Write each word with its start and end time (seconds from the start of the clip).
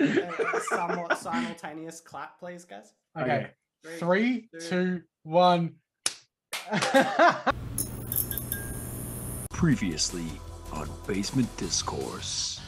a, 0.00 0.56
a 0.56 0.60
somewhat 0.68 1.18
simultaneous 1.18 2.00
clap, 2.00 2.38
please, 2.38 2.64
guys? 2.64 2.92
Okay. 3.18 3.48
Three, 3.84 3.98
Three, 3.98 4.48
two- 4.60 4.68
two, 4.68 5.02
one. 5.24 5.74
Previously 9.50 10.24
on 10.72 10.88
Basement 11.06 11.54
Discourse, 11.56 12.60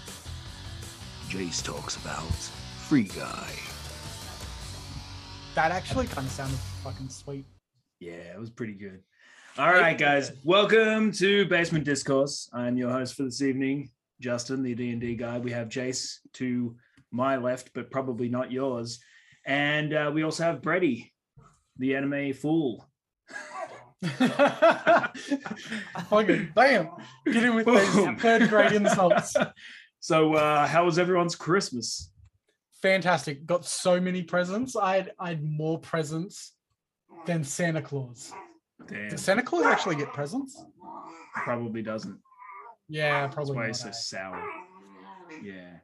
Jace 1.29 1.64
talks 1.64 1.96
about 1.96 2.22
Free 2.88 3.04
Guy. 3.04 3.51
that 5.55 5.71
actually 5.71 6.07
kind 6.07 6.27
of 6.27 6.33
sounded 6.33 6.59
fucking 6.83 7.09
sweet. 7.09 7.46
Yeah, 8.01 8.12
it 8.35 8.39
was 8.39 8.51
pretty 8.51 8.75
good. 8.75 9.01
All 9.59 9.73
right, 9.73 9.96
guys, 9.96 10.33
welcome 10.45 11.12
to 11.12 11.46
Basement 11.46 11.85
Discourse. 11.85 12.49
I'm 12.53 12.77
your 12.77 12.91
host 12.91 13.14
for 13.14 13.23
this 13.23 13.41
evening, 13.43 13.91
Justin, 14.21 14.62
the 14.62 14.75
D 14.75 14.91
and 14.91 15.01
D 15.01 15.14
guy. 15.14 15.39
We 15.39 15.53
have 15.53 15.69
Jace 15.69 16.17
to 16.35 16.77
my 17.12 17.36
left, 17.36 17.70
but 17.74 17.90
probably 17.90 18.29
not 18.29 18.50
yours, 18.50 19.00
and 19.46 19.93
uh, 19.93 20.11
we 20.12 20.22
also 20.22 20.44
have 20.44 20.62
Brady, 20.62 21.12
the 21.79 21.94
anime 21.96 22.32
fool. 22.32 22.89
fucking 26.08 26.53
bam! 26.54 26.89
Get 27.26 27.44
in 27.44 27.54
with 27.54 27.67
those 27.67 28.20
third 28.20 28.48
grade 28.48 28.72
insults. 28.72 29.36
So, 30.04 30.34
uh, 30.34 30.67
how 30.67 30.84
was 30.84 30.98
everyone's 30.98 31.36
Christmas? 31.36 32.11
Fantastic. 32.83 33.47
Got 33.47 33.64
so 33.64 34.00
many 34.00 34.25
presents. 34.25 34.75
I 34.75 34.97
had, 34.97 35.12
I 35.17 35.28
had 35.28 35.44
more 35.44 35.78
presents 35.78 36.55
than 37.25 37.44
Santa 37.44 37.81
Claus. 37.81 38.33
Damn, 38.89 39.11
Did 39.11 39.20
Santa 39.20 39.44
Claus 39.44 39.64
actually 39.64 39.94
get 39.94 40.12
presents? 40.12 40.61
probably 41.34 41.83
doesn't. 41.83 42.19
Yeah, 42.89 43.22
That's 43.22 43.34
probably. 43.36 43.55
why 43.56 43.62
not, 43.62 43.70
it's 43.70 43.81
so 43.81 43.91
sour. 43.92 44.44
Yeah, 45.41 45.77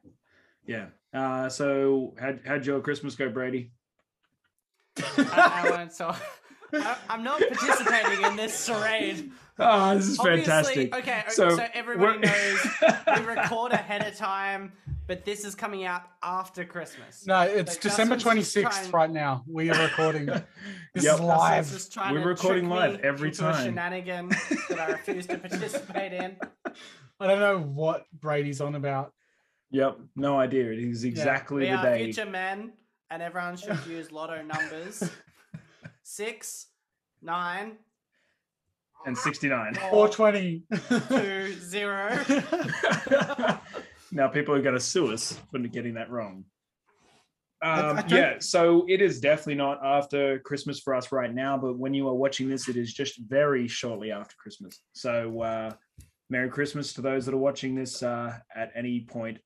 yeah. 0.69 0.85
Uh, 1.13 1.49
so, 1.49 2.13
how'd, 2.19 2.41
how'd 2.45 2.65
your 2.65 2.79
Christmas 2.81 3.15
go, 3.15 3.29
Brady? 3.29 3.71
I, 5.17 5.63
I 5.65 5.71
went, 5.71 5.93
so 5.93 6.13
I, 6.73 6.97
I'm 7.09 7.23
not 7.23 7.39
participating 7.41 8.23
in 8.25 8.35
this 8.35 8.65
charade. 8.65 9.31
Oh, 9.57 9.95
this 9.95 10.07
is 10.07 10.19
Obviously, 10.19 10.43
fantastic. 10.43 10.95
Okay, 10.95 11.23
So, 11.29 11.49
so, 11.57 11.65
everybody 11.73 12.19
knows 12.19 12.67
we 13.07 13.21
record 13.25 13.71
ahead 13.71 14.05
of 14.05 14.15
time, 14.15 14.73
but 15.07 15.25
this 15.25 15.45
is 15.45 15.55
coming 15.55 15.85
out 15.85 16.03
after 16.21 16.63
Christmas. 16.65 17.25
No, 17.25 17.41
it's 17.41 17.73
Like, 17.73 17.81
December 17.81 18.15
Justin's 18.17 18.53
26th 18.53 18.61
trying- 18.61 18.91
right 18.91 19.09
now. 19.11 19.43
We 19.47 19.71
are 19.71 19.81
recording. 19.83 20.29
This 20.93 21.05
Yep. 21.05 21.13
is 21.15 21.21
live. 21.21 21.71
Just 21.71 21.97
We're 21.97 22.23
recording 22.27 22.67
live 22.67 22.99
every 23.01 23.29
into 23.29 23.47
a 23.47 23.53
time. 23.53 23.65
shenanigan 23.65 24.29
that 24.69 24.79
I 24.79 24.91
refuse 24.91 25.27
to 25.27 25.37
participate 25.37 26.13
in. 26.13 26.35
I 27.19 27.27
don't 27.27 27.39
know 27.39 27.59
what 27.59 28.05
Brady's 28.11 28.59
on 28.59 28.73
about. 28.75 29.13
Yep, 29.71 29.99
no 30.15 30.39
idea. 30.39 30.71
It 30.71 30.79
is 30.79 31.03
exactly 31.03 31.61
We 31.63 31.65
the 31.69 31.75
are 31.75 31.83
day. 31.83 32.03
future 32.05 32.25
men, 32.29 32.73
and 33.11 33.21
everyone 33.21 33.55
should 33.57 33.77
use 33.85 34.11
lotto 34.11 34.41
numbers: 34.41 35.09
six, 36.03 36.67
nine, 37.21 37.77
and 39.05 39.17
69. 39.17 39.75
420. 39.75 40.63
two, 41.09 41.53
zero. 41.59 42.17
now 44.11 44.27
people 44.27 44.55
are 44.55 44.61
going 44.61 44.75
to 44.75 44.79
sue 44.81 45.11
us 45.13 45.39
for 45.51 45.59
getting 45.59 45.93
that 45.95 46.09
wrong. 46.09 46.45
Um, 47.61 47.97
don't- 47.97 48.09
yeah, 48.11 48.35
so 48.39 48.85
it 48.87 49.01
is 49.01 49.19
definitely 49.19 49.55
not 49.55 49.79
after 49.83 50.39
Christmas 50.39 50.79
for 50.79 50.95
us 50.95 51.11
right 51.11 51.33
now, 51.33 51.57
but 51.57 51.77
when 51.77 51.93
you 51.93 52.07
are 52.07 52.13
watching 52.15 52.49
this, 52.49 52.69
it 52.69 52.77
is 52.77 52.93
just 52.93 53.19
very 53.19 53.67
shortly 53.67 54.11
after 54.11 54.35
Christmas. 54.39 54.81
So, 54.93 55.41
uh, 55.41 55.71
Merry 56.31 56.49
Christmas 56.49 56.93
to 56.93 57.01
those 57.01 57.25
that 57.25 57.33
are 57.33 57.37
watching 57.39 57.75
this 57.75 58.01
uh, 58.03 58.37
at 58.55 58.71
any 58.75 59.01
point 59.01 59.39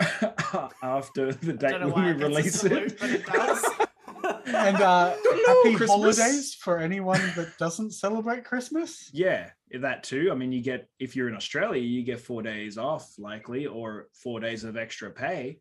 after 0.82 1.32
the 1.32 1.52
date 1.52 1.80
when 1.80 1.92
we 1.92 2.10
it 2.10 2.18
gets 2.18 2.62
a 2.62 2.68
release 2.68 2.92
it. 2.92 2.98
but 3.00 3.10
it 3.10 3.88
and 4.46 4.76
uh, 4.80 5.10
happy 5.46 5.74
Christmas. 5.74 5.90
holidays 5.90 6.54
for 6.54 6.78
anyone 6.78 7.20
that 7.36 7.56
doesn't 7.58 7.92
celebrate 7.92 8.44
Christmas. 8.44 9.10
Yeah, 9.12 9.50
that 9.80 10.02
too. 10.02 10.28
I 10.30 10.34
mean, 10.34 10.52
you 10.52 10.62
get 10.62 10.88
if 10.98 11.16
you're 11.16 11.28
in 11.28 11.34
Australia, 11.36 11.82
you 11.82 12.02
get 12.02 12.20
four 12.20 12.42
days 12.42 12.78
off 12.78 13.12
likely, 13.18 13.66
or 13.66 14.08
four 14.12 14.40
days 14.40 14.64
of 14.64 14.76
extra 14.76 15.10
pay. 15.10 15.60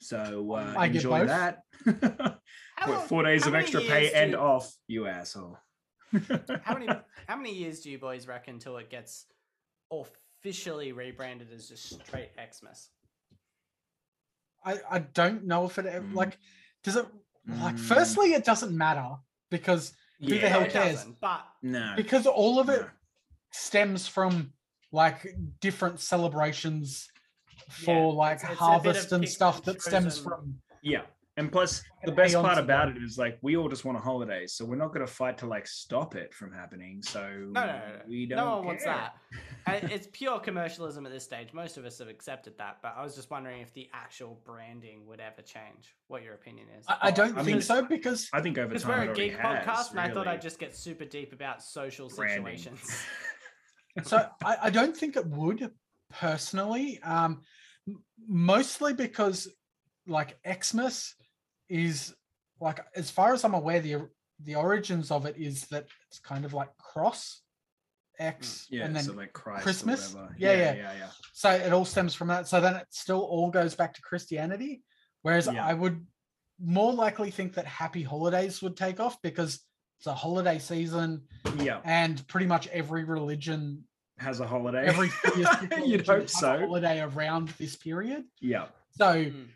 So 0.00 0.52
uh, 0.52 0.74
I 0.76 0.86
enjoy 0.86 1.26
that. 1.26 1.60
What, 1.84 2.38
long- 2.86 3.06
four 3.06 3.22
days 3.22 3.46
of 3.46 3.54
extra 3.54 3.80
pay 3.80 4.12
and 4.12 4.32
you- 4.32 4.38
off, 4.38 4.72
you 4.86 5.06
asshole. 5.06 5.58
How 6.62 6.74
many 6.78 6.88
how 7.26 7.36
many 7.36 7.54
years 7.54 7.80
do 7.80 7.90
you 7.90 7.98
boys 7.98 8.28
reckon 8.28 8.58
till 8.58 8.76
it 8.76 8.90
gets 8.90 9.26
officially 9.90 10.92
rebranded 10.92 11.48
as 11.52 11.68
just 11.68 12.00
straight 12.06 12.30
Xmas? 12.36 12.90
I, 14.64 14.78
I 14.90 14.98
don't 15.00 15.44
know 15.44 15.66
if 15.66 15.78
it 15.78 15.84
Mm. 15.86 16.14
like 16.14 16.38
does 16.82 16.96
it 16.96 17.06
like 17.46 17.76
Mm. 17.76 17.80
firstly 17.80 18.32
it 18.32 18.44
doesn't 18.44 18.76
matter 18.76 19.16
because 19.50 19.92
Who 20.20 20.38
the 20.38 20.48
hell 20.48 20.66
cares? 20.66 21.04
But 21.20 21.44
No, 21.62 21.92
because 21.96 22.26
all 22.26 22.58
of 22.58 22.68
it 22.68 22.80
no. 22.82 22.88
stems 23.52 24.06
from 24.06 24.52
like 24.92 25.26
different 25.60 26.00
celebrations 26.00 27.08
for 27.68 27.94
Yeah, 28.12 28.16
like 28.16 28.36
it's- 28.38 28.50
it's 28.52 28.58
harvest 28.60 29.12
and 29.12 29.28
stuff 29.28 29.62
that 29.64 29.82
stems 29.82 30.18
from 30.18 30.60
Yeah, 30.82 31.02
and 31.36 31.50
plus 31.50 31.82
the 32.04 32.12
best 32.12 32.32
aeons 32.32 32.46
part 32.46 32.58
about 32.58 32.88
it 32.88 33.02
is 33.02 33.18
like 33.18 33.38
we 33.42 33.56
all 33.56 33.68
just 33.68 33.84
want 33.84 33.98
a 33.98 34.00
holiday, 34.00 34.46
so 34.46 34.64
we're 34.64 34.76
not 34.76 34.88
going 34.88 35.04
to 35.04 35.12
fight 35.12 35.36
to 35.38 35.46
like 35.46 35.66
stop 35.66 36.14
it 36.14 36.32
from 36.32 36.52
happening. 36.52 37.02
So 37.02 37.28
no, 37.28 37.60
no, 37.60 37.66
no, 37.66 37.72
no. 37.72 38.00
we 38.08 38.26
don't. 38.26 38.36
no 38.36 38.56
one 38.56 38.66
wants 38.66 38.84
that. 38.84 39.16
It's 39.66 40.06
pure 40.12 40.38
commercialism 40.38 41.06
at 41.06 41.12
this 41.12 41.24
stage. 41.24 41.52
Most 41.52 41.78
of 41.78 41.84
us 41.84 41.98
have 41.98 42.08
accepted 42.08 42.56
that, 42.58 42.78
but 42.82 42.94
I 42.96 43.02
was 43.02 43.16
just 43.16 43.30
wondering 43.30 43.62
if 43.62 43.72
the 43.72 43.88
actual 43.92 44.40
branding 44.44 45.06
would 45.06 45.20
ever 45.20 45.42
change. 45.42 45.96
What 46.06 46.22
your 46.22 46.34
opinion 46.34 46.66
is? 46.78 46.84
I, 46.86 46.98
I 47.02 47.10
don't 47.10 47.32
I 47.32 47.42
think 47.42 47.56
mean, 47.56 47.62
so 47.62 47.82
because 47.82 48.28
I 48.32 48.40
think 48.40 48.58
over 48.58 48.78
time 48.78 48.88
we're 48.88 48.94
a 48.94 49.06
already 49.06 49.30
geek 49.30 49.38
has, 49.38 49.64
podcast, 49.64 49.90
and 49.90 50.00
I 50.00 50.10
thought. 50.10 50.28
I'd 50.28 50.42
just 50.42 50.58
get 50.58 50.76
super 50.76 51.04
deep 51.04 51.32
about 51.32 51.62
social 51.62 52.08
Branding. 52.08 52.58
situations. 52.58 52.96
so 54.02 54.26
I, 54.44 54.56
I 54.62 54.70
don't 54.70 54.96
think 54.96 55.16
it 55.16 55.26
would 55.26 55.70
personally 56.10 57.00
um 57.02 57.40
mostly 58.28 58.92
because 58.92 59.48
like 60.06 60.36
xmas 60.62 61.14
is 61.68 62.14
like 62.60 62.80
as 62.96 63.10
far 63.10 63.32
as 63.32 63.44
i'm 63.44 63.54
aware 63.54 63.80
the 63.80 63.96
the 64.42 64.54
origins 64.54 65.10
of 65.10 65.26
it 65.26 65.36
is 65.36 65.62
that 65.68 65.86
it's 66.08 66.18
kind 66.18 66.44
of 66.44 66.52
like 66.54 66.68
cross 66.78 67.42
x 68.18 68.66
Yeah, 68.70 68.84
and 68.84 68.94
then 68.94 69.02
so 69.04 69.12
like 69.12 69.32
Christ 69.32 69.62
Christmas? 69.64 70.14
whatever. 70.14 70.34
Yeah, 70.38 70.52
yeah, 70.52 70.58
yeah. 70.58 70.74
yeah, 70.74 70.92
yeah. 70.98 71.08
so 71.32 71.50
it 71.50 71.72
all 71.72 71.84
stems 71.84 72.14
from 72.14 72.28
that 72.28 72.46
so 72.46 72.60
then 72.60 72.74
it 72.76 72.86
still 72.90 73.20
all 73.22 73.50
goes 73.50 73.74
back 73.74 73.92
to 73.94 74.02
christianity 74.02 74.82
whereas 75.22 75.48
Yeah. 75.52 75.64
i 75.66 75.74
would 75.74 76.04
more 76.60 76.92
likely 76.92 77.30
think 77.32 77.54
that 77.54 77.66
happy 77.66 78.02
holidays 78.04 78.62
would 78.62 78.76
take 78.76 79.00
off 79.00 79.20
because 79.22 79.60
it's 79.98 80.06
a 80.06 80.14
holiday 80.14 80.58
season 80.58 81.22
Yeah, 81.58 81.80
and 81.84 82.24
pretty 82.28 82.46
much 82.46 82.68
every 82.68 83.04
religion 83.04 83.84
has 84.18 84.38
a 84.38 84.46
holiday. 84.46 84.86
every 84.86 85.10
You'd 85.84 86.06
hope 86.06 86.22
has 86.22 86.34
a 86.34 86.38
so. 86.38 86.58
holiday 86.60 87.00
around 87.00 87.48
this 87.58 87.74
period. 87.74 88.22
Yeah, 88.40 88.66
So 88.96 89.06
Mm. 89.24 89.48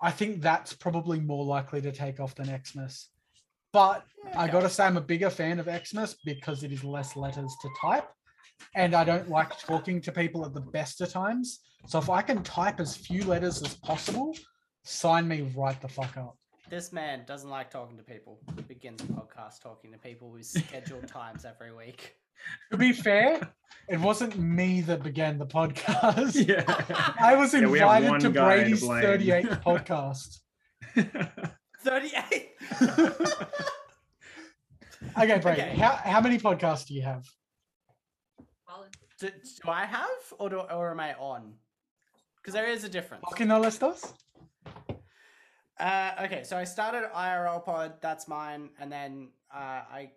I 0.00 0.10
think 0.10 0.42
that's 0.42 0.72
probably 0.72 1.20
more 1.20 1.44
likely 1.44 1.80
to 1.82 1.92
take 1.92 2.20
off 2.20 2.34
than 2.34 2.46
Xmas. 2.46 3.08
But 3.72 4.04
I 4.36 4.48
gotta 4.48 4.68
say 4.68 4.84
I'm 4.84 4.96
a 4.96 5.00
bigger 5.00 5.30
fan 5.30 5.58
of 5.58 5.66
Xmas 5.66 6.16
because 6.24 6.62
it 6.62 6.72
is 6.72 6.84
less 6.84 7.16
letters 7.16 7.54
to 7.62 7.68
type. 7.80 8.08
And 8.76 8.94
I 8.94 9.04
don't 9.04 9.28
like 9.28 9.58
talking 9.58 10.00
to 10.02 10.12
people 10.12 10.44
at 10.44 10.54
the 10.54 10.60
best 10.60 11.00
of 11.00 11.10
times. 11.10 11.60
So 11.86 11.98
if 11.98 12.08
I 12.08 12.22
can 12.22 12.42
type 12.42 12.80
as 12.80 12.96
few 12.96 13.24
letters 13.24 13.62
as 13.62 13.74
possible, 13.74 14.34
sign 14.84 15.26
me 15.26 15.50
right 15.56 15.80
the 15.80 15.88
fuck 15.88 16.16
up. 16.16 16.36
This 16.70 16.92
man 16.92 17.24
doesn't 17.26 17.50
like 17.50 17.70
talking 17.70 17.96
to 17.96 18.02
people. 18.02 18.38
Begins 18.68 19.02
a 19.02 19.06
podcast 19.06 19.60
talking 19.60 19.92
to 19.92 19.98
people 19.98 20.30
with 20.30 20.46
scheduled 20.46 21.08
times 21.08 21.44
every 21.44 21.74
week. 21.74 22.14
To 22.70 22.76
be 22.76 22.92
fair, 22.92 23.40
it 23.88 24.00
wasn't 24.00 24.38
me 24.38 24.80
that 24.82 25.02
began 25.02 25.38
the 25.38 25.46
podcast. 25.46 26.34
yeah. 26.48 26.64
I 27.20 27.36
was 27.36 27.52
Yeah, 27.54 27.66
we 27.66 27.78
have 27.78 28.02
invited 28.02 28.10
one 28.10 28.20
to 28.20 28.30
guy 28.30 28.56
to 28.56 28.62
Brady's 28.62 28.80
blame. 28.80 29.02
38th 29.04 29.62
podcast. 29.64 30.40
38! 31.82 32.50
Okay, 35.18 35.38
Brady, 35.38 35.62
Okay. 35.62 35.76
how, 35.76 35.90
how 35.92 36.20
many 36.20 36.38
podcasts 36.38 36.86
do 36.86 36.94
you 36.94 37.02
have? 37.02 37.24
do, 39.20 39.28
do 39.28 39.70
I 39.70 39.84
have, 39.84 40.08
or, 40.38 40.48
do, 40.50 40.58
or 40.58 40.90
am 40.90 40.98
I 40.98 41.14
on? 41.14 41.54
Because 42.36 42.54
there 42.54 42.66
is 42.68 42.82
a 42.84 42.88
difference. 42.88 43.22
Fucking 43.30 43.46
no 43.46 43.60
less 43.60 43.78
dos? 43.78 44.12
Uh, 45.78 46.10
okay, 46.22 46.42
so 46.42 46.56
I 46.56 46.64
started 46.64 47.04
IRL 47.14 47.64
Pod, 47.64 47.94
that's 48.00 48.26
mine, 48.26 48.70
and 48.80 48.90
then 48.90 49.28
uh, 49.54 49.82
I 49.92 50.10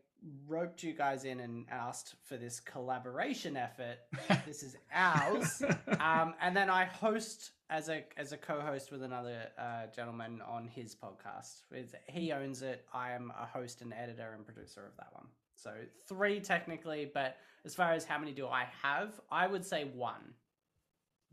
roped 0.48 0.84
you 0.84 0.94
guys 0.94 1.24
in 1.25 1.40
and 1.40 1.66
asked 1.72 2.16
for 2.24 2.38
this 2.38 2.60
collaboration 2.60 3.56
effort. 3.58 3.98
this 4.46 4.64
is 4.64 4.75
ours. 4.94 5.62
um, 6.00 6.34
and 6.42 6.56
then 6.56 6.69
I 6.69 6.86
host 6.86 7.52
as 7.69 7.90
a 7.90 8.04
as 8.18 8.31
a 8.31 8.38
co-host 8.38 8.92
with 8.92 9.04
another 9.04 9.48
uh, 9.58 9.88
gentleman 9.96 10.42
on 10.48 10.68
his 10.68 10.96
podcast. 10.96 11.62
It's, 11.72 11.94
he 12.08 12.31
owns 12.31 12.62
it. 12.62 12.86
I 12.94 13.12
am 13.12 13.31
a 13.40 13.46
host 13.46 13.81
and 13.81 13.94
editor 13.94 14.34
and 14.36 14.46
producer 14.46 14.86
of 14.86 14.96
that 14.98 15.10
one. 15.12 15.28
So 15.56 15.72
three 16.08 16.40
technically, 16.40 17.10
but 17.14 17.38
as 17.66 17.74
far 17.75 17.92
as 17.94 18.06
how 18.06 18.18
many 18.19 18.31
do 18.31 18.48
I 18.48 18.66
have, 18.84 19.19
I 19.31 19.48
would 19.48 19.66
say 19.66 19.86
one. 19.86 20.34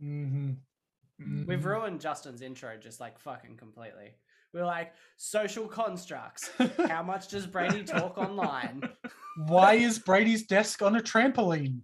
hmm 0.01 0.51
We've 1.47 1.61
Mhm. 1.61 1.65
ruined 1.65 2.01
Justin's 2.01 2.43
intro 2.43 2.77
just 2.77 2.99
like 3.01 3.19
fucking 3.21 3.57
completely. 3.57 4.15
We're 4.55 4.65
like 4.65 4.93
social 5.17 5.67
constructs. 5.67 6.49
How 6.89 7.03
much 7.06 7.27
does 7.29 7.45
Brady 7.47 7.83
talk 7.83 8.17
online? 8.17 8.83
Why 9.49 9.75
is 9.75 9.99
Brady's 9.99 10.47
desk 10.47 10.81
on 10.81 10.95
a 10.95 11.01
trampoline? 11.01 11.81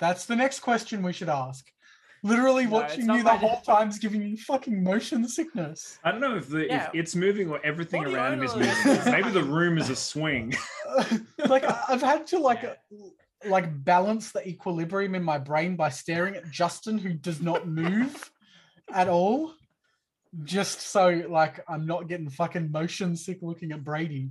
That's 0.00 0.24
the 0.24 0.34
next 0.34 0.60
question 0.60 1.02
we 1.02 1.12
should 1.12 1.28
ask. 1.28 1.66
Literally 2.22 2.64
No, 2.64 2.70
watching 2.70 3.06
not 3.06 3.16
you 3.18 3.22
the 3.22 3.30
my 3.32 3.36
whole 3.36 3.50
desk. 3.50 3.64
time's 3.66 3.98
giving 3.98 4.22
you 4.22 4.36
fucking 4.38 4.82
motion 4.82 5.28
sickness. 5.28 5.98
I 6.04 6.10
don't 6.10 6.22
know 6.22 6.36
if, 6.36 6.48
the, 6.48 6.66
Yeah. 6.66 6.88
if 6.88 6.94
it's 6.94 7.14
moving 7.14 7.50
or 7.50 7.60
everything 7.64 8.02
What 8.04 8.14
around 8.14 8.32
him 8.32 8.42
is 8.42 8.56
moving. 8.56 9.04
Maybe 9.12 9.30
the 9.30 9.44
room 9.44 9.76
is 9.76 9.90
a 9.90 9.96
swing. 9.96 10.54
like 11.46 11.64
I- 11.64 11.82
I've 11.88 12.02
had 12.02 12.26
to 12.28 12.38
like 12.38 12.62
Yeah. 12.62 12.70
Uh, 12.92 13.50
like 13.50 13.84
balance 13.84 14.32
the 14.32 14.46
equilibrium 14.48 15.14
in 15.14 15.22
my 15.22 15.36
brain 15.38 15.76
by 15.76 15.90
staring 15.90 16.34
at 16.34 16.50
Justin 16.50 16.96
who 16.96 17.12
does 17.12 17.42
not 17.42 17.68
move 17.68 18.30
at 18.92 19.08
all. 19.08 19.52
Just 20.44 20.80
so 20.80 21.22
like 21.28 21.60
I'm 21.68 21.86
not 21.86 22.08
getting 22.08 22.28
fucking 22.28 22.70
motion 22.70 23.16
sick 23.16 23.38
looking 23.42 23.72
at 23.72 23.84
Brady. 23.84 24.30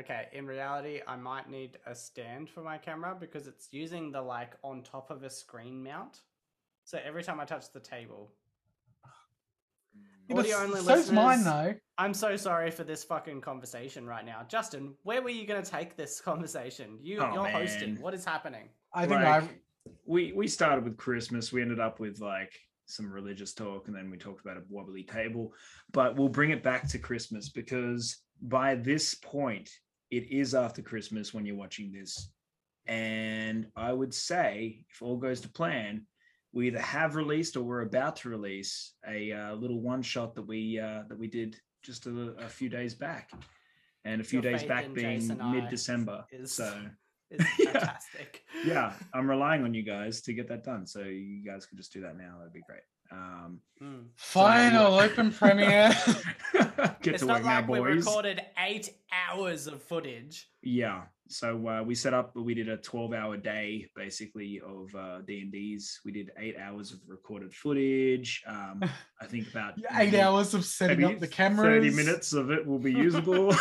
Okay, 0.00 0.28
in 0.32 0.46
reality, 0.46 1.00
I 1.06 1.16
might 1.16 1.50
need 1.50 1.78
a 1.86 1.94
stand 1.94 2.48
for 2.48 2.62
my 2.62 2.78
camera 2.78 3.14
because 3.18 3.46
it's 3.46 3.68
using 3.72 4.10
the 4.10 4.22
like 4.22 4.52
on 4.62 4.82
top 4.82 5.10
of 5.10 5.22
a 5.22 5.30
screen 5.30 5.82
mount. 5.82 6.20
So 6.84 6.98
every 7.04 7.22
time 7.22 7.40
I 7.40 7.44
touch 7.44 7.70
the 7.72 7.80
table, 7.80 8.32
Yeah, 10.28 10.36
but 10.36 10.38
Audio 10.40 10.56
only 10.56 10.80
so's 10.80 11.12
mine 11.12 11.44
though. 11.44 11.74
I'm 11.98 12.14
so 12.14 12.36
sorry 12.36 12.70
for 12.70 12.84
this 12.84 13.04
fucking 13.04 13.42
conversation 13.42 14.06
right 14.06 14.24
now. 14.24 14.42
Justin, 14.48 14.94
where 15.02 15.20
were 15.20 15.30
you 15.30 15.46
going 15.46 15.62
to 15.62 15.70
take 15.70 15.96
this 15.96 16.20
conversation? 16.24 16.98
You, 17.02 17.20
Oh, 17.20 17.34
you're 17.34 17.48
hosting. 17.48 18.00
What 18.00 18.14
is 18.14 18.24
happening? 18.24 18.70
I 18.94 19.06
think 19.06 19.22
Like, 19.22 19.44
I 19.44 19.48
we 20.06 20.32
we 20.32 20.48
started 20.48 20.84
with 20.84 20.96
Christmas. 20.96 21.52
We 21.52 21.60
ended 21.60 21.80
up 21.80 22.00
with 22.00 22.20
like 22.20 22.52
some 22.86 23.12
religious 23.12 23.54
talk, 23.54 23.86
and 23.86 23.96
then 23.96 24.10
we 24.10 24.16
talked 24.16 24.44
about 24.44 24.56
a 24.56 24.62
wobbly 24.68 25.02
table. 25.02 25.52
But 25.92 26.16
we'll 26.16 26.28
bring 26.28 26.50
it 26.50 26.62
back 26.62 26.88
to 26.88 26.98
Christmas 26.98 27.48
because 27.48 28.18
by 28.40 28.74
this 28.74 29.14
point, 29.14 29.70
it 30.10 30.30
is 30.30 30.54
after 30.54 30.82
Christmas 30.82 31.32
when 31.32 31.46
you're 31.46 31.56
watching 31.56 31.92
this, 31.92 32.30
and 32.86 33.66
I 33.76 33.92
would 33.92 34.12
say, 34.12 34.84
if 34.92 35.00
all 35.00 35.16
goes 35.16 35.40
to 35.42 35.48
plan, 35.48 36.06
we 36.52 36.66
either 36.66 36.80
have 36.80 37.14
released 37.14 37.56
or 37.56 37.62
we're 37.62 37.82
about 37.82 38.16
to 38.16 38.28
release 38.28 38.92
a 39.08 39.32
uh, 39.32 39.54
little 39.54 39.80
one 39.80 40.02
shot 40.02 40.34
that 40.34 40.46
we 40.46 40.78
uh, 40.78 41.02
that 41.08 41.18
we 41.18 41.28
did 41.28 41.56
just 41.82 42.06
a, 42.06 42.34
a 42.38 42.48
few 42.48 42.68
days 42.68 42.94
back, 42.94 43.30
and 44.04 44.20
a 44.20 44.24
few 44.24 44.42
Your 44.42 44.52
days 44.52 44.62
back 44.64 44.92
being 44.92 45.26
mid 45.50 45.68
December. 45.68 46.24
Is- 47.32 47.40
It's 47.40 47.58
Yeah. 47.58 47.72
fantastic. 47.72 48.42
yeah, 48.64 48.92
I'm 49.14 49.28
relying 49.28 49.62
on 49.64 49.74
you 49.74 49.82
guys 49.82 50.20
to 50.22 50.32
get 50.32 50.48
that 50.48 50.64
done. 50.64 50.86
So 50.86 51.00
you 51.00 51.42
guys 51.44 51.66
could 51.66 51.78
just 51.78 51.92
do 51.92 52.00
that 52.02 52.16
now. 52.16 52.36
That'd 52.38 52.52
be 52.52 52.62
great. 52.66 52.80
Um, 53.10 53.60
Mm. 53.82 54.04
final 54.16 54.94
open 55.00 55.30
premiere. 55.40 55.92
get 57.02 57.14
It's 57.14 57.20
to 57.20 57.26
not 57.26 57.36
work 57.38 57.44
now, 57.44 57.62
boys. 57.62 57.80
we 57.82 57.90
recorded 57.96 58.40
eight 58.58 58.90
hours 59.12 59.66
of 59.66 59.82
footage. 59.82 60.48
Yeah. 60.62 61.02
So 61.28 61.66
uh, 61.66 61.82
we 61.82 61.94
set 61.94 62.12
up. 62.14 62.36
We 62.36 62.52
did 62.54 62.68
a 62.68 62.76
12-hour 62.76 63.38
day, 63.38 63.86
basically, 63.96 64.60
of 64.64 64.94
uh, 64.94 65.20
D 65.26 65.40
and 65.40 65.50
D's. 65.52 65.98
We 66.04 66.12
did 66.12 66.30
eight 66.38 66.56
hours 66.58 66.92
of 66.92 67.00
recorded 67.06 67.54
footage. 67.54 68.42
Um, 68.46 68.82
I 69.20 69.26
think 69.26 69.48
about 69.50 69.78
Eight 69.78 69.84
maybe- 70.12 70.20
hours 70.20 70.52
of 70.54 70.64
setting 70.64 71.04
up 71.04 71.18
the 71.20 71.28
cameras. 71.28 71.84
30 71.84 71.90
minutes 71.96 72.32
of 72.34 72.50
it 72.50 72.66
will 72.66 72.78
be 72.78 72.92
usable. 72.92 73.54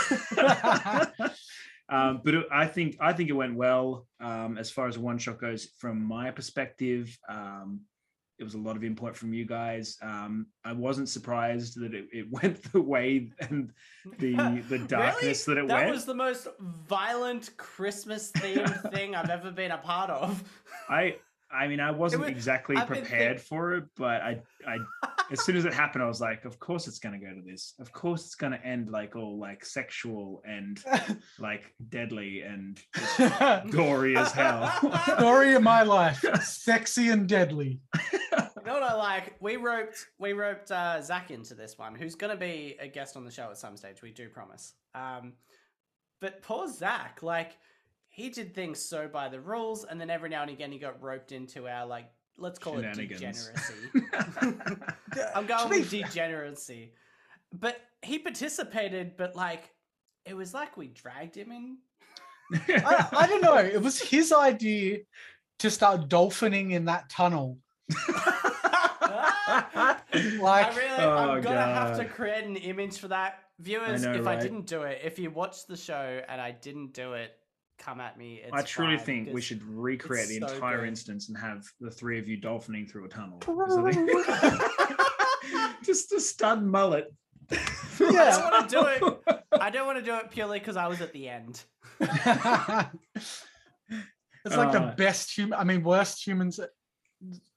Um, 1.91 2.21
but 2.23 2.33
it, 2.33 2.45
I 2.51 2.65
think 2.65 2.97
I 2.99 3.11
think 3.11 3.29
it 3.29 3.33
went 3.33 3.55
well 3.55 4.07
um, 4.21 4.57
as 4.57 4.71
far 4.71 4.87
as 4.87 4.97
one 4.97 5.17
shot 5.17 5.39
goes. 5.39 5.67
From 5.77 6.01
my 6.01 6.31
perspective, 6.31 7.15
um, 7.27 7.81
it 8.39 8.43
was 8.43 8.55
a 8.55 8.57
lot 8.57 8.75
of 8.75 8.83
input 8.83 9.15
from 9.15 9.33
you 9.33 9.45
guys. 9.45 9.97
Um, 10.01 10.47
I 10.65 10.71
wasn't 10.71 11.09
surprised 11.09 11.79
that 11.79 11.93
it, 11.93 12.07
it 12.11 12.27
went 12.31 12.71
the 12.71 12.81
way 12.81 13.31
and 13.39 13.71
the 14.19 14.63
the 14.69 14.79
darkness 14.79 15.43
that 15.45 15.57
it 15.57 15.67
that 15.67 15.73
went. 15.75 15.87
That 15.87 15.93
was 15.93 16.05
the 16.05 16.15
most 16.15 16.47
violent 16.59 17.55
Christmas 17.57 18.31
themed 18.31 18.91
thing 18.93 19.13
I've 19.13 19.29
ever 19.29 19.51
been 19.51 19.71
a 19.71 19.77
part 19.77 20.09
of. 20.09 20.43
I 20.89 21.17
I 21.53 21.67
mean 21.67 21.79
I 21.79 21.91
wasn't 21.91 22.21
was- 22.21 22.31
exactly 22.31 22.75
I've 22.77 22.87
prepared 22.87 23.37
think- 23.37 23.47
for 23.47 23.73
it, 23.75 23.85
but 23.97 24.21
I 24.21 24.41
I 24.67 24.77
as 25.31 25.43
soon 25.45 25.55
as 25.55 25.65
it 25.65 25.73
happened, 25.73 26.03
I 26.03 26.07
was 26.07 26.19
like, 26.19 26.43
of 26.45 26.59
course 26.59 26.87
it's 26.87 26.99
gonna 26.99 27.17
go 27.19 27.33
to 27.33 27.41
this. 27.41 27.73
Of 27.79 27.91
course 27.91 28.25
it's 28.25 28.35
gonna 28.35 28.59
end 28.63 28.89
like 28.89 29.15
all 29.15 29.37
like 29.39 29.63
sexual 29.65 30.41
and 30.45 30.83
like 31.39 31.73
deadly 31.89 32.41
and 32.41 32.79
gory 33.71 34.17
as 34.17 34.31
hell. 34.31 34.71
Story 35.17 35.53
of 35.55 35.63
my 35.63 35.83
life, 35.83 36.23
sexy 36.43 37.09
and 37.09 37.27
deadly. 37.27 37.79
You 38.21 38.67
know 38.67 38.73
what 38.73 38.83
I 38.83 38.93
like? 38.93 39.35
We 39.39 39.55
roped 39.57 40.05
we 40.19 40.33
roped 40.33 40.71
uh, 40.71 41.01
Zach 41.01 41.31
into 41.31 41.55
this 41.55 41.77
one, 41.77 41.95
who's 41.95 42.15
going 42.15 42.31
to 42.31 42.37
be 42.39 42.77
a 42.79 42.87
guest 42.87 43.17
on 43.17 43.25
the 43.25 43.31
show 43.31 43.49
at 43.49 43.57
some 43.57 43.75
stage. 43.75 44.01
We 44.03 44.11
do 44.11 44.29
promise. 44.29 44.73
Um, 44.93 45.33
but 46.19 46.41
poor 46.43 46.67
Zach, 46.67 47.23
like 47.23 47.53
he 48.11 48.29
did 48.29 48.53
things 48.53 48.79
so 48.79 49.07
by 49.07 49.29
the 49.29 49.39
rules, 49.39 49.83
and 49.85 49.99
then 49.99 50.09
every 50.09 50.29
now 50.29 50.41
and 50.43 50.51
again 50.51 50.71
he 50.71 50.77
got 50.77 51.01
roped 51.01 51.31
into 51.31 51.67
our 51.67 51.85
like 51.87 52.11
let's 52.37 52.59
call 52.59 52.77
it 52.77 52.93
degeneracy. 52.93 53.73
I'm 55.35 55.45
going 55.47 55.63
To 55.63 55.69
with 55.69 55.89
degeneracy, 55.89 56.93
but 57.51 57.77
he 58.01 58.19
participated, 58.19 59.17
but 59.17 59.35
like 59.35 59.69
it 60.25 60.35
was 60.35 60.53
like 60.53 60.77
we 60.77 60.87
dragged 60.87 61.35
him 61.35 61.51
in. 61.51 61.77
I, 62.67 63.07
I 63.13 63.27
don't 63.27 63.41
know. 63.41 63.55
It 63.57 63.81
was 63.81 63.99
his 64.01 64.31
idea 64.33 64.99
to 65.59 65.71
start 65.71 66.09
dolphining 66.09 66.71
in 66.73 66.85
that 66.85 67.09
tunnel. 67.09 67.57
Like- 70.39 70.73
I 70.73 70.75
really, 70.75 71.03
Oh, 71.03 71.17
I'm 71.31 71.41
gonna 71.41 71.61
have 71.61 71.97
to 71.97 72.05
create 72.05 72.43
an 72.45 72.55
image 72.55 72.97
for 72.97 73.07
that. 73.09 73.39
Viewers, 73.59 74.03
know, 74.03 74.13
if 74.13 74.25
I 74.27 74.35
didn't 74.35 74.65
do 74.65 74.83
it, 74.83 75.01
if 75.03 75.19
you 75.19 75.29
watched 75.29 75.67
the 75.67 75.77
show 75.77 76.21
and 76.27 76.41
I 76.41 76.51
didn't 76.51 76.93
do 76.93 77.13
it, 77.13 77.31
come 77.81 77.99
at 77.99 78.17
me. 78.17 78.41
It's 78.43 78.53
I 78.53 78.61
truly 78.61 78.97
fine, 78.97 79.05
think 79.05 79.29
we 79.33 79.41
should 79.41 79.61
recreate 79.63 80.27
the 80.27 80.39
so 80.39 80.47
entire 80.53 80.79
good. 80.81 80.89
instance 80.89 81.29
and 81.29 81.37
have 81.37 81.65
the 81.79 81.89
three 81.91 82.19
of 82.19 82.27
you 82.27 82.37
dolphining 82.39 82.89
through 82.89 83.05
a 83.05 83.09
tunnel. 83.09 83.39
Just 85.83 86.11
a 86.13 86.19
stud 86.19 86.63
mullet. 86.63 87.11
I 87.51 87.57
Yeah. 87.99 88.31
don't 88.31 88.51
want 88.51 88.69
to 88.69 88.75
do 88.75 88.85
it. 88.87 89.01
I 89.61 89.69
don't 89.69 89.85
want 89.87 89.99
to 89.99 90.05
do 90.05 90.15
it 90.15 90.31
purely 90.31 90.59
because 90.59 90.77
I 90.77 90.87
was 90.87 91.01
at 91.01 91.11
the 91.13 91.27
end. 91.27 91.61
it's 91.99 92.25
like 94.45 94.71
the 94.71 94.81
Uh, 94.81 94.95
best 94.95 95.31
human. 95.35 95.59
I 95.59 95.63
mean, 95.63 95.83
worst 95.83 96.25
humans. 96.25 96.59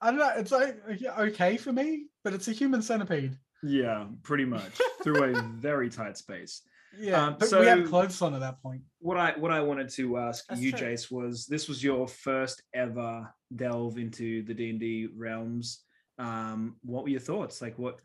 I 0.01 0.11
don't 0.11 0.19
know. 0.19 0.33
It's 0.37 0.53
like 0.53 0.79
okay 1.19 1.57
for 1.57 1.73
me, 1.73 2.07
but 2.23 2.35
it's 2.35 2.49
a 2.49 2.53
human 2.53 2.83
centipede. 2.83 3.37
Yeah, 3.63 4.07
pretty 4.23 4.45
much 4.45 4.79
through 5.03 5.25
a 5.25 5.41
very 5.43 5.89
tight 5.89 6.19
space. 6.19 6.61
Yeah, 6.99 7.27
Um, 7.27 7.37
but 7.39 7.51
we 7.61 7.67
had 7.67 7.87
clothes 7.87 8.21
on 8.23 8.35
at 8.35 8.41
that 8.41 8.63
point. 8.63 8.83
What 9.01 9.17
I 9.17 9.33
what 9.39 9.51
I 9.51 9.61
wanted 9.61 9.89
to 9.91 10.19
ask 10.19 10.47
That's 10.47 10.61
you, 10.61 10.73
true. 10.73 10.89
Jace, 10.89 11.11
was 11.11 11.47
this 11.47 11.69
was 11.69 11.83
your 11.83 12.07
first 12.09 12.63
ever 12.75 13.33
delve 13.55 13.99
into 13.99 14.43
the 14.43 14.55
D 14.55 14.71
and 14.71 14.81
D 14.81 15.09
realms. 15.15 15.81
Um, 16.19 16.77
what 16.83 17.03
were 17.03 17.11
your 17.11 17.21
thoughts? 17.21 17.61
Like, 17.61 17.79
what, 17.79 17.99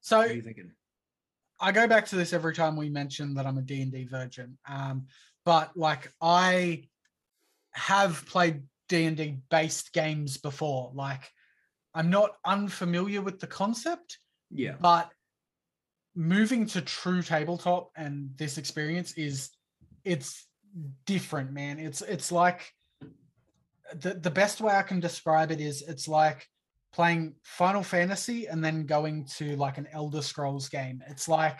So 0.00 0.18
what 0.18 0.30
are 0.30 0.34
you 0.34 0.42
thinking? 0.42 0.72
I 1.60 1.70
go 1.70 1.86
back 1.86 2.06
to 2.06 2.16
this 2.16 2.32
every 2.32 2.54
time 2.54 2.74
we 2.76 2.88
mention 2.88 3.34
that 3.34 3.46
I'm 3.46 3.56
a 3.58 3.62
D&D 3.62 4.06
virgin. 4.06 4.58
Um, 4.68 5.06
but 5.44 5.76
like 5.76 6.12
I 6.20 6.88
have 7.70 8.26
played 8.26 8.64
D&D 8.88 9.38
based 9.48 9.92
games 9.92 10.38
before. 10.38 10.90
Like 10.92 11.22
I'm 11.94 12.10
not 12.10 12.32
unfamiliar 12.44 13.22
with 13.22 13.38
the 13.38 13.46
concept, 13.46 14.18
Yeah, 14.50 14.74
but 14.80 15.12
moving 16.14 16.66
to 16.66 16.80
true 16.80 17.22
tabletop 17.22 17.90
and 17.96 18.30
this 18.36 18.58
experience 18.58 19.12
is 19.14 19.50
it's 20.04 20.46
different, 21.06 21.52
man. 21.52 21.78
It's 21.78 22.02
it's 22.02 22.32
like 22.32 22.72
the 23.94 24.14
the 24.14 24.30
best 24.30 24.60
way 24.60 24.74
I 24.74 24.82
can 24.82 25.00
describe 25.00 25.50
it 25.50 25.60
is 25.60 25.82
it's 25.82 26.08
like 26.08 26.46
playing 26.92 27.34
Final 27.42 27.82
Fantasy 27.82 28.46
and 28.46 28.62
then 28.62 28.86
going 28.86 29.24
to 29.36 29.56
like 29.56 29.78
an 29.78 29.88
Elder 29.92 30.22
Scrolls 30.22 30.68
game. 30.68 31.02
It's 31.08 31.28
like 31.28 31.58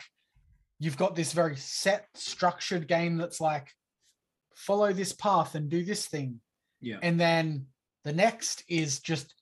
you've 0.78 0.98
got 0.98 1.14
this 1.14 1.32
very 1.32 1.56
set 1.56 2.06
structured 2.14 2.88
game 2.88 3.16
that's 3.16 3.40
like 3.40 3.68
follow 4.54 4.92
this 4.92 5.12
path 5.12 5.54
and 5.54 5.68
do 5.68 5.84
this 5.84 6.06
thing. 6.06 6.40
yeah, 6.80 6.98
And 7.02 7.18
then 7.18 7.66
the 8.04 8.12
next 8.12 8.64
is 8.68 9.00
just 9.00 9.34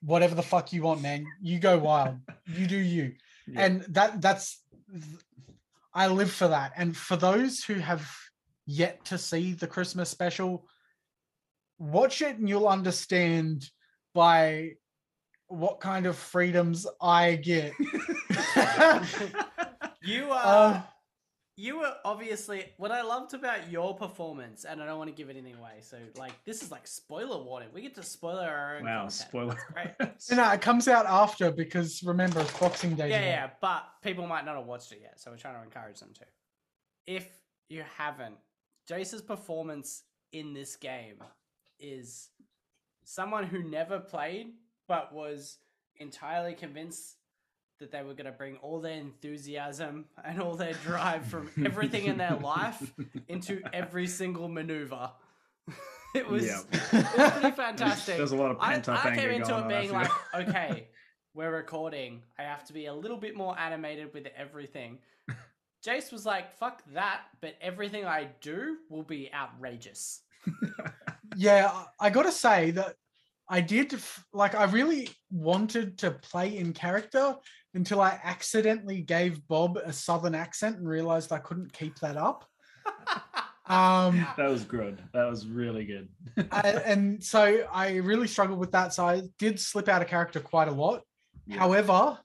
whatever 0.00 0.34
the 0.34 0.42
fuck 0.42 0.72
you 0.72 0.82
want, 0.82 1.02
man. 1.02 1.26
You 1.40 1.58
go 1.58 1.78
wild. 1.78 2.16
you 2.46 2.66
do 2.66 2.76
you. 2.76 3.12
Yeah. 3.46 3.64
And 3.64 3.80
that 3.88 4.20
that's 4.20 4.62
I 5.94 6.08
live 6.08 6.30
for 6.30 6.48
that. 6.48 6.72
And 6.76 6.96
for 6.96 7.16
those 7.16 7.64
who 7.64 7.74
have 7.74 8.06
yet 8.66 9.04
to 9.06 9.18
see 9.18 9.52
the 9.52 9.66
Christmas 9.66 10.10
special, 10.10 10.66
watch 11.78 12.22
it 12.22 12.36
and 12.36 12.48
you'll 12.48 12.68
understand 12.68 13.70
by 14.14 14.72
what 15.48 15.80
kind 15.80 16.06
of 16.06 16.16
freedoms 16.16 16.86
I 17.00 17.36
get. 17.36 17.72
You 20.06 20.30
are 20.30 20.74
Uh, 20.74 20.82
you 21.58 21.78
were 21.78 21.94
obviously 22.04 22.66
what 22.76 22.92
I 22.92 23.02
loved 23.02 23.32
about 23.32 23.70
your 23.70 23.96
performance, 23.96 24.64
and 24.64 24.82
I 24.82 24.86
don't 24.86 24.98
want 24.98 25.08
to 25.08 25.16
give 25.16 25.30
anything 25.30 25.54
away. 25.54 25.78
So, 25.80 25.96
like, 26.18 26.32
this 26.44 26.62
is 26.62 26.70
like 26.70 26.86
spoiler 26.86 27.42
warning. 27.42 27.68
We 27.72 27.80
get 27.80 27.94
to 27.94 28.02
spoiler 28.02 28.46
our 28.46 28.76
own. 28.76 28.84
Wow, 28.84 28.92
content. 29.02 29.12
spoiler. 29.12 29.58
That's 29.74 29.96
great. 29.98 30.10
You 30.30 30.36
know, 30.36 30.52
it 30.52 30.60
comes 30.60 30.86
out 30.86 31.06
after 31.06 31.50
because 31.50 32.02
remember 32.02 32.40
it's 32.40 32.58
Boxing 32.58 32.94
Day. 32.94 33.08
Yeah, 33.08 33.18
today. 33.18 33.30
yeah, 33.30 33.50
but 33.60 33.84
people 34.02 34.26
might 34.26 34.44
not 34.44 34.56
have 34.56 34.66
watched 34.66 34.92
it 34.92 35.00
yet, 35.02 35.18
so 35.18 35.30
we're 35.30 35.38
trying 35.38 35.56
to 35.56 35.62
encourage 35.62 35.98
them 35.98 36.10
to. 36.14 36.24
If 37.06 37.26
you 37.68 37.84
haven't, 37.96 38.36
Jace's 38.86 39.22
performance 39.22 40.02
in 40.32 40.52
this 40.52 40.76
game 40.76 41.16
is 41.80 42.28
someone 43.04 43.44
who 43.44 43.62
never 43.62 43.98
played 43.98 44.48
but 44.88 45.12
was 45.12 45.58
entirely 45.96 46.54
convinced 46.54 47.16
that 47.78 47.90
they 47.92 48.02
were 48.02 48.14
going 48.14 48.26
to 48.26 48.32
bring 48.32 48.56
all 48.58 48.80
their 48.80 48.94
enthusiasm 48.98 50.06
and 50.24 50.40
all 50.40 50.54
their 50.54 50.72
drive 50.74 51.26
from 51.26 51.50
everything 51.64 52.06
in 52.06 52.16
their 52.16 52.36
life 52.36 52.92
into 53.28 53.60
every 53.72 54.06
single 54.06 54.48
maneuver. 54.48 55.10
it 56.14 56.28
was, 56.28 56.46
Yeah. 56.46 56.60
it 56.72 57.18
was 57.18 57.30
pretty 57.32 57.56
fantastic. 57.56 58.16
There's 58.16 58.32
a 58.32 58.36
lot 58.36 58.50
of 58.52 58.58
I, 58.60 58.72
pent 58.74 58.88
up 58.88 59.04
I 59.04 59.10
anger 59.10 59.20
came 59.22 59.42
into 59.42 59.58
it 59.58 59.68
being 59.68 59.92
like, 59.92 60.10
okay, 60.34 60.88
we're 61.34 61.52
recording. 61.54 62.22
I 62.38 62.44
have 62.44 62.64
to 62.66 62.72
be 62.72 62.86
a 62.86 62.94
little 62.94 63.18
bit 63.18 63.36
more 63.36 63.58
animated 63.58 64.14
with 64.14 64.26
everything. 64.36 64.98
Jace 65.86 66.10
was 66.12 66.24
like, 66.26 66.56
fuck 66.58 66.82
that, 66.94 67.22
but 67.40 67.54
everything 67.60 68.06
I 68.06 68.28
do 68.40 68.78
will 68.88 69.02
be 69.04 69.30
outrageous. 69.32 70.22
yeah 71.36 71.70
i 72.00 72.06
I 72.06 72.10
gotta 72.10 72.30
say 72.30 72.70
that 72.70 72.94
i 73.48 73.60
did 73.60 73.92
like 74.32 74.54
i 74.54 74.62
really 74.64 75.08
wanted 75.30 75.98
to 75.98 76.12
play 76.12 76.56
in 76.56 76.72
character 76.72 77.34
until 77.74 78.00
i 78.00 78.18
accidentally 78.24 79.00
gave 79.02 79.46
bob 79.48 79.76
a 79.84 79.92
southern 79.92 80.34
accent 80.34 80.76
and 80.78 80.88
realized 80.88 81.32
i 81.32 81.38
couldn't 81.38 81.72
keep 81.72 81.98
that 81.98 82.16
up 82.16 82.44
um 83.68 84.24
that 84.36 84.48
was 84.48 84.62
good. 84.64 85.02
That 85.12 85.28
was 85.28 85.46
really 85.46 85.84
good. 85.84 86.08
I- 86.52 86.82
and 86.84 87.22
so 87.22 87.66
i 87.72 87.96
really 87.96 88.28
struggled 88.28 88.58
with 88.60 88.72
that 88.72 88.94
so 88.94 89.06
i 89.06 89.22
did 89.38 89.58
slip 89.58 89.88
out 89.88 90.02
of 90.02 90.08
character 90.08 90.40
quite 90.40 90.68
a 90.68 90.72
lot 90.72 91.02
Yeah. 91.46 91.58
however 91.58 92.18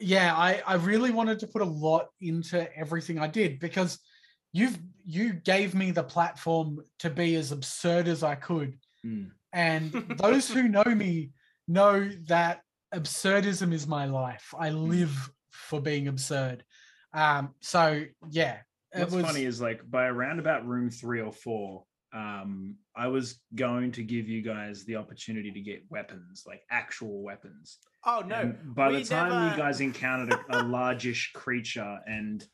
yeah 0.00 0.34
I, 0.36 0.60
I 0.66 0.74
really 0.74 1.10
wanted 1.12 1.38
to 1.40 1.46
put 1.46 1.62
a 1.62 1.66
lot 1.88 2.08
into 2.20 2.68
everything 2.76 3.18
i 3.18 3.28
did 3.28 3.60
because 3.60 3.98
you've 4.52 4.78
you 5.04 5.32
gave 5.32 5.74
me 5.74 5.90
the 5.90 6.02
platform 6.02 6.80
to 6.98 7.08
be 7.10 7.34
as 7.36 7.50
absurd 7.52 8.08
as 8.08 8.22
i 8.22 8.34
could 8.34 8.78
Mm. 9.04 9.30
and 9.52 9.90
those 10.18 10.48
who 10.48 10.68
know 10.68 10.84
me 10.84 11.30
know 11.66 12.08
that 12.28 12.60
absurdism 12.94 13.72
is 13.72 13.86
my 13.86 14.04
life 14.06 14.54
i 14.58 14.70
live 14.70 15.30
for 15.50 15.80
being 15.80 16.08
absurd 16.08 16.64
um 17.14 17.54
so 17.60 18.04
yeah 18.30 18.58
it 18.94 19.00
What's 19.00 19.12
was 19.14 19.24
funny 19.24 19.44
is 19.44 19.60
like 19.60 19.80
by 19.90 20.04
around 20.04 20.38
about 20.38 20.66
room 20.66 20.90
three 20.90 21.22
or 21.22 21.32
four, 21.32 21.84
um, 22.12 22.76
I 22.94 23.06
was 23.06 23.40
going 23.54 23.92
to 23.92 24.02
give 24.02 24.28
you 24.28 24.42
guys 24.42 24.84
the 24.84 24.96
opportunity 24.96 25.50
to 25.50 25.60
get 25.60 25.82
weapons, 25.88 26.44
like 26.46 26.60
actual 26.70 27.22
weapons. 27.22 27.78
oh, 28.04 28.22
no. 28.26 28.34
And 28.40 28.74
by 28.74 28.92
the 28.92 29.02
time 29.02 29.30
never- 29.30 29.50
you 29.50 29.56
guys 29.56 29.80
encountered 29.80 30.38
a, 30.50 30.58
a 30.58 30.60
largish 30.64 31.32
creature 31.34 32.00
and 32.06 32.46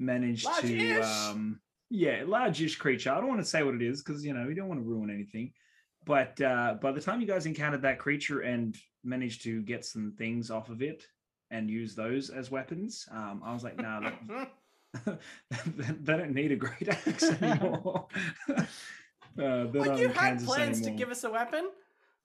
managed 0.00 0.42
to 0.46 0.50
Large-ish? 0.50 1.04
um 1.04 1.60
yeah, 1.88 2.24
largish 2.26 2.78
creature. 2.78 3.12
I 3.12 3.20
don't 3.20 3.28
want 3.28 3.40
to 3.42 3.46
say 3.46 3.62
what 3.62 3.76
it 3.76 3.82
is 3.82 4.02
because 4.02 4.24
you 4.24 4.34
know, 4.34 4.44
we 4.44 4.54
don't 4.54 4.66
want 4.66 4.80
to 4.80 4.84
ruin 4.84 5.08
anything. 5.08 5.52
But 6.06 6.40
uh 6.40 6.74
by 6.80 6.92
the 6.92 7.00
time 7.00 7.20
you 7.20 7.26
guys 7.26 7.46
encountered 7.46 7.82
that 7.82 7.98
creature 7.98 8.40
and 8.40 8.76
managed 9.04 9.42
to 9.42 9.60
get 9.62 9.84
some 9.84 10.14
things 10.16 10.50
off 10.50 10.70
of 10.70 10.80
it 10.80 11.04
and 11.50 11.68
use 11.68 11.94
those 11.94 12.30
as 12.30 12.50
weapons, 12.50 13.06
um, 13.10 13.42
I 13.44 13.52
was 13.52 13.62
like, 13.64 13.76
nah, 13.76 14.00
that, 14.00 14.18
they 15.66 16.16
don't 16.16 16.32
need 16.34 16.52
a 16.52 16.56
great 16.56 16.88
axe 16.88 17.24
anymore. 17.42 18.06
uh, 18.48 18.54
they're 19.36 19.66
Well, 19.72 19.84
not 19.84 19.98
you 20.00 20.08
had 20.08 20.16
Kansas 20.16 20.48
plans 20.48 20.80
to 20.82 20.90
give 20.90 21.10
us 21.10 21.24
a 21.24 21.30
weapon. 21.30 21.68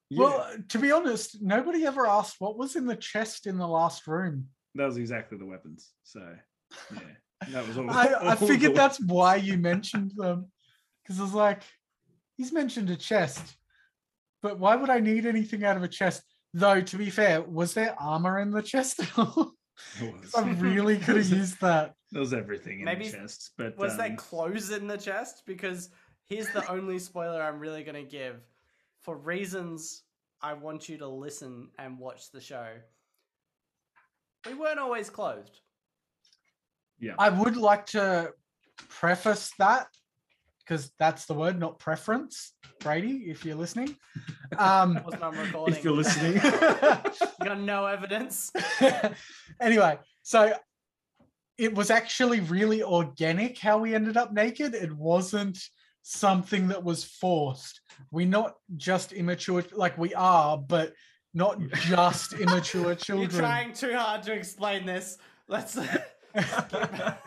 Yeah, 0.09 0.19
well 0.23 0.47
to 0.69 0.77
be 0.79 0.91
honest 0.91 1.41
nobody 1.41 1.85
ever 1.85 2.05
asked 2.05 2.35
what 2.39 2.57
was 2.57 2.75
in 2.75 2.85
the 2.85 2.97
chest 2.97 3.47
in 3.47 3.57
the 3.57 3.67
last 3.67 4.07
room 4.07 4.49
that 4.75 4.85
was 4.85 4.97
exactly 4.97 5.37
the 5.37 5.45
weapons. 5.45 5.91
So 6.03 6.19
yeah, 6.93 6.99
that 7.51 7.67
was 7.67 7.77
all. 7.77 7.89
I, 7.89 8.13
I 8.31 8.35
figured 8.35 8.71
the- 8.71 8.75
that's 8.77 8.99
why 9.01 9.35
you 9.37 9.57
mentioned 9.57 10.11
them. 10.15 10.51
Because 11.03 11.19
I 11.19 11.23
was 11.23 11.33
like, 11.33 11.63
he's 12.37 12.51
mentioned 12.53 12.89
a 12.89 12.95
chest, 12.95 13.55
but 14.41 14.59
why 14.59 14.75
would 14.75 14.89
I 14.89 14.99
need 14.99 15.25
anything 15.25 15.63
out 15.63 15.77
of 15.77 15.83
a 15.83 15.87
chest? 15.87 16.23
Though, 16.53 16.81
to 16.81 16.97
be 16.97 17.09
fair, 17.09 17.41
was 17.41 17.73
there 17.73 17.95
armor 17.99 18.39
in 18.39 18.51
the 18.51 18.61
chest? 18.61 18.99
at 18.99 19.17
all? 19.17 19.53
It 19.99 20.13
was. 20.21 20.31
'Cause 20.31 20.43
I 20.43 20.49
really 20.59 20.97
could 20.99 21.15
have 21.17 21.29
used 21.29 21.59
that. 21.61 21.95
There 22.11 22.19
was 22.19 22.33
everything 22.33 22.79
in 22.79 22.85
Maybe- 22.85 23.05
the 23.09 23.17
chest, 23.17 23.51
but 23.57 23.75
Was 23.77 23.97
there 23.97 24.11
um, 24.11 24.15
clothes 24.15 24.69
in 24.69 24.85
the 24.85 24.97
chest? 24.97 25.41
Because 25.47 25.89
here's 26.29 26.49
the 26.49 26.69
only 26.71 26.99
spoiler 26.99 27.41
I'm 27.41 27.57
really 27.59 27.83
going 27.83 27.95
to 27.95 28.03
give. 28.09 28.45
For 28.99 29.17
reasons 29.17 30.03
I 30.41 30.53
want 30.53 30.87
you 30.87 30.97
to 30.99 31.07
listen 31.07 31.69
and 31.79 31.97
watch 31.97 32.31
the 32.31 32.41
show, 32.41 32.67
we 34.45 34.53
weren't 34.53 34.77
always 34.79 35.09
clothed. 35.09 35.59
Yeah. 36.99 37.15
I 37.17 37.29
would 37.29 37.57
like 37.57 37.87
to 37.87 38.33
preface 38.89 39.51
that 39.57 39.87
because 40.65 40.91
that's 40.99 41.25
the 41.25 41.33
word, 41.33 41.59
not 41.59 41.79
preference. 41.79 42.53
Brady, 42.79 43.25
if 43.27 43.45
you're 43.45 43.55
listening. 43.55 43.95
Um, 44.57 44.99
Wasn't 45.05 45.23
on 45.23 45.37
recording. 45.37 45.77
if 45.77 45.81
you're 45.81 45.93
listening, 45.93 46.33
You 47.39 47.45
got 47.45 47.61
no 47.61 47.85
evidence. 47.85 48.51
anyway, 49.61 49.97
so 50.23 50.53
it 51.57 51.73
was 51.73 51.89
actually 51.89 52.41
really 52.41 52.83
organic 52.83 53.57
how 53.57 53.77
we 53.77 53.95
ended 53.95 54.17
up 54.17 54.33
naked. 54.33 54.75
It 54.75 54.91
wasn't 54.91 55.57
something 56.01 56.67
that 56.67 56.83
was 56.83 57.05
forced. 57.05 57.79
We're 58.11 58.27
not 58.27 58.55
just 58.75 59.13
immature, 59.13 59.63
like 59.71 59.97
we 59.97 60.13
are, 60.15 60.57
but 60.57 60.91
not 61.33 61.57
just 61.73 62.33
immature 62.33 62.95
children. 62.95 63.31
You're 63.31 63.39
trying 63.39 63.71
too 63.71 63.95
hard 63.95 64.23
to 64.23 64.33
explain 64.33 64.85
this. 64.85 65.17
Let's. 65.47 65.77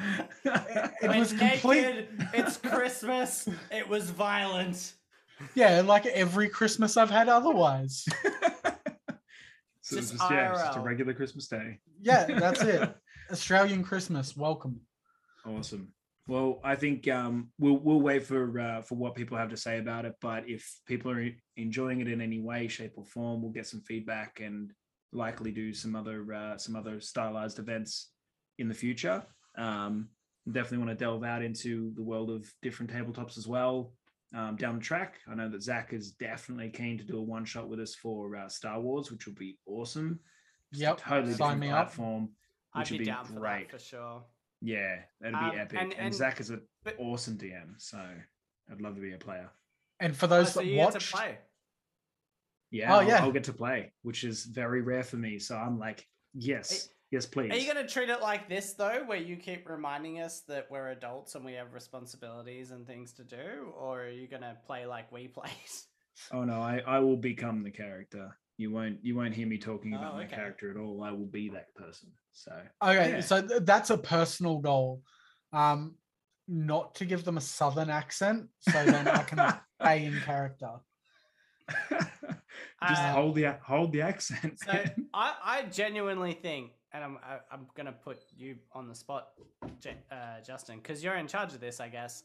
It 1.02 1.10
We're 1.10 1.18
was 1.18 1.32
complete. 1.32 1.82
naked. 1.82 2.28
It's 2.32 2.56
Christmas. 2.56 3.48
It 3.70 3.88
was 3.88 4.10
violent. 4.10 4.94
Yeah, 5.54 5.82
like 5.82 6.06
every 6.06 6.48
Christmas 6.48 6.96
I've 6.96 7.10
had 7.10 7.28
otherwise. 7.28 8.04
so 9.82 9.98
it's 9.98 10.10
Just 10.10 10.12
just, 10.12 10.30
yeah, 10.30 10.52
it's 10.52 10.62
just 10.62 10.78
a 10.78 10.80
regular 10.80 11.12
Christmas 11.12 11.48
day. 11.48 11.78
Yeah, 12.00 12.24
that's 12.38 12.62
it. 12.62 12.94
Australian 13.30 13.82
Christmas, 13.82 14.36
welcome. 14.36 14.80
Awesome. 15.46 15.92
Well, 16.26 16.60
I 16.64 16.74
think 16.74 17.06
um, 17.08 17.50
we'll 17.58 17.78
we'll 17.78 18.00
wait 18.00 18.24
for 18.24 18.58
uh, 18.58 18.82
for 18.82 18.94
what 18.94 19.14
people 19.14 19.36
have 19.36 19.50
to 19.50 19.56
say 19.56 19.78
about 19.78 20.06
it. 20.06 20.14
But 20.22 20.48
if 20.48 20.80
people 20.86 21.10
are 21.10 21.28
enjoying 21.56 22.00
it 22.00 22.08
in 22.08 22.20
any 22.22 22.40
way, 22.40 22.68
shape, 22.68 22.94
or 22.96 23.04
form, 23.04 23.42
we'll 23.42 23.52
get 23.52 23.66
some 23.66 23.82
feedback 23.82 24.40
and 24.40 24.72
likely 25.12 25.52
do 25.52 25.74
some 25.74 25.94
other 25.94 26.32
uh, 26.32 26.56
some 26.56 26.76
other 26.76 27.00
stylized 27.00 27.58
events 27.58 28.10
in 28.58 28.68
the 28.68 28.74
future. 28.74 29.22
Um, 29.56 30.08
definitely 30.50 30.78
want 30.86 30.90
to 30.90 31.04
delve 31.04 31.24
out 31.24 31.42
into 31.42 31.92
the 31.96 32.02
world 32.02 32.30
of 32.30 32.50
different 32.62 32.92
tabletops 32.92 33.38
as 33.38 33.46
well 33.46 33.92
um, 34.34 34.56
down 34.56 34.76
the 34.76 34.80
track. 34.84 35.14
I 35.30 35.34
know 35.34 35.48
that 35.48 35.62
Zach 35.62 35.92
is 35.92 36.12
definitely 36.12 36.70
keen 36.70 36.98
to 36.98 37.04
do 37.04 37.18
a 37.18 37.22
one 37.22 37.44
shot 37.44 37.68
with 37.68 37.80
us 37.80 37.94
for 37.94 38.36
uh, 38.36 38.48
Star 38.48 38.80
Wars, 38.80 39.10
which 39.10 39.26
will 39.26 39.34
be 39.34 39.58
awesome. 39.66 40.18
Just 40.72 40.82
a 40.82 40.86
Yep, 40.86 40.96
totally 41.00 41.32
sign 41.34 41.38
different 41.38 41.60
me 41.60 41.68
up. 41.70 41.86
platform, 41.86 42.28
which 42.74 42.88
I'd 42.88 42.92
be 42.92 42.98
be 42.98 43.04
down 43.04 43.24
for 43.26 43.34
great. 43.34 43.70
that 43.70 43.78
for 43.80 43.84
sure. 43.84 44.24
Yeah, 44.60 44.96
that'd 45.20 45.38
be 45.38 45.44
Um, 45.44 45.58
epic. 45.58 45.78
and- 45.80 45.92
And, 45.92 46.00
and- 46.00 46.14
Zach 46.14 46.40
is 46.40 46.50
an 46.50 46.62
but- 46.82 46.96
awesome 46.98 47.36
DM, 47.38 47.74
so 47.80 47.98
I'd 48.70 48.80
love 48.80 48.94
to 48.96 49.00
be 49.00 49.12
a 49.12 49.18
player. 49.18 49.50
And 50.00 50.16
for 50.16 50.26
Oh, 50.26 50.28
those 50.30 50.52
so 50.52 50.60
that 50.60 50.66
you 50.66 50.74
get 50.76 50.90
to 50.90 50.94
watched. 50.94 51.14
Yeah, 52.70 52.92
Oh, 52.92 52.98
I'll, 53.00 53.06
yeah. 53.08 53.22
I'll 53.22 53.30
get 53.32 53.44
to 53.44 53.52
play, 53.52 53.92
which 54.02 54.24
is 54.24 54.44
very 54.46 54.82
rare 54.82 55.04
for 55.04 55.16
me. 55.16 55.38
So 55.38 55.56
I'm 55.56 55.78
like, 55.78 56.06
yes, 56.32 56.88
yes, 57.14 57.26
please. 57.26 57.52
Are 57.52 57.56
you 57.56 57.72
going 57.72 57.86
to 57.86 57.90
treat 57.90 58.08
it 58.10 58.20
like 58.20 58.48
this 58.48 58.74
though, 58.74 59.04
where 59.06 59.18
you 59.18 59.36
keep 59.36 59.68
reminding 59.68 60.20
us 60.20 60.40
that 60.48 60.66
we're 60.70 60.90
adults 60.90 61.36
and 61.36 61.44
we 61.44 61.52
have 61.54 61.72
responsibilities 61.72 62.72
and 62.72 62.86
things 62.86 63.12
to 63.14 63.24
do, 63.24 63.72
or 63.78 64.02
are 64.02 64.10
you 64.10 64.26
going 64.26 64.42
to 64.42 64.56
play 64.66 64.84
like 64.84 65.10
we 65.12 65.28
played? 65.38 65.52
Oh 66.32 66.44
no, 66.44 66.60
I, 66.60 66.82
I 66.86 66.98
will 66.98 67.16
become 67.16 67.62
the 67.62 67.70
character. 67.70 68.36
You 68.56 68.70
won't 68.70 68.98
you 69.02 69.16
won't 69.16 69.34
hear 69.34 69.46
me 69.46 69.58
talking 69.58 69.94
about 69.94 70.14
Oh, 70.14 70.16
my 70.18 70.26
character 70.26 70.70
at 70.70 70.76
all. 70.76 71.02
I 71.02 71.10
will 71.10 71.26
be 71.26 71.48
that 71.50 71.74
person. 71.74 72.10
So 72.32 72.52
okay, 72.82 73.10
Yeah. 73.10 73.20
so 73.20 73.46
th- 73.46 73.62
that's 73.64 73.90
a 73.90 73.98
personal 73.98 74.58
goal. 74.58 75.02
Um, 75.52 75.94
not 76.46 76.96
to 76.96 77.04
give 77.04 77.24
them 77.24 77.36
a 77.36 77.40
southern 77.40 77.90
accent, 77.90 78.48
so 78.60 78.84
then 78.84 79.08
I 79.08 79.22
can 79.22 79.40
stay 79.80 80.04
in 80.04 80.20
character. 80.20 80.70
just 81.90 83.02
Uh, 83.02 83.12
hold 83.12 83.34
the 83.34 83.56
hold 83.62 83.92
the 83.92 84.02
accent. 84.02 84.60
So 84.60 84.72
I, 85.14 85.34
I 85.42 85.62
genuinely 85.62 86.32
think, 86.34 86.72
and 86.94 87.04
I'm 87.04 87.18
I, 87.18 87.38
I'm 87.52 87.66
gonna 87.76 87.92
put 87.92 88.22
you 88.36 88.56
on 88.72 88.88
the 88.88 88.94
spot, 88.94 89.28
J- 89.80 89.96
uh, 90.10 90.40
Justin, 90.46 90.78
because 90.78 91.04
you're 91.04 91.16
in 91.16 91.26
charge 91.28 91.52
of 91.52 91.60
this, 91.60 91.80
I 91.80 91.88
guess. 91.88 92.22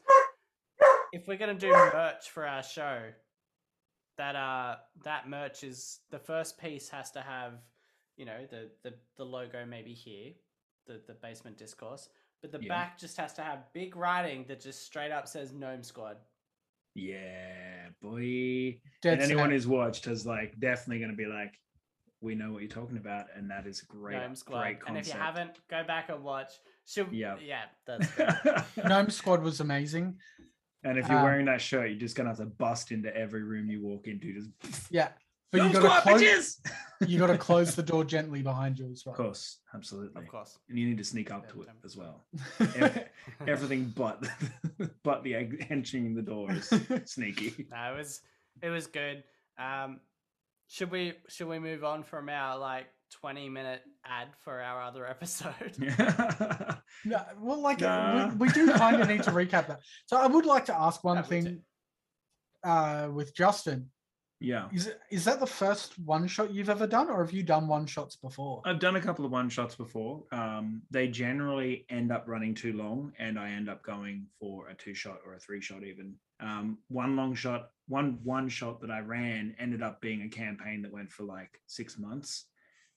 If 1.11 1.27
we're 1.27 1.37
gonna 1.37 1.55
do 1.55 1.71
merch 1.71 2.29
for 2.29 2.45
our 2.47 2.63
show, 2.63 3.01
that 4.17 4.35
uh 4.35 4.75
that 5.03 5.27
merch 5.27 5.63
is 5.63 5.99
the 6.11 6.19
first 6.19 6.59
piece 6.59 6.87
has 6.89 7.11
to 7.11 7.21
have, 7.21 7.53
you 8.15 8.25
know, 8.25 8.45
the 8.49 8.69
the 8.83 8.93
the 9.17 9.23
logo 9.25 9.65
maybe 9.65 9.91
here, 9.93 10.33
the 10.87 11.01
the 11.07 11.13
basement 11.15 11.57
discourse. 11.57 12.09
but 12.41 12.51
the 12.51 12.59
Yeah. 12.61 12.69
back 12.69 12.97
just 12.99 13.17
has 13.17 13.33
to 13.33 13.41
have 13.41 13.73
big 13.73 13.95
writing 13.95 14.45
that 14.47 14.61
just 14.61 14.85
straight 14.85 15.11
up 15.11 15.27
says 15.27 15.51
Gnome 15.51 15.83
Squad. 15.83 16.17
Yeah, 16.95 17.89
boy. 18.01 18.79
Dead 19.01 19.13
and 19.13 19.21
anyone 19.21 19.45
set. 19.45 19.51
who's 19.53 19.67
watched 19.67 20.07
is 20.07 20.25
like 20.25 20.59
definitely 20.59 20.99
going 20.99 21.11
to 21.11 21.17
be 21.17 21.25
like, 21.27 21.53
we 22.21 22.35
know 22.35 22.51
what 22.51 22.61
you're 22.61 22.69
talking 22.69 22.97
about, 22.97 23.27
and 23.35 23.49
that 23.49 23.65
is 23.65 23.81
a 23.81 23.85
great, 23.85 24.17
Gnome 24.17 24.35
Squad. 24.35 24.61
great 24.61 24.77
and 24.87 24.97
if 24.97 25.07
you 25.07 25.13
haven't, 25.13 25.51
go 25.69 25.83
back 25.83 26.09
and 26.09 26.23
watch. 26.23 26.51
Should, 26.85 27.11
Yeah. 27.11 27.37
yeah, 27.41 27.63
that's 27.87 28.07
good. 28.15 28.63
Gnome 28.85 29.09
Squad 29.09 29.41
was 29.43 29.59
amazing. 29.61 30.17
and 30.83 30.97
if 30.97 31.07
you're 31.07 31.17
Um, 31.17 31.23
wearing 31.23 31.45
that 31.45 31.61
shirt, 31.61 31.89
you're 31.89 31.99
just 31.99 32.15
gonna 32.15 32.29
have 32.29 32.37
to 32.39 32.45
bust 32.45 32.91
into 32.91 33.15
every 33.15 33.43
room 33.43 33.69
you 33.69 33.81
walk 33.81 34.07
into. 34.07 34.33
Just 34.61 34.91
Yeah, 34.91 35.09
but 35.51 35.61
you 35.63 35.69
Gnome 35.69 35.83
got 35.83 36.03
to 36.03 36.09
close. 36.09 36.21
bitches! 36.21 36.71
You 37.07 37.19
got 37.19 37.27
to 37.27 37.37
close 37.49 37.75
the 37.75 37.83
door 37.83 38.03
gently 38.03 38.41
behind 38.41 38.77
you 38.79 38.91
as 38.91 39.05
well. 39.05 39.13
Of 39.13 39.17
course, 39.17 39.59
absolutely. 39.73 40.21
of 40.21 40.27
course. 40.27 40.57
And 40.67 40.77
you 40.77 40.87
need 40.87 40.97
to 40.97 41.03
sneak 41.03 41.31
up 41.31 41.43
Yeah, 41.47 41.51
to 41.53 41.61
it 41.61 41.65
Tim. 41.67 41.75
as 41.85 41.95
well. 41.97 42.25
Ev- 42.59 43.07
Everything 43.47 43.93
but 43.95 44.27
but 45.03 45.23
the 45.23 45.35
egg- 45.35 45.67
entering 45.69 46.15
the 46.15 46.21
door 46.21 46.51
is 46.51 46.69
sneaky. 47.05 47.67
No, 47.71 47.93
it 47.93 47.97
was 47.97 48.21
it 48.61 48.69
was 48.69 48.87
good. 48.87 49.23
Um, 49.57 49.99
should 50.69 50.91
we 50.91 51.13
should 51.27 51.47
we 51.47 51.59
move 51.59 51.83
on 51.83 52.03
from 52.03 52.29
our 52.29 52.57
like 52.57 52.85
twenty 53.11 53.49
minute 53.49 53.81
ad 54.05 54.27
for 54.45 54.61
our 54.61 54.81
other 54.81 55.05
episode? 55.05 55.75
No, 57.05 57.21
well, 57.39 57.61
like 57.61 57.79
Nah. 57.81 58.29
we, 58.29 58.47
we 58.47 58.49
do 58.49 58.71
kind 58.73 58.99
of 59.01 59.07
need 59.07 59.23
to 59.23 59.31
recap 59.31 59.67
that. 59.67 59.79
So 60.07 60.17
I 60.17 60.27
would 60.27 60.45
like 60.45 60.65
to 60.65 60.75
ask 60.77 61.03
one 61.11 61.17
Yeah, 61.17 61.21
thing 61.23 61.61
uh, 62.63 63.09
with 63.13 63.33
Justin. 63.35 63.89
Yeah. 64.39 64.69
Is 64.71 64.87
it- 64.87 65.01
is 65.09 65.25
that 65.25 65.39
the 65.39 65.47
first 65.47 65.99
one 65.99 66.27
shot 66.27 66.53
you've 66.53 66.69
ever 66.69 66.87
done, 66.87 67.09
or 67.09 67.23
have 67.23 67.33
you 67.33 67.43
done 67.43 67.67
one 67.67 67.85
shots 67.85 68.15
before? 68.15 68.61
I've 68.65 68.79
done 68.79 68.95
a 68.95 69.01
couple 69.01 69.25
of 69.25 69.31
one 69.31 69.49
shots 69.49 69.75
before. 69.75 70.23
Um, 70.31 70.81
they 70.91 71.07
generally 71.09 71.85
end 71.89 72.11
up 72.11 72.27
running 72.27 72.53
too 72.53 72.73
long, 72.73 73.11
and 73.19 73.37
I 73.37 73.51
end 73.51 73.69
up 73.69 73.83
going 73.83 74.27
for 74.39 74.69
a 74.69 74.75
two 74.75 74.93
shot 74.93 75.19
or 75.25 75.33
a 75.33 75.39
three 75.39 75.61
shot 75.61 75.83
even. 75.83 76.15
Um, 76.39 76.77
one 76.87 77.17
long 77.17 77.35
shot, 77.35 77.71
one 77.87 78.19
one 78.23 78.47
shot 78.47 78.79
that 78.81 78.91
I 78.91 78.99
ran 78.99 79.55
ended 79.59 79.81
up 79.81 79.99
being 79.99 80.21
a 80.21 80.29
campaign 80.29 80.81
that 80.83 80.91
went 80.93 81.11
for 81.11 81.23
like 81.23 81.59
six 81.67 81.97
months. 81.97 82.45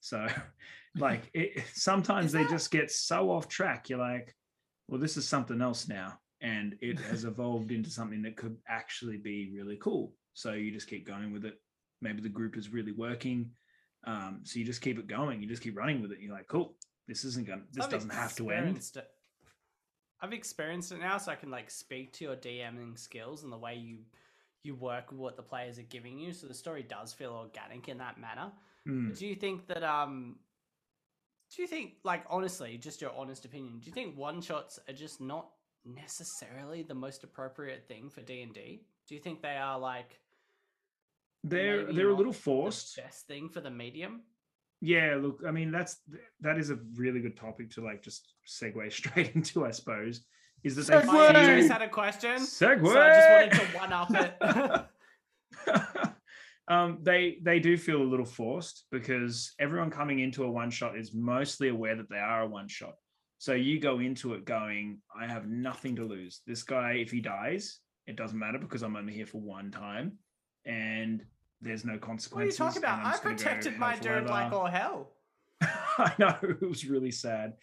So, 0.00 0.28
like, 0.96 1.28
it, 1.34 1.64
sometimes 1.74 2.30
they 2.30 2.44
just 2.44 2.70
get 2.70 2.90
so 2.90 3.30
off 3.30 3.48
track. 3.48 3.88
You're 3.88 3.98
like, 3.98 4.34
well, 4.86 5.00
this 5.00 5.16
is 5.16 5.26
something 5.26 5.60
else 5.60 5.88
now, 5.88 6.20
and 6.40 6.76
it 6.80 7.00
has 7.10 7.24
evolved 7.24 7.72
into 7.72 7.90
something 7.90 8.22
that 8.22 8.36
could 8.36 8.56
actually 8.68 9.16
be 9.16 9.50
really 9.52 9.76
cool. 9.76 10.12
So 10.34 10.52
you 10.52 10.70
just 10.72 10.88
keep 10.88 11.06
going 11.06 11.32
with 11.32 11.44
it. 11.44 11.60
Maybe 12.00 12.20
the 12.20 12.28
group 12.28 12.56
is 12.56 12.70
really 12.70 12.92
working. 12.92 13.50
Um, 14.04 14.40
so 14.42 14.58
you 14.58 14.64
just 14.64 14.82
keep 14.82 14.98
it 14.98 15.06
going. 15.06 15.40
You 15.42 15.48
just 15.48 15.62
keep 15.62 15.76
running 15.76 16.02
with 16.02 16.12
it. 16.12 16.18
You're 16.20 16.32
like, 16.32 16.48
cool, 16.48 16.74
this 17.06 17.24
isn't 17.24 17.46
gonna, 17.46 17.62
this 17.72 17.84
I've 17.84 17.90
doesn't 17.90 18.12
have 18.12 18.34
to 18.36 18.50
end. 18.50 18.76
it. 18.76 19.08
I've 20.20 20.32
experienced 20.32 20.92
it 20.92 21.00
now, 21.00 21.18
so 21.18 21.32
I 21.32 21.34
can 21.34 21.50
like 21.50 21.70
speak 21.70 22.12
to 22.14 22.24
your 22.24 22.36
DMing 22.36 22.98
skills 22.98 23.42
and 23.42 23.52
the 23.52 23.58
way 23.58 23.74
you 23.74 23.98
you 24.62 24.76
work 24.76 25.10
with 25.10 25.18
what 25.18 25.36
the 25.36 25.42
players 25.42 25.78
are 25.78 25.82
giving 25.82 26.18
you. 26.18 26.32
So 26.32 26.46
the 26.46 26.54
story 26.54 26.84
does 26.84 27.12
feel 27.12 27.32
organic 27.32 27.88
in 27.88 27.98
that 27.98 28.20
manner. 28.20 28.52
Mm. 28.88 29.18
Do 29.18 29.26
you 29.26 29.34
think 29.34 29.66
that 29.66 29.82
um 29.82 30.36
do 31.54 31.62
you 31.62 31.68
think 31.68 31.94
like 32.04 32.24
honestly, 32.30 32.78
just 32.78 33.00
your 33.00 33.12
honest 33.16 33.44
opinion, 33.44 33.80
do 33.80 33.86
you 33.86 33.92
think 33.92 34.16
one 34.16 34.40
shots 34.40 34.78
are 34.88 34.94
just 34.94 35.20
not 35.20 35.48
necessarily 35.84 36.82
the 36.82 36.94
most 36.94 37.24
appropriate 37.24 37.86
thing 37.88 38.08
for 38.08 38.22
D&D? 38.22 38.82
Do 39.08 39.14
you 39.14 39.20
think 39.20 39.42
they 39.42 39.56
are 39.56 39.78
like 39.78 40.18
They're 41.44 41.92
they're 41.92 42.10
a 42.10 42.14
little 42.14 42.32
forced. 42.32 42.96
best 42.96 43.26
thing 43.26 43.48
for 43.48 43.60
the 43.60 43.70
medium? 43.70 44.22
Yeah, 44.80 45.18
look, 45.20 45.42
I 45.46 45.50
mean 45.50 45.70
that's 45.70 45.98
that 46.40 46.58
is 46.58 46.70
a 46.70 46.78
really 46.94 47.20
good 47.20 47.36
topic 47.36 47.70
to 47.72 47.84
like 47.84 48.02
just 48.02 48.34
segue 48.48 48.92
straight 49.00 49.34
into, 49.34 49.64
I 49.64 49.70
suppose. 49.70 50.24
Is 50.64 50.76
that 50.76 50.86
they 50.86 51.08
Segue! 51.08 51.32
Segue! 51.32 51.68
Had 51.68 51.82
a 51.82 51.88
question. 51.88 52.36
Segue. 52.36 52.86
So 52.86 53.00
I 53.00 53.14
just 53.14 53.30
wanted 53.30 53.52
to 53.52 53.78
one 53.78 53.92
up 53.92 54.88
it. 55.66 56.08
um, 56.68 56.98
they 57.02 57.38
they 57.42 57.58
do 57.58 57.76
feel 57.76 58.00
a 58.00 58.04
little 58.04 58.24
forced 58.26 58.84
because 58.92 59.54
everyone 59.58 59.90
coming 59.90 60.20
into 60.20 60.44
a 60.44 60.50
one 60.50 60.70
shot 60.70 60.96
is 60.96 61.12
mostly 61.12 61.68
aware 61.68 61.96
that 61.96 62.08
they 62.08 62.18
are 62.18 62.42
a 62.42 62.48
one 62.48 62.68
shot. 62.68 62.94
So 63.38 63.54
you 63.54 63.80
go 63.80 63.98
into 63.98 64.34
it 64.34 64.44
going, 64.44 64.98
I 65.20 65.26
have 65.26 65.48
nothing 65.48 65.96
to 65.96 66.04
lose. 66.04 66.42
This 66.46 66.62
guy, 66.62 66.92
if 66.92 67.10
he 67.10 67.20
dies, 67.20 67.80
it 68.06 68.16
doesn't 68.16 68.38
matter 68.38 68.58
because 68.58 68.82
I'm 68.82 68.96
only 68.96 69.12
here 69.12 69.26
for 69.26 69.40
one 69.40 69.70
time, 69.70 70.18
and 70.64 71.24
there's 71.60 71.84
no 71.84 71.98
consequences. 71.98 72.58
what 72.58 72.66
are 72.66 72.68
you 72.68 72.80
talking 72.80 72.82
about? 72.82 73.06
I 73.06 73.10
just 73.10 73.22
gonna 73.22 73.36
go 73.36 73.42
protected 73.44 73.78
my 73.78 73.94
for 73.96 74.20
like 74.22 74.52
all 74.52 74.66
hell. 74.66 75.12
I 75.62 76.12
know 76.18 76.34
it 76.42 76.62
was 76.68 76.84
really 76.86 77.12
sad. 77.12 77.54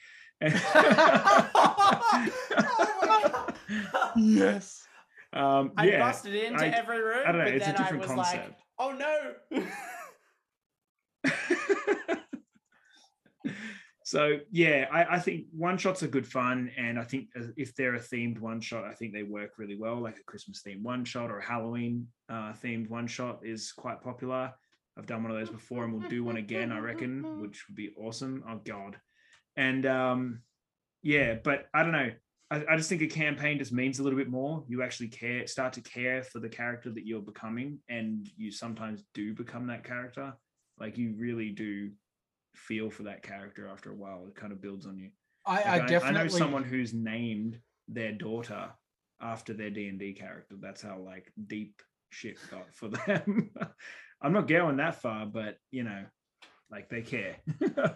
Oh 0.41 0.41
yes. 4.15 4.88
um, 5.34 5.71
I 5.78 5.88
yeah, 5.88 5.99
busted 5.99 6.34
into 6.34 6.63
I- 6.63 6.69
every 6.69 7.02
room, 7.02 7.23
I 7.25 7.32
don't 7.32 7.39
know, 7.39 7.45
but 7.45 7.54
it's 7.56 7.67
a 7.67 7.71
then 7.71 7.75
I 7.75 7.84
different 7.84 8.08
was 8.08 8.17
like, 8.17 8.39
concept. 8.39 8.62
"Oh 8.80 8.91
no!" 8.91 9.63
So 14.10 14.39
yeah, 14.50 14.88
I, 14.91 15.17
I 15.17 15.19
think 15.19 15.45
one 15.56 15.78
shots 15.78 16.02
are 16.02 16.08
good 16.08 16.26
fun, 16.26 16.72
and 16.76 16.98
I 16.98 17.04
think 17.04 17.28
if 17.56 17.76
they're 17.76 17.93
a 17.93 18.00
themed 18.00 18.39
one 18.39 18.60
shot, 18.60 18.84
I 18.84 18.95
think 18.95 19.13
they 19.13 19.22
work 19.22 19.60
really 19.60 19.76
well. 19.76 20.02
Like 20.02 20.17
a 20.17 20.24
Christmas 20.24 20.63
themed 20.65 20.82
one 20.82 21.06
shot 21.06 21.30
or 21.30 21.38
a 21.38 21.45
Halloween 21.45 22.08
uh, 22.28 22.54
themed 22.54 22.89
one 22.89 23.06
shot 23.06 23.41
is 23.43 23.72
quite 23.72 24.02
popular. 24.02 24.52
I've 24.98 25.06
done 25.06 25.22
one 25.22 25.32
of 25.32 25.38
those 25.38 25.52
before, 25.52 25.84
and 25.84 25.93
we'll 25.93 26.10
do 26.10 26.24
one 26.24 26.38
again, 26.38 26.72
I 26.72 26.80
reckon, 26.80 27.39
which 27.39 27.63
would 27.67 27.76
be 27.76 27.91
awesome. 28.02 28.43
Oh 28.50 28.60
god, 28.65 28.98
and 29.56 29.86
um, 29.86 30.41
yeah, 31.04 31.36
but 31.43 31.67
I 31.72 31.84
don't 31.84 31.91
know. 31.91 32.10
I, 32.50 32.63
I 32.67 32.78
just 32.78 32.89
think 32.89 33.04
a 33.04 33.08
campaign 33.08 33.60
just 33.60 33.72
means 33.72 34.00
a 34.00 34.04
little 34.04 34.17
bit 34.17 34.28
more. 34.28 34.63
You 34.67 34.82
actually 34.82 35.10
care, 35.10 35.45
start 35.45 35.74
to 35.74 35.82
care 35.82 36.24
for 36.24 36.39
the 36.39 36.50
character 36.50 36.89
that 36.89 37.06
you're 37.06 37.22
becoming, 37.22 37.78
and 37.89 38.28
you 38.38 38.52
sometimes 38.52 39.04
do 39.13 39.36
become 39.36 39.67
that 39.67 39.84
character. 39.84 40.34
Like 40.80 40.98
you 40.98 41.13
really 41.15 41.52
do 41.52 41.91
feel 42.67 42.89
for 42.89 43.04
that 43.04 43.24
character 43.24 43.67
after 43.67 43.91
a 43.91 43.95
while. 43.95 44.26
It 44.28 44.36
kind 44.36 44.52
of 44.52 44.62
builds 44.62 44.86
on 44.86 44.98
you. 44.98 45.10
I, 45.45 45.56
Like, 45.56 45.65
I 45.65 45.80
definitely. 45.88 46.19
I 46.19 46.24
know 46.24 46.28
someone 46.30 46.63
who's 46.63 46.93
named 46.93 47.60
their 47.88 48.12
daughter 48.12 48.69
after 49.22 49.54
their 49.54 49.69
D 49.69 49.88
and 49.88 50.00
D 50.00 50.13
character. 50.13 50.56
That's 50.60 50.82
how 50.82 51.00
like 51.00 51.32
deep 51.48 51.82
shit 52.10 52.38
got 52.52 52.74
for 52.74 52.88
them. 53.08 53.52
I'm 54.22 54.34
not 54.34 54.48
going 54.48 54.78
that 54.78 55.02
far, 55.02 55.26
but 55.26 55.58
you 55.72 55.84
know, 55.84 56.06
like 56.72 56.89
they 56.89 57.02
care. 57.02 57.38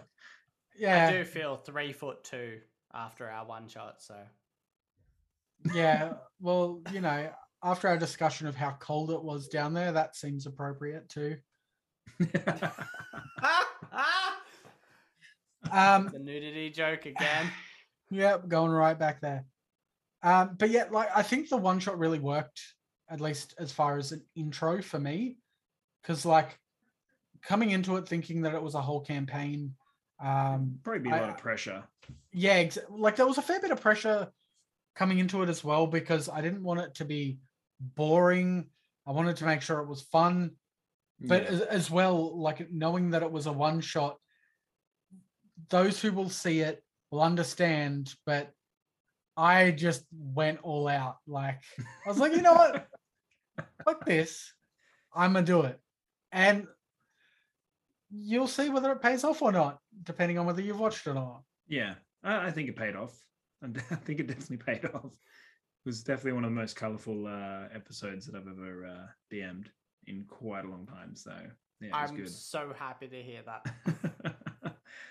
yeah, 0.78 1.08
I 1.08 1.12
do 1.12 1.24
feel 1.24 1.56
three 1.56 1.92
foot 1.92 2.24
two 2.24 2.60
after 2.92 3.28
our 3.28 3.46
one 3.46 3.68
shot. 3.68 4.02
So 4.02 4.16
yeah. 5.72 6.14
Well, 6.40 6.82
you 6.92 7.00
know, 7.00 7.30
after 7.62 7.88
our 7.88 7.96
discussion 7.96 8.46
of 8.48 8.54
how 8.54 8.76
cold 8.78 9.10
it 9.10 9.22
was 9.22 9.48
down 9.48 9.72
there, 9.72 9.92
that 9.92 10.14
seems 10.14 10.44
appropriate 10.44 11.08
too. 11.08 11.36
Um, 15.70 16.08
the 16.12 16.18
nudity 16.18 16.70
joke 16.70 17.06
again. 17.06 17.50
Yep, 18.10 18.48
going 18.48 18.70
right 18.70 18.96
back 18.96 19.20
there. 19.22 19.44
Um, 20.22 20.56
but 20.58 20.70
yeah, 20.70 20.84
like 20.90 21.08
I 21.16 21.22
think 21.22 21.48
the 21.48 21.56
one 21.56 21.80
shot 21.80 21.98
really 21.98 22.18
worked, 22.20 22.60
at 23.10 23.20
least 23.20 23.54
as 23.58 23.72
far 23.72 23.96
as 23.98 24.12
an 24.12 24.22
intro 24.36 24.82
for 24.82 25.00
me, 25.00 25.38
because 26.00 26.24
like 26.24 26.56
coming 27.42 27.70
into 27.70 27.96
it 27.96 28.06
thinking 28.06 28.42
that 28.42 28.54
it 28.54 28.62
was 28.62 28.74
a 28.74 28.80
whole 28.80 29.00
campaign. 29.00 29.74
Um, 30.22 30.78
Probably 30.84 31.00
be 31.02 31.10
a 31.10 31.14
I- 31.16 31.20
lot 31.22 31.30
of 31.30 31.38
pressure. 31.38 31.82
yeah, 32.32 32.52
ex- 32.52 32.78
like 32.88 33.16
there 33.16 33.26
was 33.26 33.38
a 33.38 33.42
fair 33.42 33.58
bit 33.58 33.72
of 33.72 33.80
pressure 33.80 34.28
coming 34.94 35.18
into 35.18 35.42
it 35.42 35.48
as 35.48 35.64
well 35.64 35.86
because 35.88 36.28
I 36.28 36.40
didn't 36.40 36.62
want 36.62 36.80
it 36.80 36.94
to 36.96 37.04
be 37.04 37.38
boring. 37.80 38.66
I 39.06 39.10
wanted 39.12 39.36
to 39.38 39.44
make 39.46 39.62
sure 39.62 39.80
it 39.80 39.88
was 39.88 40.02
fun, 40.02 40.52
but 41.20 41.42
Yeah. 41.44 41.48
as, 41.48 41.60
as 41.62 41.90
well, 41.90 42.38
like 42.38 42.70
knowing 42.70 43.10
that 43.10 43.22
it 43.22 43.32
was 43.32 43.46
a 43.46 43.52
one 43.52 43.80
shot, 43.80 44.18
those 45.70 46.00
who 46.00 46.12
will 46.12 46.30
see 46.30 46.60
it 46.60 46.82
will 47.10 47.22
understand. 47.22 48.14
But 48.26 48.52
I 49.36 49.70
just 49.70 50.04
went 50.12 50.60
all 50.62 50.88
out. 50.88 51.18
Like 51.26 51.62
I 51.78 52.08
was 52.08 52.18
like, 52.18 52.32
you 52.32 52.42
know 52.42 52.54
what? 52.54 52.86
Fuck 53.84 54.04
this. 54.06 54.52
I'm 55.14 55.32
gonna 55.32 55.46
do 55.46 55.62
it, 55.62 55.78
and 56.32 56.66
you'll 58.10 58.48
see 58.48 58.68
whether 58.68 58.92
it 58.92 59.02
pays 59.02 59.24
off 59.24 59.42
or 59.42 59.52
not, 59.52 59.78
depending 60.02 60.38
on 60.38 60.46
whether 60.46 60.62
you've 60.62 60.80
watched 60.80 61.06
it 61.06 61.10
or 61.10 61.14
not. 61.14 61.42
Yeah, 61.68 61.94
I, 62.22 62.48
I 62.48 62.50
think 62.50 62.68
it 62.68 62.76
paid 62.76 62.96
off. 62.96 63.16
I 63.62 63.68
think 64.04 64.20
it 64.20 64.26
definitely 64.26 64.58
paid 64.58 64.84
off. 64.86 65.04
It 65.06 65.88
was 65.88 66.02
definitely 66.02 66.32
one 66.32 66.44
of 66.44 66.50
the 66.50 66.60
most 66.60 66.76
colorful 66.76 67.26
uh, 67.26 67.68
episodes 67.74 68.26
that 68.26 68.34
I've 68.34 68.48
ever 68.48 68.86
uh, 68.86 69.06
DM'd 69.32 69.70
in 70.06 70.24
quite 70.28 70.64
a 70.64 70.68
long 70.68 70.86
time. 70.86 71.14
So 71.14 71.32
yeah, 71.80 71.88
it 71.88 71.94
I'm 71.94 72.20
was 72.20 72.36
so 72.36 72.72
happy 72.76 73.08
to 73.08 73.22
hear 73.22 73.40
that. 73.46 74.33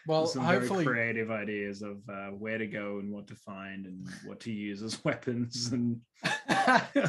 good. 0.06 0.12
Well, 0.12 0.28
some 0.28 0.44
hopefully, 0.44 0.84
very 0.84 0.96
creative 0.96 1.32
ideas 1.32 1.82
of 1.82 1.98
uh, 2.10 2.28
where 2.30 2.58
to 2.58 2.68
go 2.68 3.00
and 3.00 3.12
what 3.12 3.28
to 3.28 3.36
find 3.36 3.86
and 3.86 4.08
what 4.26 4.40
to 4.42 4.52
use 4.52 4.82
as 4.82 5.04
weapons 5.06 5.72
and 5.72 6.00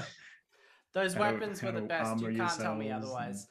Those 0.94 1.16
weapons 1.16 1.60
were 1.60 1.72
the 1.72 1.80
best. 1.82 2.20
You 2.20 2.36
can't 2.36 2.60
tell 2.60 2.76
me 2.76 2.86
yourselves 2.86 2.86
and- 2.86 2.92
otherwise. 2.92 3.48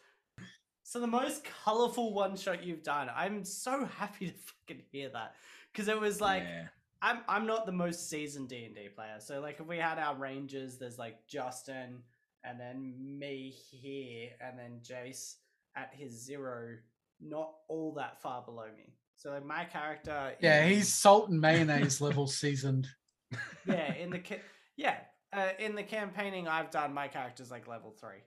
So 0.84 1.00
the 1.00 1.08
most 1.08 1.46
colorful 1.64 2.14
one 2.14 2.36
shot 2.36 2.64
you've 2.64 2.84
done. 2.84 3.10
I'm 3.16 3.44
so 3.44 3.86
happy 3.86 4.28
to 4.30 4.34
fucking 4.34 4.84
hear 4.92 5.10
that 5.10 5.36
because 5.72 5.88
it 5.88 6.00
was 6.00 6.22
like 6.22 6.44
yeah. 6.44 6.68
I'm 7.02 7.20
I'm 7.28 7.46
not 7.46 7.66
the 7.66 7.72
most 7.72 8.10
seasoned 8.10 8.50
D 8.50 8.66
and 8.66 8.76
D 8.76 8.90
player. 8.96 9.16
So 9.20 9.40
like 9.42 9.60
if 9.60 9.68
we 9.68 9.78
had 9.78 9.98
our 9.98 10.16
rangers, 10.16 10.78
there's 10.78 10.98
like 10.98 11.26
Justin 11.28 12.00
and 12.46 12.60
then 12.60 12.94
me 13.00 13.54
here, 13.72 14.32
and 14.42 14.60
then 14.60 14.82
Jace 14.84 15.36
at 15.78 15.92
his 15.94 16.12
zero, 16.12 16.76
not 17.22 17.54
all 17.70 17.94
that 17.94 18.22
far 18.22 18.42
below 18.42 18.68
me. 18.78 18.94
So 19.18 19.32
like 19.32 19.46
my 19.46 19.64
character, 19.66 20.34
Yeah, 20.42 20.64
in- 20.66 20.74
he's 20.74 20.94
salt 20.94 21.30
and 21.30 21.40
mayonnaise 21.40 22.02
level 22.02 22.28
seasoned. 22.28 22.88
yeah 23.66 23.94
in 23.96 24.10
the 24.12 24.20
ca- 24.20 24.42
yeah 24.78 24.98
uh, 25.32 25.50
in 25.58 25.74
the 25.76 25.84
campaigning 25.84 26.48
I've 26.48 26.70
done. 26.72 26.94
My 26.94 27.08
character's 27.08 27.50
like 27.50 27.68
level 27.68 27.92
three, 28.00 28.22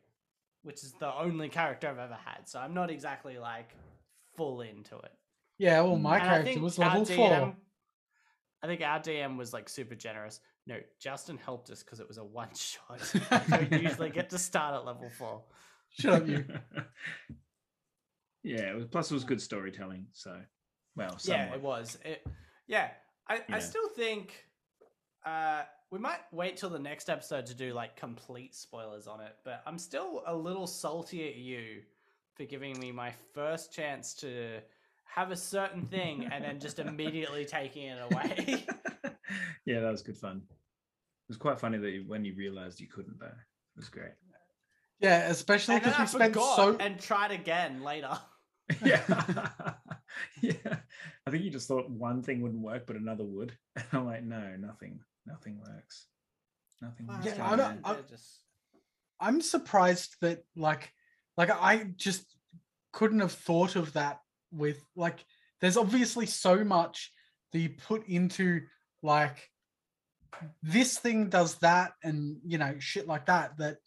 which 0.63 0.83
is 0.83 0.93
the 0.99 1.15
only 1.15 1.49
character 1.49 1.89
I've 1.89 1.99
ever 1.99 2.19
had. 2.25 2.49
So 2.49 2.59
I'm 2.59 2.75
not 2.75 2.91
exactly 2.91 3.39
like 3.39 3.71
full 4.37 4.63
into 4.63 4.97
it. 4.99 5.13
Yeah, 5.59 5.81
well, 5.83 5.97
my 5.97 6.19
And 6.19 6.27
character 6.29 6.61
was 6.61 6.79
our 6.79 6.87
level 6.99 7.05
DM 7.07 7.17
four. 7.17 7.57
I 8.63 8.67
think 8.67 8.81
our 8.83 8.99
DM 9.01 9.37
was 9.37 9.53
like 9.53 9.69
super 9.69 9.95
generous. 9.95 10.41
No, 10.67 10.79
Justin 11.01 11.39
helped 11.39 11.71
us 11.71 11.83
because 11.85 12.01
it 12.01 12.09
was 12.09 12.19
a 12.19 12.25
one 12.25 12.49
shot. 12.55 13.01
I 13.31 13.67
don't 13.69 13.83
usually 13.83 14.11
get 14.11 14.31
to 14.31 14.39
start 14.39 14.75
at 14.75 14.85
level 14.85 15.09
four. 15.17 15.45
Shut 15.91 16.23
up, 16.23 16.29
you. 16.29 16.45
yeah, 18.43 18.71
it 18.73 18.75
was, 18.77 18.87
plus 18.87 19.11
it 19.11 19.15
was 19.15 19.25
good 19.25 19.41
storytelling. 19.41 20.07
So, 20.13 20.37
well, 20.97 21.19
Yeah, 21.25 21.53
it 21.55 21.61
was. 21.63 21.99
It, 22.05 22.27
yeah, 22.67 22.91
I, 23.29 23.37
Yeah. 23.49 23.57
I 23.57 23.59
still 23.61 23.89
think 23.89 24.45
uh, 25.25 25.63
we 25.91 25.99
might 25.99 26.21
wait 26.33 26.57
till 26.57 26.71
the 26.71 26.79
next 26.79 27.09
episode 27.09 27.47
to 27.47 27.55
do 27.55 27.73
like 27.73 27.97
complete 27.97 28.55
spoilers 28.55 29.07
on 29.07 29.21
it. 29.21 29.37
But 29.45 29.63
I'm 29.67 29.79
still 29.79 30.23
a 30.27 30.35
little 30.35 30.67
salty 30.67 31.29
at 31.29 31.37
you 31.37 31.83
for 32.35 32.45
giving 32.45 32.79
me 32.79 32.93
my 32.93 33.13
first 33.33 33.73
chance 33.73 34.15
to 34.15 34.59
have 35.05 35.31
a 35.31 35.37
certain 35.37 35.87
thing 35.87 36.29
and 36.31 36.45
then 36.45 36.61
just 36.61 36.79
immediately 36.81 37.45
taking 37.45 37.87
it 37.87 37.99
away. 38.11 38.67
yeah, 39.65 39.81
that 39.81 39.91
was 39.91 40.03
good 40.03 40.19
fun. 40.19 40.43
It 40.49 41.29
was 41.29 41.37
quite 41.37 41.59
funny 41.59 41.79
that 41.79 41.91
you, 41.91 42.05
when 42.07 42.25
you 42.25 42.35
realized 42.35 42.79
you 42.81 42.87
couldn't, 42.87 43.19
though, 43.19 43.27
it 43.27 43.77
was 43.77 43.89
great. 43.89 44.13
Yeah, 45.01 45.29
especially 45.29 45.75
and 45.77 45.85
then 45.85 45.91
because 45.93 45.99
I 45.99 46.03
we 46.19 46.19
spent 46.19 46.33
forgot 46.35 46.57
so. 46.57 46.77
and 46.79 47.01
tried 47.01 47.31
again 47.31 47.83
later. 47.83 48.19
yeah, 48.85 49.01
yeah. 50.41 50.77
I 51.27 51.31
think 51.31 51.45
you 51.45 51.51
just 51.51 51.69
thought 51.69 51.91
one 51.91 52.23
thing 52.23 52.41
wouldn't 52.41 52.63
work, 52.63 52.87
but 52.87 52.97
another 52.97 53.25
would. 53.25 53.57
And 53.77 53.85
I'm 53.93 54.07
like, 54.07 54.25
no, 54.25 54.57
nothing, 54.59 55.01
nothing 55.27 55.59
works. 55.59 56.07
Nothing. 56.83 57.07
works 57.07 57.25
Yeah, 57.27 57.45
I 57.47 57.57
don't- 57.57 57.83
there. 57.83 57.93
I- 57.93 57.93
They're 57.95 58.03
just- 58.03 58.41
I'm 59.21 59.41
surprised 59.41 60.17
that 60.21 60.43
like 60.57 60.93
like 61.39 61.51
I 61.51 61.85
just 61.97 62.25
couldn't 62.93 63.21
have 63.21 63.33
thought 63.33 63.75
of 63.77 63.93
that 63.95 64.21
with 64.53 64.79
like 64.95 65.25
there's 65.61 65.79
obviously 65.79 66.27
so 66.27 66.63
much 66.65 67.13
that 67.53 67.59
you 67.61 67.71
put 67.71 68.07
into 68.09 68.61
like 69.03 69.51
this 70.63 70.99
thing 70.99 71.31
does 71.31 71.55
that 71.57 71.93
and 72.05 72.37
you 72.45 72.59
know 72.59 72.75
shit 72.79 73.07
like 73.07 73.25
that 73.27 73.57
that 73.57 73.79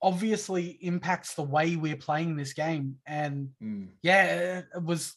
obviously 0.00 0.78
impacts 0.82 1.34
the 1.34 1.42
way 1.42 1.74
we're 1.74 1.96
playing 1.96 2.36
this 2.36 2.52
game 2.52 2.96
and 3.06 3.48
Mm. 3.60 3.88
yeah 4.02 4.58
it 4.74 4.82
was 4.82 5.16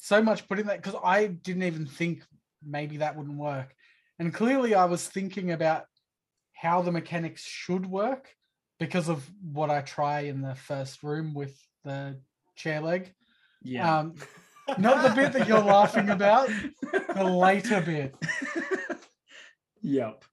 so 0.00 0.22
much 0.22 0.48
put 0.48 0.58
in 0.58 0.66
that 0.66 0.82
because 0.82 0.98
i 1.04 1.26
didn't 1.26 1.62
even 1.62 1.86
think 1.86 2.24
maybe 2.66 2.98
that 2.98 3.16
wouldn't 3.16 3.38
work. 3.38 3.74
And 4.18 4.34
clearly 4.34 4.74
i 4.74 4.84
was 4.84 5.06
thinking 5.06 5.52
about 5.52 5.84
how 6.52 6.82
the 6.82 6.92
mechanics 6.92 7.42
should 7.42 7.86
work 7.86 8.34
because 8.78 9.08
of 9.08 9.28
what 9.42 9.70
i 9.70 9.80
try 9.82 10.20
in 10.20 10.42
the 10.42 10.54
first 10.54 11.02
room 11.02 11.32
with 11.34 11.56
the 11.84 12.18
chair 12.56 12.80
leg. 12.80 13.14
Yeah. 13.62 13.98
um 14.00 14.14
not 14.78 15.02
the 15.02 15.14
bit 15.14 15.32
that 15.32 15.48
you're 15.48 15.58
laughing 15.58 16.10
about 16.10 16.48
the 17.14 17.24
later 17.46 17.80
bit. 17.80 18.14
Yep. 19.82 20.24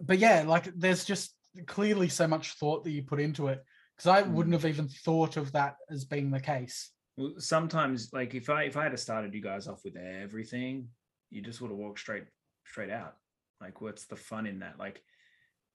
but 0.00 0.18
yeah 0.18 0.44
like 0.46 0.72
there's 0.76 1.04
just 1.04 1.34
clearly 1.66 2.08
so 2.08 2.26
much 2.26 2.54
thought 2.54 2.84
that 2.84 2.90
you 2.90 3.02
put 3.02 3.20
into 3.20 3.48
it 3.48 3.62
because 3.96 4.06
i 4.06 4.22
wouldn't 4.22 4.54
have 4.54 4.64
even 4.64 4.88
thought 4.88 5.36
of 5.36 5.52
that 5.52 5.76
as 5.90 6.04
being 6.04 6.30
the 6.30 6.40
case 6.40 6.90
Well, 7.20 7.34
sometimes, 7.36 8.14
like 8.14 8.34
if 8.34 8.48
I 8.48 8.62
if 8.62 8.78
I 8.78 8.84
had 8.84 8.98
started 8.98 9.34
you 9.34 9.42
guys 9.42 9.68
off 9.68 9.84
with 9.84 9.94
everything, 9.94 10.88
you 11.28 11.42
just 11.42 11.60
would 11.60 11.70
have 11.70 11.76
walked 11.76 11.98
straight 11.98 12.24
straight 12.64 12.88
out. 12.88 13.16
Like, 13.60 13.82
what's 13.82 14.06
the 14.06 14.16
fun 14.16 14.46
in 14.46 14.60
that? 14.60 14.78
Like, 14.78 15.02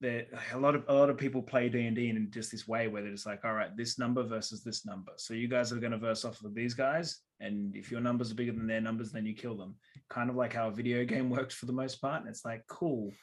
there 0.02 0.26
a 0.54 0.58
lot 0.58 0.74
of 0.74 0.86
a 0.88 0.94
lot 0.94 1.12
of 1.12 1.20
people 1.20 1.44
play 1.44 1.70
D 1.70 1.86
and 1.86 1.96
D 1.96 2.10
in 2.10 2.32
just 2.32 2.52
this 2.52 2.68
way 2.68 2.88
where 2.88 3.04
they're 3.04 3.12
just 3.12 3.28
like, 3.28 3.46
all 3.46 3.54
right, 3.54 3.78
this 3.78 4.00
number 4.00 4.24
versus 4.24 4.64
this 4.64 4.88
number. 4.88 5.12
So 5.18 5.36
you 5.36 5.48
guys 5.48 5.72
are 5.72 5.76
going 5.76 5.92
to 5.92 6.00
verse 6.00 6.26
off 6.26 6.42
with 6.42 6.56
these 6.56 6.74
guys, 6.74 7.20
and 7.40 7.76
if 7.76 7.92
your 7.92 8.02
numbers 8.02 8.32
are 8.32 8.36
bigger 8.36 8.52
than 8.52 8.66
their 8.66 8.82
numbers, 8.82 9.12
then 9.12 9.28
you 9.28 9.36
kill 9.36 9.56
them. 9.56 9.76
Kind 10.10 10.32
of 10.32 10.36
like 10.36 10.54
how 10.54 10.70
a 10.70 10.72
video 10.72 11.06
game 11.06 11.30
works 11.38 11.54
for 11.54 11.68
the 11.68 11.74
most 11.74 12.02
part. 12.02 12.22
And 12.22 12.28
it's 12.28 12.44
like, 12.44 12.66
cool, 12.68 13.14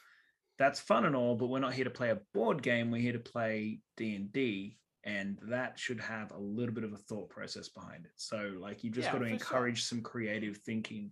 that's 0.57 0.79
fun 0.79 1.03
and 1.03 1.13
all, 1.13 1.35
but 1.35 1.47
we're 1.47 1.59
not 1.59 1.73
here 1.73 1.83
to 1.83 1.89
play 1.89 2.11
a 2.11 2.21
board 2.33 2.63
game. 2.63 2.89
We're 2.89 3.01
here 3.01 3.11
to 3.11 3.19
play 3.19 3.81
D 3.97 4.15
and 4.15 4.31
D, 4.31 4.77
and 5.05 5.37
that 5.43 5.77
should 5.77 5.99
have 5.99 6.31
a 6.31 6.37
little 6.37 6.73
bit 6.73 6.83
of 6.83 6.93
a 6.93 6.97
thought 6.97 7.29
process 7.29 7.67
behind 7.69 8.05
it. 8.05 8.11
So, 8.15 8.53
like, 8.59 8.83
you've 8.83 8.93
just 8.93 9.07
Yeah, 9.07 9.13
got 9.13 9.19
to 9.19 9.25
for 9.25 9.29
sure. 9.29 9.37
encourage 9.37 9.83
some 9.83 10.01
creative 10.01 10.57
thinking, 10.57 11.11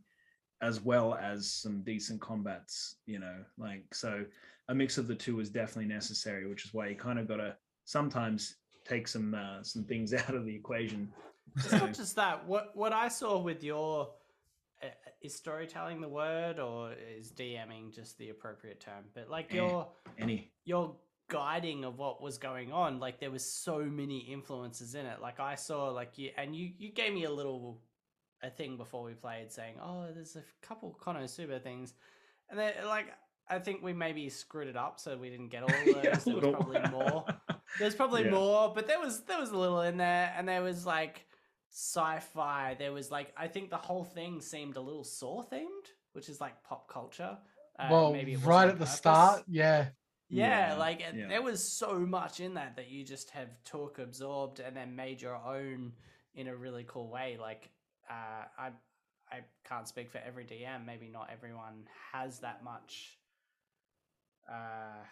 as 0.61 0.79
well 0.81 1.15
as 1.15 1.51
some 1.51 1.81
decent 1.83 2.21
combats. 2.21 2.97
You 3.05 3.19
know, 3.19 3.43
like 3.57 3.93
so, 3.93 4.25
a 4.69 4.75
mix 4.75 4.97
of 4.97 5.07
the 5.07 5.15
two 5.15 5.39
is 5.39 5.49
definitely 5.49 5.93
necessary, 5.93 6.47
which 6.47 6.65
is 6.65 6.73
why 6.73 6.87
you 6.87 6.95
kind 6.95 7.19
of 7.19 7.27
got 7.27 7.37
to 7.37 7.55
sometimes 7.85 8.55
take 8.85 9.07
some 9.07 9.33
uh, 9.35 9.61
some 9.63 9.83
things 9.83 10.13
out 10.13 10.35
of 10.35 10.45
the 10.45 10.55
equation. 10.55 11.11
It's 11.57 11.73
not 11.73 11.93
just 11.93 12.15
that. 12.15 12.45
What 12.47 12.75
what 12.75 12.93
I 12.93 13.09
saw 13.09 13.39
with 13.39 13.63
your 13.63 14.13
uh, 14.81 14.87
is 15.21 15.35
storytelling 15.35 15.99
the 15.99 16.09
word 16.09 16.59
or 16.59 16.93
is 16.93 17.31
DMing 17.31 17.93
just 17.93 18.17
the 18.17 18.29
appropriate 18.29 18.79
term? 18.79 19.03
But 19.13 19.29
like 19.29 19.53
your 19.53 19.89
Any 20.17 20.51
your 20.63 20.95
guiding 21.31 21.85
of 21.85 21.97
what 21.97 22.21
was 22.21 22.37
going 22.37 22.71
on, 22.73 22.99
like 22.99 23.19
there 23.19 23.31
was 23.31 23.45
so 23.45 23.79
many 23.79 24.19
influences 24.19 24.95
in 24.95 25.05
it. 25.05 25.21
Like 25.21 25.39
I 25.39 25.55
saw 25.55 25.89
like 25.89 26.17
you 26.17 26.31
and 26.37 26.55
you 26.55 26.71
you 26.77 26.89
gave 26.91 27.13
me 27.13 27.23
a 27.23 27.31
little 27.31 27.81
a 28.43 28.49
thing 28.49 28.75
before 28.77 29.03
we 29.03 29.13
played 29.13 29.51
saying, 29.51 29.75
"Oh, 29.81 30.07
there's 30.13 30.35
a 30.35 30.43
couple 30.61 30.97
Konosuba 31.03 31.61
things." 31.63 31.93
And 32.49 32.59
then 32.59 32.73
like 32.85 33.07
I 33.47 33.59
think 33.59 33.81
we 33.81 33.93
maybe 33.93 34.29
screwed 34.29 34.67
it 34.67 34.75
up 34.77 34.99
so 34.99 35.17
we 35.17 35.29
didn't 35.29 35.49
get 35.49 35.63
all 35.63 35.69
those. 35.85 36.03
Yeah, 36.03 36.15
there 36.15 36.35
was 36.35 36.55
probably 36.55 36.81
more. 36.91 37.25
There's 37.79 37.95
probably 37.95 38.25
Yeah. 38.25 38.31
more, 38.31 38.73
but 38.75 38.87
there 38.87 38.99
was 38.99 39.23
there 39.23 39.39
was 39.39 39.51
a 39.51 39.57
little 39.57 39.81
in 39.81 39.97
there, 39.97 40.33
and 40.37 40.47
there 40.47 40.61
was 40.61 40.85
like 40.85 41.25
sci-fi. 41.71 42.75
There 42.77 42.91
was 42.91 43.09
like 43.09 43.33
I 43.37 43.47
think 43.47 43.69
the 43.69 43.77
whole 43.77 44.03
thing 44.03 44.41
seemed 44.41 44.75
a 44.77 44.81
little 44.81 45.03
Saw 45.05 45.43
themed, 45.43 45.87
which 46.13 46.29
is 46.29 46.41
like 46.41 46.61
pop 46.63 46.87
culture. 46.91 47.37
Uh, 47.79 47.87
well 47.89 48.11
maybe 48.11 48.35
right 48.35 48.67
at 48.67 48.73
the 48.77 48.85
purpose. 48.85 48.97
start 48.97 49.43
yeah 49.47 49.87
Yeah, 50.31 50.73
Yeah, 50.73 50.79
like 50.79 51.01
yeah. 51.13 51.27
there 51.27 51.41
was 51.41 51.63
so 51.63 51.99
much 51.99 52.39
in 52.39 52.53
that 52.53 52.77
that 52.77 52.89
you 52.89 53.03
just 53.03 53.29
have 53.31 53.49
took, 53.65 53.99
absorbed, 53.99 54.59
and 54.61 54.75
then 54.75 54.95
made 54.95 55.21
your 55.21 55.35
own 55.35 55.91
in 56.35 56.47
a 56.47 56.55
really 56.55 56.85
cool 56.87 57.09
way. 57.09 57.37
Like 57.39 57.69
uh, 58.09 58.45
I 58.57 58.69
I 59.29 59.41
can't 59.67 59.87
speak 59.87 60.09
for 60.09 60.19
every 60.25 60.45
DM. 60.45 60.85
Maybe 60.85 61.09
not 61.09 61.29
everyone 61.31 61.87
has 62.13 62.39
that 62.39 62.63
much. 62.63 63.17
Uh, 64.49 65.03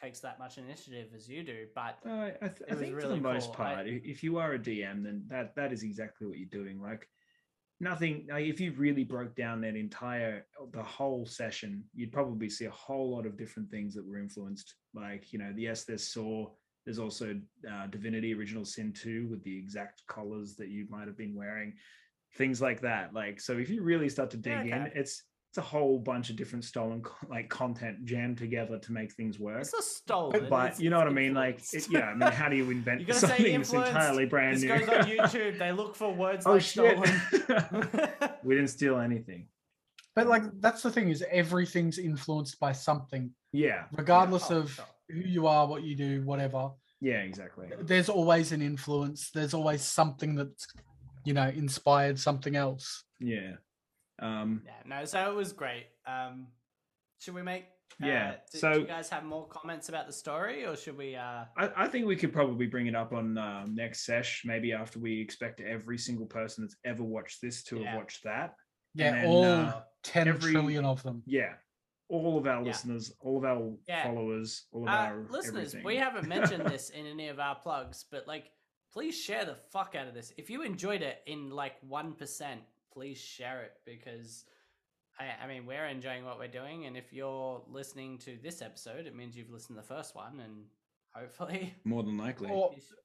takes 0.00 0.20
that 0.20 0.38
much 0.38 0.58
initiative 0.58 1.08
as 1.16 1.28
you 1.28 1.42
do, 1.42 1.66
but 1.74 1.98
I, 2.04 2.32
th- 2.40 2.70
I 2.70 2.74
think 2.74 3.00
for 3.00 3.08
the 3.08 3.16
most 3.16 3.46
cool. 3.46 3.54
Part, 3.54 3.78
i 3.78 4.00
if 4.04 4.22
you 4.22 4.36
are 4.38 4.52
a 4.52 4.58
DM, 4.58 5.02
then 5.04 5.24
that 5.28 5.54
that 5.56 5.72
is 5.72 5.82
exactly 5.82 6.26
what 6.26 6.38
you're 6.38 6.48
doing. 6.48 6.82
Like 6.82 7.08
nothing. 7.80 8.26
Like 8.30 8.46
if 8.46 8.60
you 8.60 8.72
really 8.72 9.04
broke 9.04 9.34
down 9.34 9.60
that 9.62 9.76
entire 9.76 10.46
the 10.72 10.82
whole 10.82 11.26
session, 11.26 11.84
you'd 11.94 12.12
probably 12.12 12.48
see 12.48 12.66
a 12.66 12.70
whole 12.70 13.10
lot 13.14 13.26
of 13.26 13.36
different 13.36 13.70
things 13.70 13.94
that 13.94 14.06
were 14.06 14.18
influenced. 14.18 14.74
Like 14.94 15.32
you 15.32 15.38
know, 15.38 15.52
yes, 15.56 15.84
there's 15.84 16.06
Saw. 16.06 16.50
There's 16.84 16.98
also 17.00 17.40
uh, 17.68 17.88
Divinity 17.88 18.32
Original 18.32 18.64
Sin 18.64 18.92
2 18.92 19.26
with 19.28 19.42
the 19.42 19.58
exact 19.58 20.02
collars 20.06 20.54
that 20.54 20.68
you 20.68 20.86
might 20.88 21.08
have 21.08 21.16
been 21.16 21.34
wearing, 21.34 21.74
things 22.34 22.62
like 22.62 22.80
that. 22.82 23.12
Like 23.12 23.40
so, 23.40 23.58
if 23.58 23.68
you 23.68 23.82
really 23.82 24.08
start 24.08 24.30
to 24.30 24.36
dig 24.36 24.66
Yeah, 24.66 24.86
in, 24.86 24.92
it's 24.94 25.24
it's 25.58 25.66
a 25.66 25.68
whole 25.70 25.98
bunch 25.98 26.28
of 26.28 26.36
different 26.36 26.64
stolen 26.64 27.02
like 27.30 27.48
content 27.48 28.04
jammed 28.04 28.36
together 28.36 28.78
to 28.78 28.92
make 28.92 29.10
things 29.12 29.38
work 29.38 29.60
it's 29.62 29.72
not 29.72 29.82
stolen. 29.84 30.46
but 30.50 30.64
it's- 30.66 30.80
you 30.80 30.90
know 30.90 30.98
what 30.98 31.06
I 31.06 31.12
mean? 31.12 31.32
Like, 31.32 31.60
it, 31.72 31.86
yeah, 31.90 32.10
I 32.10 32.14
mean, 32.14 32.30
how 32.30 32.48
do 32.50 32.56
you 32.56 32.70
invent 32.70 33.00
You 33.02 33.06
gotta 33.06 33.20
say 33.20 33.28
something 33.28 33.52
that's 33.58 33.72
entirely 33.72 34.26
brand 34.26 34.56
this 34.56 34.62
new? 34.64 34.68
goes 34.78 34.88
on 34.88 35.04
YouTube. 35.06 35.58
They 35.58 35.72
look 35.72 35.96
for 35.96 36.12
words 36.12 36.44
oh 36.46 36.52
like 36.54 36.62
shit! 36.62 36.98
stolen. 36.98 37.88
we 38.44 38.54
didn't 38.54 38.68
steal 38.70 38.98
anything. 38.98 39.48
but 40.14 40.26
like 40.26 40.42
that's 40.60 40.82
the 40.82 40.90
thing 40.90 41.08
is 41.08 41.24
everything's 41.30 41.98
influenced 41.98 42.60
by 42.60 42.72
something 42.72 43.30
Yeah, 43.52 43.84
regardless 43.92 44.50
Oh, 44.50 44.58
of 44.58 44.70
sure. 44.72 44.84
who 45.08 45.20
you 45.20 45.46
are 45.46 45.66
what 45.66 45.82
you 45.84 45.96
do 45.96 46.22
whatever 46.24 46.70
yeah, 47.00 47.20
exactly. 47.20 47.68
there's 47.82 48.08
always 48.08 48.52
an 48.52 48.60
influence 48.62 49.30
there's 49.30 49.54
always 49.54 49.82
something 49.82 50.34
that's 50.34 50.66
you 51.24 51.32
know 51.34 51.48
inspired 51.48 52.18
something 52.18 52.56
else 52.56 53.04
Yeah, 53.20 53.52
um, 54.18 54.62
Yeah, 54.64 54.72
no, 54.86 55.04
so 55.04 55.30
it 55.30 55.34
was 55.34 55.52
great. 55.52 55.86
Um, 56.06 56.48
should 57.18 57.34
we 57.34 57.42
make? 57.42 57.66
Yeah, 58.00 58.30
Uh, 58.32 58.36
do, 58.52 58.58
so- 58.58 58.72
do 58.74 58.80
you 58.80 58.86
guys 58.86 59.08
have 59.10 59.24
more 59.24 59.46
comments 59.48 59.88
about 59.88 60.06
the 60.06 60.12
story, 60.12 60.66
or 60.66 60.76
should 60.76 60.96
we? 60.96 61.16
Uh, 61.16 61.44
I, 61.56 61.70
I 61.84 61.88
think 61.88 62.06
we 62.06 62.16
could 62.16 62.32
probably 62.32 62.66
bring 62.66 62.86
it 62.88 62.94
up 62.94 63.12
on 63.12 63.38
um, 63.38 63.74
next 63.74 64.04
sesh, 64.04 64.42
maybe 64.44 64.72
after 64.72 64.98
we 64.98 65.20
expect 65.20 65.60
every 65.60 65.96
single 65.98 66.26
person 66.26 66.64
that's 66.64 66.76
ever 66.84 67.02
watched 67.04 67.40
this 67.40 67.62
to 67.64 67.78
Yeah. 67.78 67.90
have 67.90 67.98
watched 67.98 68.24
that. 68.24 68.54
Yeah, 68.94 69.12
then, 69.12 69.26
all 69.26 69.44
uh, 69.44 69.82
ten 70.02 70.28
every- 70.28 70.52
trillion 70.52 70.84
of 70.84 71.02
them. 71.02 71.22
yeah, 71.26 71.54
all 72.08 72.36
of 72.38 72.46
our 72.46 72.60
Yeah. 72.62 72.68
listeners, 72.68 73.12
all 73.20 73.38
of 73.38 73.44
our 73.44 73.76
Yeah. 73.88 74.02
followers, 74.04 74.66
all 74.72 74.82
of 74.82 74.88
Uh, 74.88 74.92
our 74.92 75.26
listeners, 75.30 75.74
everything. 75.74 75.84
we 75.84 75.96
haven't 75.96 76.28
mentioned 76.28 76.66
this 76.78 76.90
in 76.90 77.06
any 77.06 77.28
of 77.28 77.38
our 77.38 77.54
plugs, 77.56 78.04
but 78.10 78.26
like, 78.26 78.50
please 78.92 79.18
share 79.18 79.44
the 79.44 79.54
fuck 79.54 79.94
out 79.94 80.06
of 80.08 80.14
this. 80.14 80.32
If 80.36 80.50
you 80.50 80.62
enjoyed 80.62 81.02
it 81.02 81.22
in 81.26 81.50
like 81.50 81.74
one 81.82 82.14
percent, 82.14 82.62
please 82.96 83.18
share 83.18 83.60
it 83.62 83.74
because 83.84 84.44
I, 85.20 85.44
I 85.44 85.46
mean 85.46 85.66
we're 85.66 85.84
enjoying 85.86 86.24
what 86.24 86.38
we're 86.38 86.48
doing, 86.48 86.86
and 86.86 86.96
if 86.96 87.12
you're 87.12 87.62
listening 87.70 88.16
to 88.20 88.38
this 88.42 88.62
episode, 88.62 89.06
it 89.06 89.14
means 89.14 89.36
you've 89.36 89.50
listened 89.50 89.76
to 89.76 89.82
the 89.82 89.94
first 89.94 90.14
one, 90.16 90.40
and 90.42 90.64
hopefully, 91.12 91.74
more 91.84 92.02
than 92.02 92.16
likely. 92.16 92.48
Or 92.48 92.72
you 92.74 92.80
should- 92.80 92.96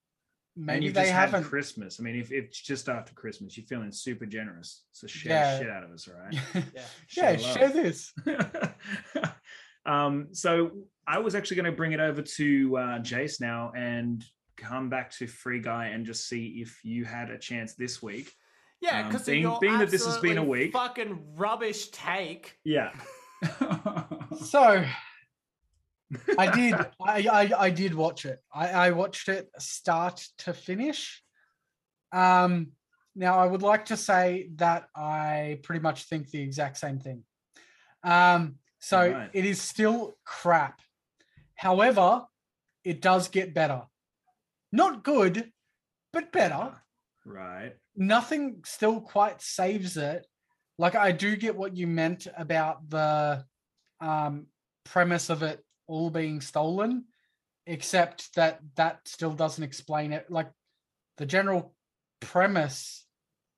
and 0.57 0.65
maybe 0.65 0.85
you've 0.85 0.93
they 0.93 1.03
just 1.03 1.13
had 1.13 1.29
haven't. 1.29 1.43
Christmas. 1.45 1.97
I 1.99 2.03
mean, 2.03 2.15
if, 2.17 2.29
if 2.29 2.43
it's 2.45 2.59
just 2.61 2.89
after 2.89 3.13
Christmas, 3.13 3.55
you're 3.57 3.65
feeling 3.65 3.89
super 3.91 4.25
generous. 4.25 4.83
So 4.91 5.07
share 5.07 5.31
Yeah. 5.31 5.59
shit 5.59 5.69
out 5.69 5.83
of 5.85 5.91
us, 5.91 6.09
all 6.09 6.19
right? 6.21 6.33
yeah. 6.53 6.61
yeah, 6.75 7.37
Share 7.37 7.39
share 7.39 7.69
this. 7.69 8.13
um, 9.85 10.27
so 10.33 10.71
I 11.07 11.19
was 11.19 11.35
actually 11.35 11.55
going 11.55 11.71
to 11.71 11.77
bring 11.77 11.93
it 11.93 12.01
over 12.01 12.21
to 12.21 12.77
uh, 12.77 12.99
Jace 12.99 13.39
now 13.39 13.71
and 13.77 14.25
come 14.57 14.89
back 14.89 15.11
to 15.19 15.27
Free 15.27 15.61
Guy 15.61 15.87
and 15.87 16.05
just 16.05 16.27
see 16.27 16.59
if 16.61 16.83
you 16.83 17.05
had 17.05 17.29
a 17.29 17.37
chance 17.37 17.75
this 17.75 18.01
week. 18.03 18.33
Yeah, 18.81 19.01
Um, 19.01 19.07
because 19.07 19.25
being- 19.25 19.57
being 19.61 19.77
that 19.77 19.89
this 19.91 20.05
has 20.05 20.17
been 20.17 20.37
a 20.37 20.43
week- 20.43 20.73
fucking 20.73 21.35
rubbish 21.35 21.89
take. 21.89 22.57
Yeah. 22.63 22.91
So 24.45 24.83
I 26.37 26.51
did. 26.51 26.73
I, 27.01 27.27
I 27.31 27.51
I 27.65 27.69
did 27.69 27.93
watch 27.93 28.25
it. 28.25 28.39
I, 28.53 28.69
I 28.69 28.91
watched 28.91 29.27
it 29.29 29.49
start 29.59 30.25
to 30.39 30.53
finish. 30.53 31.21
Um, 32.11 32.71
now 33.15 33.37
I 33.39 33.45
would 33.45 33.61
like 33.61 33.85
to 33.85 33.97
say 33.97 34.49
that 34.55 34.87
I 34.95 35.59
pretty 35.63 35.81
much 35.81 36.05
think 36.05 36.29
the 36.29 36.41
exact 36.41 36.77
same 36.77 36.99
thing. 36.99 37.23
Um, 38.03 38.55
so 38.79 38.99
Right. 39.11 39.29
it 39.33 39.45
is 39.45 39.61
still 39.61 40.15
crap. 40.25 40.81
However, 41.55 42.25
it 42.83 43.01
does 43.01 43.27
get 43.27 43.53
better. 43.53 43.83
Not 44.71 45.03
good, 45.03 45.51
but 46.13 46.31
better. 46.31 46.81
Right. 47.25 47.73
Nothing 47.95 48.61
still 48.65 49.01
quite 49.01 49.41
saves 49.41 49.97
it. 49.97 50.25
Like 50.77 50.95
I 50.95 51.11
do 51.11 51.35
get 51.35 51.55
what 51.55 51.75
you 51.75 51.87
meant 51.87 52.27
about 52.37 52.89
the 52.89 53.43
um, 53.99 54.47
premise 54.83 55.29
of 55.29 55.43
it 55.43 55.63
all 55.87 56.09
being 56.09 56.41
stolen, 56.41 57.05
except 57.65 58.33
that 58.35 58.59
that 58.75 58.99
still 59.05 59.33
doesn't 59.33 59.63
explain 59.63 60.13
it. 60.13 60.25
Like 60.29 60.49
the 61.17 61.25
general 61.25 61.73
premise, 62.19 63.05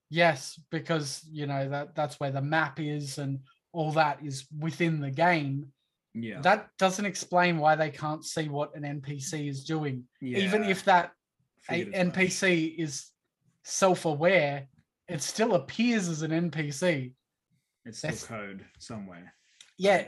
yes, 0.09 0.59
because 0.71 1.21
you 1.31 1.47
know 1.47 1.69
that 1.69 1.95
that's 1.95 2.19
where 2.19 2.31
the 2.31 2.41
map 2.41 2.79
is 2.79 3.17
and 3.19 3.39
all 3.71 3.91
that 3.93 4.19
is 4.23 4.45
within 4.59 4.99
the 4.99 5.11
game. 5.11 5.67
Yeah. 6.13 6.41
That 6.41 6.69
doesn't 6.77 7.05
explain 7.05 7.57
why 7.57 7.75
they 7.75 7.89
can't 7.89 8.23
see 8.23 8.47
what 8.47 8.75
an 8.75 8.83
NPC 8.83 9.49
is 9.49 9.63
doing, 9.63 10.03
even 10.21 10.63
if 10.63 10.85
that 10.85 11.11
figured 11.61 11.93
much. 11.93 12.15
NPC 12.15 12.77
is 12.77 13.12
self-aware. 13.63 14.67
It 15.07 15.21
still 15.21 15.55
appears 15.55 16.07
as 16.07 16.21
an 16.21 16.31
NPC. 16.31 17.13
It's 17.85 17.97
still 17.99 18.09
that's- 18.11 18.25
code 18.25 18.65
somewhere. 18.79 19.33
yeah, 19.77 20.05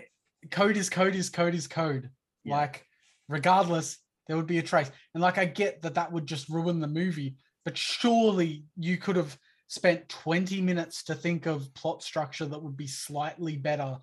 code 0.52 0.78
is 0.78 0.90
code 0.90 1.16
is 1.16 1.30
code 1.30 1.56
is 1.56 1.68
code. 1.68 2.10
Yeah. 2.44 2.56
Like, 2.58 2.86
regardless, 3.28 3.98
there 4.28 4.38
would 4.38 4.48
be 4.48 4.60
a 4.60 4.64
trace. 4.64 4.92
And 5.14 5.22
like, 5.22 5.38
I 5.38 5.46
get 5.46 5.82
that 5.82 5.96
that 5.96 6.12
would 6.12 6.26
just 6.28 6.48
ruin 6.50 6.80
the 6.80 6.88
movie, 6.88 7.36
but 7.64 7.78
surely 7.78 8.66
you 8.78 8.98
could 8.98 9.16
have 9.16 9.38
spent 9.68 10.08
20 10.10 10.62
minutes 10.62 11.04
to 11.06 11.16
think 11.16 11.48
of 11.48 11.74
plot 11.74 12.04
structure 12.04 12.46
that 12.46 12.62
would 12.62 12.78
be 12.78 12.88
slightly 12.88 13.58
better. 13.58 13.98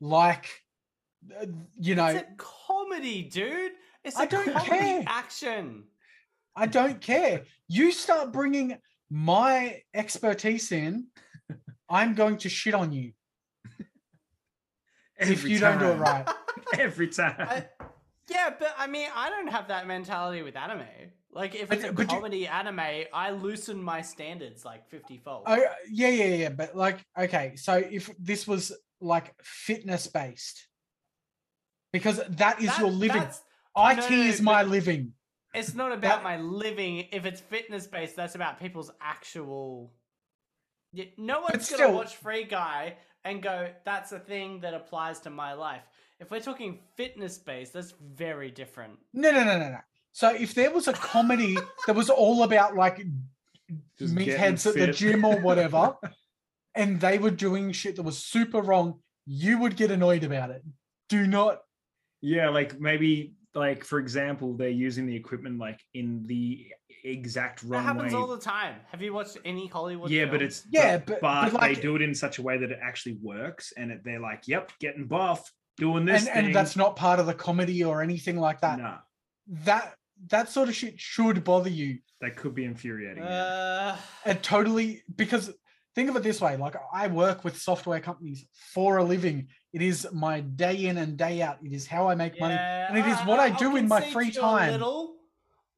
Like, 0.00 0.48
uh, 1.40 1.46
you 1.80 1.94
know, 1.94 2.06
it's 2.06 2.22
a 2.22 2.26
comedy, 2.36 3.22
dude. 3.24 3.72
It's 4.04 4.16
a 4.16 4.20
I 4.20 4.26
don't 4.26 4.52
comedy 4.52 4.68
care. 4.68 5.04
action. 5.06 5.84
I 6.56 6.66
don't 6.66 7.00
care. 7.00 7.42
You 7.68 7.92
start 7.92 8.32
bringing 8.32 8.78
my 9.10 9.82
expertise 9.94 10.72
in, 10.72 11.06
I'm 11.88 12.14
going 12.14 12.38
to 12.38 12.48
shit 12.48 12.74
on 12.74 12.92
you 12.92 13.12
if 15.18 15.30
Every 15.30 15.50
you 15.52 15.58
don't 15.58 15.78
do 15.78 15.86
it 15.86 15.94
right. 15.96 16.28
Every 16.78 17.08
time. 17.08 17.34
I, 17.38 17.66
yeah, 18.30 18.50
but 18.58 18.74
I 18.78 18.86
mean, 18.86 19.08
I 19.14 19.30
don't 19.30 19.48
have 19.48 19.68
that 19.68 19.86
mentality 19.86 20.42
with 20.42 20.54
anime. 20.56 20.84
Like, 21.32 21.54
if 21.54 21.68
But- 21.68 21.78
it's 21.78 21.88
a 21.88 21.92
but 21.92 22.02
you- 22.02 22.06
comedy 22.08 22.46
anime, 22.46 23.04
I 23.12 23.30
loosen 23.30 23.82
my 23.82 24.02
standards 24.02 24.64
like 24.64 24.86
fifty 24.88 25.16
fold. 25.18 25.44
Oh 25.46 25.56
yeah, 25.90 26.08
yeah, 26.10 26.24
yeah. 26.34 26.48
But 26.50 26.76
like, 26.76 27.04
okay, 27.18 27.56
so 27.56 27.74
if 27.74 28.10
this 28.18 28.46
was 28.46 28.72
like 29.00 29.34
fitness 29.42 30.06
based, 30.06 30.68
because 31.92 32.20
that 32.28 32.60
is 32.60 32.66
That- 32.68 32.78
your 32.80 32.90
living. 32.90 33.16
that's- 33.22 33.42
IT 33.76 33.96
no, 34.10 34.16
no, 34.16 34.22
is 34.22 34.36
but- 34.38 34.44
my 34.44 34.62
living. 34.62 35.12
It's 35.54 35.74
not 35.74 35.92
about 35.92 36.18
That- 36.18 36.22
my 36.22 36.36
living. 36.38 37.08
If 37.12 37.24
it's 37.24 37.40
fitness 37.40 37.86
based, 37.86 38.16
that's 38.16 38.34
about 38.34 38.58
people's 38.60 38.90
actual. 39.00 39.92
No 41.16 41.40
one's 41.40 41.52
gonna 41.52 41.62
still- 41.64 41.94
watch 41.94 42.16
Free 42.16 42.44
Guy 42.44 42.96
and 43.24 43.42
go, 43.42 43.72
"That's 43.84 44.12
a 44.12 44.18
thing 44.20 44.60
that 44.60 44.74
applies 44.74 45.20
to 45.20 45.30
my 45.30 45.52
life." 45.52 45.82
If 46.18 46.30
we're 46.30 46.40
talking 46.40 46.80
fitness 46.96 47.38
based, 47.38 47.72
that's 47.72 47.92
very 47.92 48.50
different. 48.50 48.98
No, 49.12 49.30
no, 49.30 49.44
no, 49.44 49.58
no, 49.58 49.70
no. 49.70 49.80
So 50.12 50.30
if 50.34 50.54
there 50.54 50.70
was 50.70 50.88
a 50.88 50.92
comedy 50.92 51.56
that 51.86 51.94
was 51.94 52.10
all 52.10 52.42
about 52.42 52.74
like 52.74 52.96
Just 53.98 54.14
getting 54.16 54.34
meatheads 54.34 54.66
at 54.66 54.74
the 54.74 54.92
gym 54.92 55.24
or 55.24 55.40
whatever, 55.40 55.96
and 56.74 57.00
they 57.00 57.18
were 57.18 57.30
doing 57.30 57.70
shit 57.72 57.96
that 57.96 58.02
was 58.02 58.18
super 58.24 58.60
wrong, 58.62 59.02
you 59.26 59.58
would 59.58 59.76
get 59.76 59.90
annoyed 59.90 60.24
about 60.24 60.50
it. 60.50 60.62
Do 61.08 61.26
not. 61.26 61.62
Yeah, 62.20 62.48
like 62.48 62.80
maybe 62.80 63.34
like 63.54 63.84
for 63.84 63.98
example, 63.98 64.54
they're 64.56 64.68
using 64.68 65.06
the 65.06 65.16
equipment 65.16 65.58
like 65.58 65.80
in 65.94 66.26
the 66.26 66.66
exact 67.04 67.68
That 67.68 67.82
happens 67.82 68.12
way. 68.12 68.18
all 68.18 68.26
the 68.26 68.38
time. 68.40 68.76
Have 68.90 69.00
you 69.02 69.12
watched 69.12 69.38
any 69.44 69.66
Hollywood? 69.68 70.10
yeah, 70.10 70.26
but 70.26 70.42
it's 70.42 70.64
Yeah, 70.70 70.98
but, 70.98 71.20
but- 71.20 71.52
but, 71.52 71.60
they 71.60 71.68
like- 71.74 71.80
do 71.80 71.96
it 71.96 72.02
in 72.02 72.14
such 72.14 72.38
a 72.38 72.42
way 72.42 72.58
that 72.58 72.70
it 72.70 72.78
actually 72.82 73.16
works, 73.22 73.72
and 73.76 73.90
it, 73.90 74.02
they're 74.04 74.20
like, 74.20 74.42
"Yep, 74.46 74.72
getting 74.80 75.06
buff, 75.06 75.50
doing 75.76 76.04
this 76.04 76.26
And, 76.26 76.34
thing." 76.34 76.44
and 76.46 76.54
that's 76.54 76.76
not 76.76 76.96
part 76.96 77.20
of 77.20 77.26
the 77.26 77.34
comedy 77.34 77.84
or 77.84 78.02
anything 78.02 78.38
like 78.38 78.60
that. 78.60 78.78
nah, 78.78 78.98
That 79.64 79.94
that 80.30 80.48
sort 80.48 80.68
of 80.68 80.74
shit 80.74 80.98
should 81.00 81.44
bother 81.44 81.70
you. 81.70 81.98
that 82.20 82.34
could 82.36 82.52
be 82.54 82.64
infuriating. 82.64 83.22
yeah. 83.22 83.94
Uh, 83.94 83.96
and 84.24 84.42
totally 84.42 85.02
because 85.14 85.52
think 85.94 86.10
of 86.10 86.16
it 86.16 86.22
this 86.24 86.40
way 86.40 86.56
like 86.56 86.74
i 86.92 87.06
work 87.06 87.44
with 87.44 87.56
software 87.56 88.00
companies 88.00 88.46
for 88.74 88.96
a 88.98 89.04
living 89.04 89.46
it 89.72 89.82
is 89.82 90.06
my 90.12 90.40
day 90.40 90.86
in 90.86 90.96
and 90.98 91.16
day 91.16 91.42
out 91.42 91.58
it 91.62 91.72
is 91.72 91.86
how 91.86 92.08
i 92.08 92.14
make 92.14 92.38
money 92.40 92.54
and 92.54 92.98
it 92.98 93.06
is 93.06 93.18
what 93.26 93.38
I 93.38 93.48
I'll 93.48 93.56
do 93.56 93.76
in 93.76 93.86
my 93.86 94.00
free 94.00 94.26
you 94.26 94.32
a 94.32 94.42
time. 94.42 94.72
little. 94.72 95.14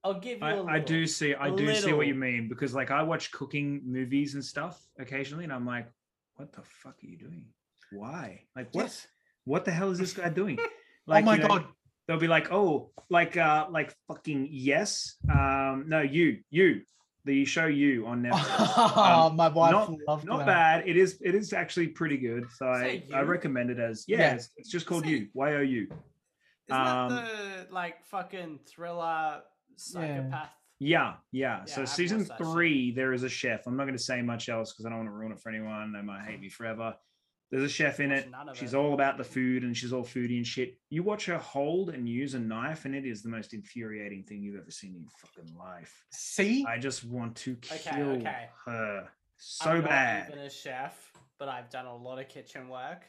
I'll 0.02 0.20
give 0.20 0.38
you. 0.38 0.44
a 0.44 0.46
I, 0.46 0.50
little. 0.54 0.68
I 0.68 0.78
do 0.78 1.06
see 1.06 1.34
I 1.34 1.48
A 1.48 1.56
do 1.56 1.74
see 1.74 1.92
what 1.92 2.06
you 2.06 2.14
mean 2.14 2.48
because 2.48 2.72
like 2.74 2.90
I 2.90 3.02
watch 3.02 3.32
cooking 3.32 3.82
movies 3.84 4.34
and 4.34 4.44
stuff 4.44 4.80
occasionally 4.98 5.44
and 5.44 5.52
I'm 5.52 5.66
like, 5.66 5.88
what 6.36 6.52
the 6.52 6.62
fuck 6.62 6.96
are 7.02 7.06
you 7.06 7.18
doing? 7.18 7.44
Why? 7.92 8.44
Like 8.56 8.68
what 8.72 8.84
yes 8.84 9.06
what 9.44 9.64
the 9.64 9.72
hell 9.72 9.90
is 9.90 9.98
this 9.98 10.12
guy 10.12 10.28
doing? 10.42 10.58
oh 10.60 10.68
Like 11.06 11.24
my 11.24 11.34
you 11.34 11.42
know, 11.42 11.48
god 11.48 11.64
they'll 12.06 12.18
be 12.18 12.28
like, 12.28 12.52
oh, 12.52 12.92
like 13.10 13.36
uh 13.36 13.66
like 13.70 13.94
fucking 14.08 14.48
yes. 14.50 15.16
Um 15.28 15.84
no, 15.88 16.00
you, 16.00 16.38
you, 16.50 16.82
the 17.24 17.44
show 17.44 17.66
you 17.66 18.06
on 18.06 18.22
Netflix. 18.24 18.96
Um, 18.96 19.36
my 19.36 19.48
wife 19.48 19.72
not- 19.72 19.92
loved 20.08 20.24
Not 20.26 20.38
that. 20.38 20.46
bad. 20.46 20.88
It 20.88 20.96
is 20.96 21.18
it 21.22 21.34
is 21.34 21.52
actually 21.52 21.88
pretty 21.88 22.16
good. 22.16 22.44
So 22.56 22.68
I, 22.68 22.80
Say 22.82 23.04
I 23.14 23.20
recommend 23.20 23.70
it 23.70 23.78
as 23.78 24.04
yeah, 24.08 24.18
Yeah. 24.18 24.34
It's, 24.34 24.50
it's 24.56 24.70
just 24.70 24.86
called 24.86 25.04
Say- 25.04 25.10
you. 25.10 25.28
Y 25.34 25.54
O 25.54 25.60
U. 25.60 25.88
Isn't 26.68 26.80
Um, 26.80 27.08
that 27.10 27.66
the 27.68 27.74
like 27.74 28.04
fucking 28.06 28.60
thriller 28.66 29.42
psychopath? 29.76 30.48
Yeah, 30.78 31.14
yeah. 31.32 31.58
Yeah, 31.58 31.64
so 31.66 31.82
I've 31.82 31.88
season 31.90 32.18
watched 32.18 32.28
that 32.30 32.38
shit. 32.38 32.46
three, 32.52 32.90
there 32.92 33.12
is 33.12 33.22
a 33.22 33.28
chef. 33.28 33.66
I'm 33.66 33.76
not 33.76 33.84
going 33.84 33.96
to 33.96 34.02
say 34.02 34.22
much 34.22 34.48
else 34.48 34.72
because 34.72 34.86
I 34.86 34.88
don't 34.88 34.98
want 34.98 35.08
to 35.10 35.14
ruin 35.14 35.32
it 35.32 35.40
for 35.40 35.50
anyone. 35.50 35.92
They 35.92 36.00
might 36.00 36.22
hate 36.24 36.40
me 36.40 36.48
forever. 36.48 36.94
There's 37.50 37.64
a 37.64 37.68
chef 37.68 37.98
in 37.98 38.12
it. 38.12 38.30
none 38.30 38.48
of 38.48 38.56
She's 38.56 38.74
it. 38.74 38.76
all 38.76 38.94
about 38.94 39.18
the 39.18 39.24
food 39.24 39.64
and 39.64 39.76
she's 39.76 39.92
all 39.92 40.04
foodie 40.04 40.36
and 40.36 40.46
shit. 40.46 40.78
You 40.88 41.02
watch 41.02 41.26
her 41.26 41.38
hold 41.38 41.90
and 41.90 42.08
use 42.08 42.34
a 42.34 42.38
knife, 42.38 42.84
and 42.84 42.94
it 42.94 43.04
is 43.04 43.22
the 43.22 43.28
most 43.28 43.54
infuriating 43.54 44.22
thing 44.22 44.42
you've 44.42 44.60
ever 44.60 44.70
seen 44.70 44.94
in 44.94 45.02
your 45.02 45.10
fucking 45.18 45.56
life. 45.58 46.04
see 46.10 46.64
I 46.66 46.78
just 46.78 47.04
want 47.04 47.36
to 47.38 47.56
kill 47.56 48.10
okay. 48.12 48.48
her 48.66 49.08
so 49.36 49.64
bad. 49.66 49.74
I'm 49.76 49.82
bad. 49.84 50.28
Not 50.28 50.32
even 50.34 50.46
a 50.46 50.50
chef, 50.50 51.12
but 51.38 51.48
I've 51.48 51.70
done 51.70 51.86
a 51.86 51.96
lot 51.96 52.20
of 52.20 52.28
kitchen 52.28 52.68
work, 52.68 53.02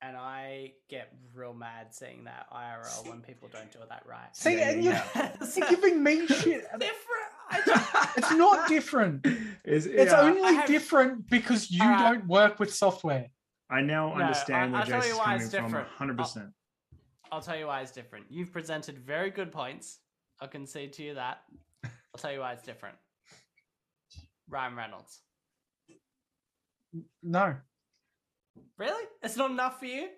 and 0.00 0.16
I 0.16 0.74
get 0.88 1.12
real 1.34 1.54
mad 1.54 1.94
seeing 1.94 2.24
that 2.24 2.46
IRL 2.52 3.08
when 3.08 3.20
people 3.22 3.48
don't 3.52 3.72
do 3.72 3.78
it 3.80 3.88
that 3.88 4.04
right. 4.06 4.34
see 4.36 4.56
Yeah, 4.58 4.70
and 4.70 4.84
you're, 4.84 5.02
It's 5.40 5.56
you're 5.56 5.68
giving 5.68 6.02
me 6.02 6.26
shit 6.28 6.62
different. 6.78 7.32
I 7.52 7.60
don't- 7.64 8.16
it's 8.16 8.32
not 8.32 8.68
different 8.68 9.26
Is- 9.64 9.86
it's 9.86 10.12
yeah, 10.12 10.20
only 10.20 10.54
have- 10.54 10.66
different 10.66 11.28
because 11.28 11.70
you 11.70 11.82
Alright. 11.82 12.14
don't 12.14 12.26
work 12.28 12.58
with 12.58 12.72
software 12.74 13.28
I 13.70 13.80
now 13.80 14.08
No, 14.14 14.22
understand 14.22 14.74
I- 14.76 14.80
where 14.80 14.80
I'll 14.80 14.86
tell 14.86 14.96
you 14.96 15.02
Jason's 15.02 15.18
why 15.18 15.24
coming 15.24 15.42
it's 15.42 15.54
from. 15.54 15.64
different. 15.64 15.88
100%. 16.18 16.52
I'll 17.30 17.40
tell 17.40 17.56
you 17.56 17.66
why 17.68 17.80
it's 17.80 17.92
different. 17.92 18.26
You've 18.28 18.52
presented 18.52 18.98
very 18.98 19.30
good 19.30 19.50
points. 19.50 20.00
I'll 20.40 20.48
concede 20.48 20.92
to 20.94 21.02
you 21.02 21.14
that. 21.14 21.38
I'll 21.84 22.18
tell 22.18 22.32
you 22.32 22.40
why 22.40 22.52
it's 22.52 22.62
different. 22.62 22.96
Ryan 24.48 24.76
Reynolds. 24.76 25.20
no 27.22 27.56
Really? 28.76 29.04
It's 29.22 29.36
not 29.36 29.50
enough 29.50 29.78
for 29.78 29.86
you? 29.86 30.08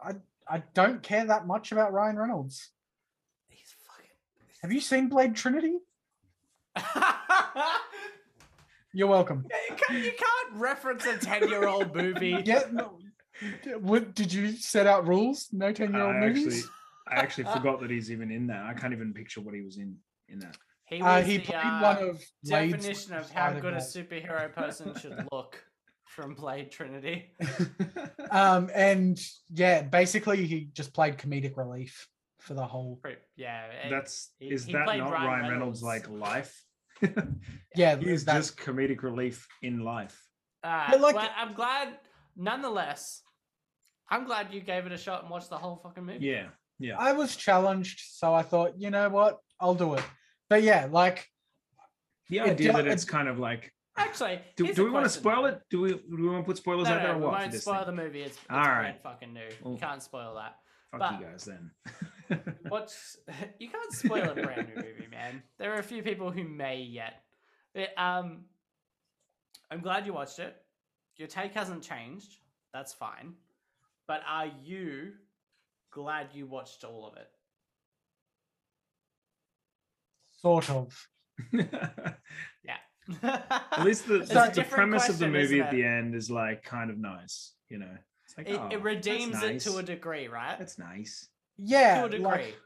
I 0.00 0.12
I 0.48 0.62
don't 0.74 1.02
care 1.02 1.24
that 1.26 1.46
much 1.48 1.72
about 1.72 1.92
Ryan 1.92 2.16
Reynolds. 2.16 2.70
He's 3.48 3.74
fucking 3.88 4.10
Have 4.62 4.70
you 4.72 4.80
seen 4.80 5.08
Blade 5.08 5.34
Trinity? 5.34 5.78
Fucking. 6.80 7.62
You're 8.92 9.08
welcome. 9.08 9.44
you, 9.70 9.76
can't, 9.76 10.04
you 10.04 10.12
can't 10.12 10.54
reference 10.54 11.04
a 11.04 11.18
10 11.18 11.48
year 11.48 11.66
old 11.68 11.94
movie. 11.94 12.36
Yeah, 12.46 12.62
no. 12.72 12.98
What 13.80 14.14
did 14.14 14.32
you 14.32 14.52
set 14.52 14.86
out 14.86 15.06
rules? 15.06 15.48
No 15.52 15.70
ten 15.70 15.92
year 15.92 16.02
old 16.06 16.16
I 16.16 16.26
actually, 16.26 16.44
movies. 16.44 16.70
I 17.06 17.14
actually 17.16 17.44
forgot 17.44 17.80
that 17.82 17.90
he's 17.90 18.10
even 18.10 18.30
in 18.30 18.46
that. 18.46 18.64
I 18.64 18.72
can't 18.72 18.94
even 18.94 19.12
picture 19.12 19.42
what 19.42 19.54
he 19.54 19.60
was 19.60 19.76
in 19.76 19.96
in 20.30 20.38
that. 20.38 20.56
He 20.86 21.02
Uh, 21.02 21.20
he 21.20 21.36
the 21.36 21.42
played 21.44 21.56
uh, 21.56 21.80
one 21.80 21.98
of 22.08 22.22
Blade's 22.42 22.72
definition 22.72 23.12
of 23.12 23.30
how 23.30 23.52
good 23.52 23.74
a 23.74 23.76
superhero 23.76 24.50
person 24.50 24.94
should 24.98 25.26
look 25.30 25.62
from 26.06 26.34
Blade 26.34 26.70
Trinity. 26.70 27.32
Um, 28.30 28.70
and 28.74 29.20
yeah, 29.54 29.82
basically 29.82 30.46
he 30.46 30.68
just 30.72 30.92
played 30.92 31.16
comedic 31.16 31.56
relief 31.56 32.08
for 32.40 32.54
the 32.54 32.64
whole. 32.64 33.00
Yeah. 33.36 33.66
it- 33.66 33.90
That's 33.90 34.30
he- 34.38 34.48
is 34.48 34.64
he 34.64 34.72
that 34.72 34.86
not 34.86 35.12
Ryan 35.12 35.12
Ryan, 35.12 35.50
Reynolds, 35.50 35.82
Reynolds. 35.82 35.82
like 35.82 36.08
life? 36.10 36.64
Yeah, 37.76 37.96
He's 37.96 38.24
that- 38.24 38.36
just 38.36 38.56
comedic 38.56 39.02
relief 39.02 39.46
in 39.62 39.80
life. 39.84 40.20
Uh, 40.64 40.90
But, 40.90 41.00
like- 41.00 41.14
well, 41.16 41.30
I'm 41.36 41.52
glad, 41.54 41.98
nonetheless, 42.36 43.22
I'm 44.08 44.24
glad 44.24 44.52
you 44.52 44.60
gave 44.60 44.86
it 44.86 44.92
a 44.92 44.98
shot 44.98 45.22
and 45.22 45.30
watched 45.30 45.50
the 45.50 45.58
whole 45.58 45.76
fucking 45.76 46.04
movie. 46.04 46.24
Yeah, 46.26 46.46
yeah. 46.78 46.96
I 46.98 47.12
was 47.12 47.36
challenged, 47.36 48.00
so 48.12 48.32
I 48.34 48.42
thought, 48.42 48.74
you 48.78 48.90
know 48.90 49.08
what, 49.08 49.38
I'll 49.60 49.74
do 49.74 49.94
it. 49.94 50.04
But 50.48 50.62
yeah, 50.62 50.88
like 50.90 51.26
The 52.30 52.40
idea 52.40 52.72
do- 52.72 52.78
that 52.78 52.86
it's 52.86 53.04
it- 53.04 53.08
kind 53.08 53.28
of 53.28 53.38
like, 53.38 53.72
Actually, 53.98 54.40
do, 54.56 54.72
do 54.74 54.84
we 54.84 54.90
want 54.90 55.06
to 55.06 55.10
spoil 55.10 55.46
it? 55.46 55.58
Do 55.70 55.80
we 55.80 55.92
do 55.94 56.02
we 56.10 56.28
want 56.28 56.44
to 56.44 56.46
put 56.46 56.58
spoilers 56.58 56.86
No, 56.86 56.94
out 56.96 57.02
there 57.02 57.12
no, 57.12 57.14
or 57.14 57.18
we 57.18 57.24
what? 57.28 57.34
for 57.36 57.40
won't 57.48 57.54
spoil 57.54 57.84
thing? 57.84 57.96
the 57.96 58.02
movie. 58.02 58.20
It's, 58.22 58.36
it's 58.36 58.44
All 58.50 58.62
brand 58.62 58.78
right. 58.84 59.02
fucking 59.02 59.32
new. 59.32 59.48
Well- 59.62 59.72
you 59.72 59.80
can't 59.80 60.02
spoil 60.02 60.34
that. 60.34 60.56
Fuck 60.90 61.00
but- 61.00 61.20
you 61.20 61.26
guys 61.26 61.44
then. 61.46 61.70
Watch. 62.70 62.92
You 63.58 63.68
can't 63.68 63.92
spoil 63.92 64.30
a 64.30 64.34
brand 64.34 64.68
new 64.68 64.76
movie, 64.76 65.06
man. 65.10 65.42
There 65.58 65.74
are 65.74 65.78
a 65.78 65.82
few 65.82 66.02
people 66.02 66.30
who 66.30 66.44
may 66.44 66.80
yet. 66.80 67.22
But, 67.74 67.90
um, 67.98 68.44
I'm 69.70 69.80
glad 69.80 70.06
you 70.06 70.12
watched 70.12 70.38
it. 70.38 70.56
Your 71.16 71.28
take 71.28 71.54
hasn't 71.54 71.82
changed. 71.82 72.36
That's 72.72 72.92
fine. 72.92 73.34
But 74.06 74.22
are 74.28 74.50
you 74.62 75.12
glad 75.90 76.28
you 76.32 76.46
watched 76.46 76.84
all 76.84 77.06
of 77.06 77.16
it? 77.16 77.28
sort 80.46 80.70
of. 80.70 81.08
Yeah. 81.52 82.76
At 83.22 83.84
least 83.84 84.06
the, 84.08 84.18
the, 84.18 84.52
the 84.54 84.66
premise 84.68 85.08
of 85.08 85.18
the 85.18 85.28
movie 85.28 85.60
at 85.60 85.70
the 85.70 85.84
end 85.84 86.14
is 86.14 86.30
like 86.30 86.62
kind 86.62 86.90
of 86.90 86.98
nice, 86.98 87.52
you 87.68 87.78
know. 87.78 87.96
It's 88.24 88.36
like 88.36 88.48
It, 88.48 88.60
oh, 88.60 88.68
it 88.70 88.82
redeems 88.82 89.40
that's 89.40 89.66
it 89.66 89.70
to 89.70 89.78
a 89.78 89.82
degree, 89.82 90.28
right? 90.28 90.58
That's 90.58 90.78
nice. 90.78 91.28
Yeah, 91.58 92.00
to 92.00 92.06
a 92.06 92.10
degree. 92.10 92.24
like 92.24 92.56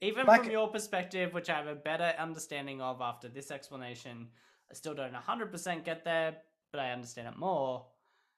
Even 0.00 0.26
like- 0.26 0.42
from 0.42 0.50
your 0.50 0.68
perspective, 0.68 1.32
which 1.34 1.48
I 1.50 1.56
have 1.56 1.66
a 1.66 1.74
better 1.74 2.14
understanding 2.18 2.80
of 2.80 3.00
after 3.00 3.28
this 3.28 3.50
explanation, 3.50 4.28
I 4.70 4.74
still 4.74 4.94
don't 4.94 5.12
100% 5.14 5.84
get 5.84 6.04
there, 6.04 6.36
but 6.72 6.80
I 6.80 6.92
understand 6.92 7.28
it 7.28 7.36
more. 7.36 7.86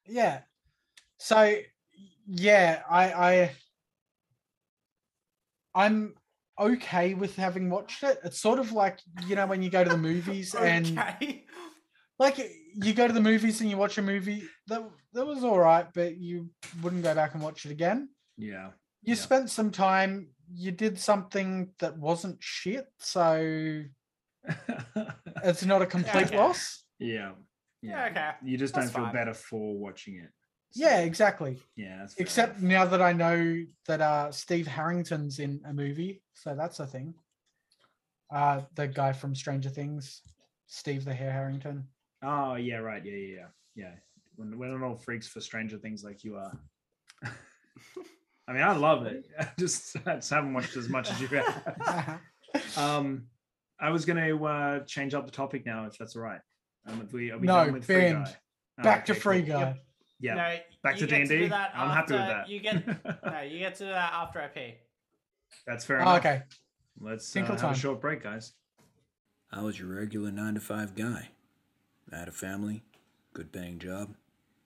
yeah. 0.07 0.43
So 1.19 1.59
yeah, 2.27 2.83
I 2.91 3.13
I 3.13 3.51
I'm 5.75 6.15
okay 6.59 7.15
with 7.15 7.37
having 7.37 7.71
watched 7.71 8.03
it. 8.03 8.19
It's 8.25 8.39
sort 8.41 8.59
of 8.59 8.73
like 8.73 9.01
you 9.27 9.37
know 9.37 9.47
when 9.47 9.63
you 9.63 9.71
go 9.71 9.83
to 9.85 9.91
the 9.91 9.97
movies 9.97 10.55
and 10.59 10.95
like 12.19 12.39
you 12.75 12.93
go 12.95 13.07
to 13.07 13.13
the 13.13 13.21
movies 13.21 13.61
and 13.61 13.71
you 13.71 13.77
watch 13.77 13.99
a 13.99 14.03
movie 14.03 14.43
that 14.69 14.83
that 15.15 15.27
was 15.27 15.43
all 15.45 15.59
right, 15.59 15.87
but 15.95 16.17
you 16.19 16.51
wouldn't 16.83 17.03
go 17.03 17.15
back 17.15 17.35
and 17.35 17.43
watch 17.43 17.65
it 17.65 17.73
again. 17.73 18.09
Yeah. 18.37 18.71
You 19.07 19.15
Yeah. 19.15 19.21
spent 19.21 19.51
some 19.51 19.71
time. 19.71 20.29
You 20.53 20.73
did 20.73 20.99
something 20.99 21.73
that 21.79 21.97
wasn't 21.97 22.37
shit, 22.43 22.87
so 22.99 23.83
it's 25.45 25.65
not 25.65 25.81
a 25.83 25.87
complete 25.87 26.27
okay. 26.27 26.37
loss. 26.37 26.85
yeah. 26.99 27.33
Yeah, 27.83 28.07
okay. 28.11 28.31
You 28.45 28.57
just 28.59 28.75
That's 28.75 28.87
don't 28.91 28.95
feel 28.95 29.05
fine. 29.05 29.15
better 29.15 29.35
for 29.35 29.77
watching 29.79 30.17
it. 30.17 30.31
So, 30.71 30.81
Yeah, 30.89 31.01
exactly. 31.01 31.59
Yeah, 31.77 31.99
that's 31.99 32.17
Except 32.17 32.59
enough. 32.59 32.63
now 32.63 32.85
that 32.87 33.01
I 33.03 33.13
know 33.13 33.65
that 33.87 34.01
uh, 34.01 34.33
Steve 34.33 34.67
Harrington's 34.67 35.39
in 35.39 35.61
a 35.65 35.73
movie, 35.73 36.23
so 36.35 36.57
that's 36.57 36.81
a 36.81 36.87
thing. 36.87 37.15
Uh, 38.35 38.63
the 38.75 38.89
guy 38.89 39.13
from 39.13 39.37
Stranger 39.37 39.69
Things, 39.69 40.23
Steve 40.67 41.05
the 41.05 41.15
Hair 41.15 41.31
Harrington. 41.31 41.87
Oh 42.25 42.57
yeah, 42.57 42.79
right. 42.79 43.05
Yeah, 43.05 43.13
yeah, 43.15 43.37
yeah. 43.37 43.47
Yeah. 43.77 43.93
When 44.35 44.59
we're 44.59 44.77
not 44.77 44.85
all 44.85 44.97
freaks 44.97 45.29
for 45.29 45.41
Stranger 45.41 45.79
Things 45.79 46.03
like 46.03 46.25
you 46.25 46.37
are. 46.37 46.59
I 48.49 48.53
mean, 48.53 48.63
I 48.63 48.77
love 48.77 49.07
it. 49.07 49.27
I 49.39 49.49
just, 49.59 49.97
I 50.07 50.17
just 50.17 50.31
haven't 50.31 50.55
watched 50.55 50.77
as 50.77 50.89
much 50.89 51.11
as 51.11 51.21
you 51.21 51.27
have. 51.29 52.21
Um, 52.79 53.27
I 53.79 53.91
was 53.91 54.07
going 54.07 54.17
to 54.17 54.45
uh, 54.47 54.79
change 54.87 55.13
up 55.13 55.27
the 55.27 55.33
topic 55.33 55.67
now, 55.67 55.85
if 55.85 55.99
that's 55.99 56.17
all 56.17 56.23
right. 56.23 56.41
Um, 56.87 57.03
if 57.05 57.13
we, 57.13 57.31
are 57.31 57.37
we 57.39 57.47
No, 57.47 57.65
done 57.65 57.73
with 57.75 57.85
Free 57.85 57.97
banned. 57.97 58.25
Guy? 58.25 58.37
Oh, 58.79 58.83
Back 58.83 59.05
to 59.07 59.13
okay, 59.13 59.21
Free 59.21 59.43
cool. 59.43 59.53
Guy. 59.61 59.61
Yep. 59.61 59.77
Yeah. 60.21 60.35
No, 60.35 60.57
Back 60.83 60.97
to 60.97 61.07
get 61.07 61.29
D&D? 61.29 61.43
do 61.43 61.49
that 61.51 61.73
I'm 61.75 61.91
happy 61.91 62.15
with 62.15 62.23
that. 62.23 62.49
You 62.49 62.61
get 62.61 62.87
no, 63.27 63.41
you 63.43 63.59
get 63.59 63.75
to 63.77 63.85
do 63.85 63.91
that 63.91 64.13
after 64.15 64.41
I 64.41 64.47
pee. 64.47 64.75
That's 65.67 65.85
fair 65.85 66.01
Oh, 66.09 66.17
okay. 66.17 66.43
Let's 66.99 67.37
uh, 67.37 67.45
have 67.45 67.61
time. 67.61 67.73
a 67.75 67.77
short 67.77 68.01
break, 68.01 68.23
guys. 68.23 68.53
I 69.53 69.61
was 69.63 69.79
your 69.79 69.89
regular 69.89 70.31
9 70.31 70.55
to 70.55 70.61
5 70.61 70.95
guy. 70.95 71.29
I 72.11 72.17
had 72.17 72.29
a 72.29 72.33
family, 72.33 72.85
good 73.35 73.53
paying 73.53 73.79
job. 73.79 74.15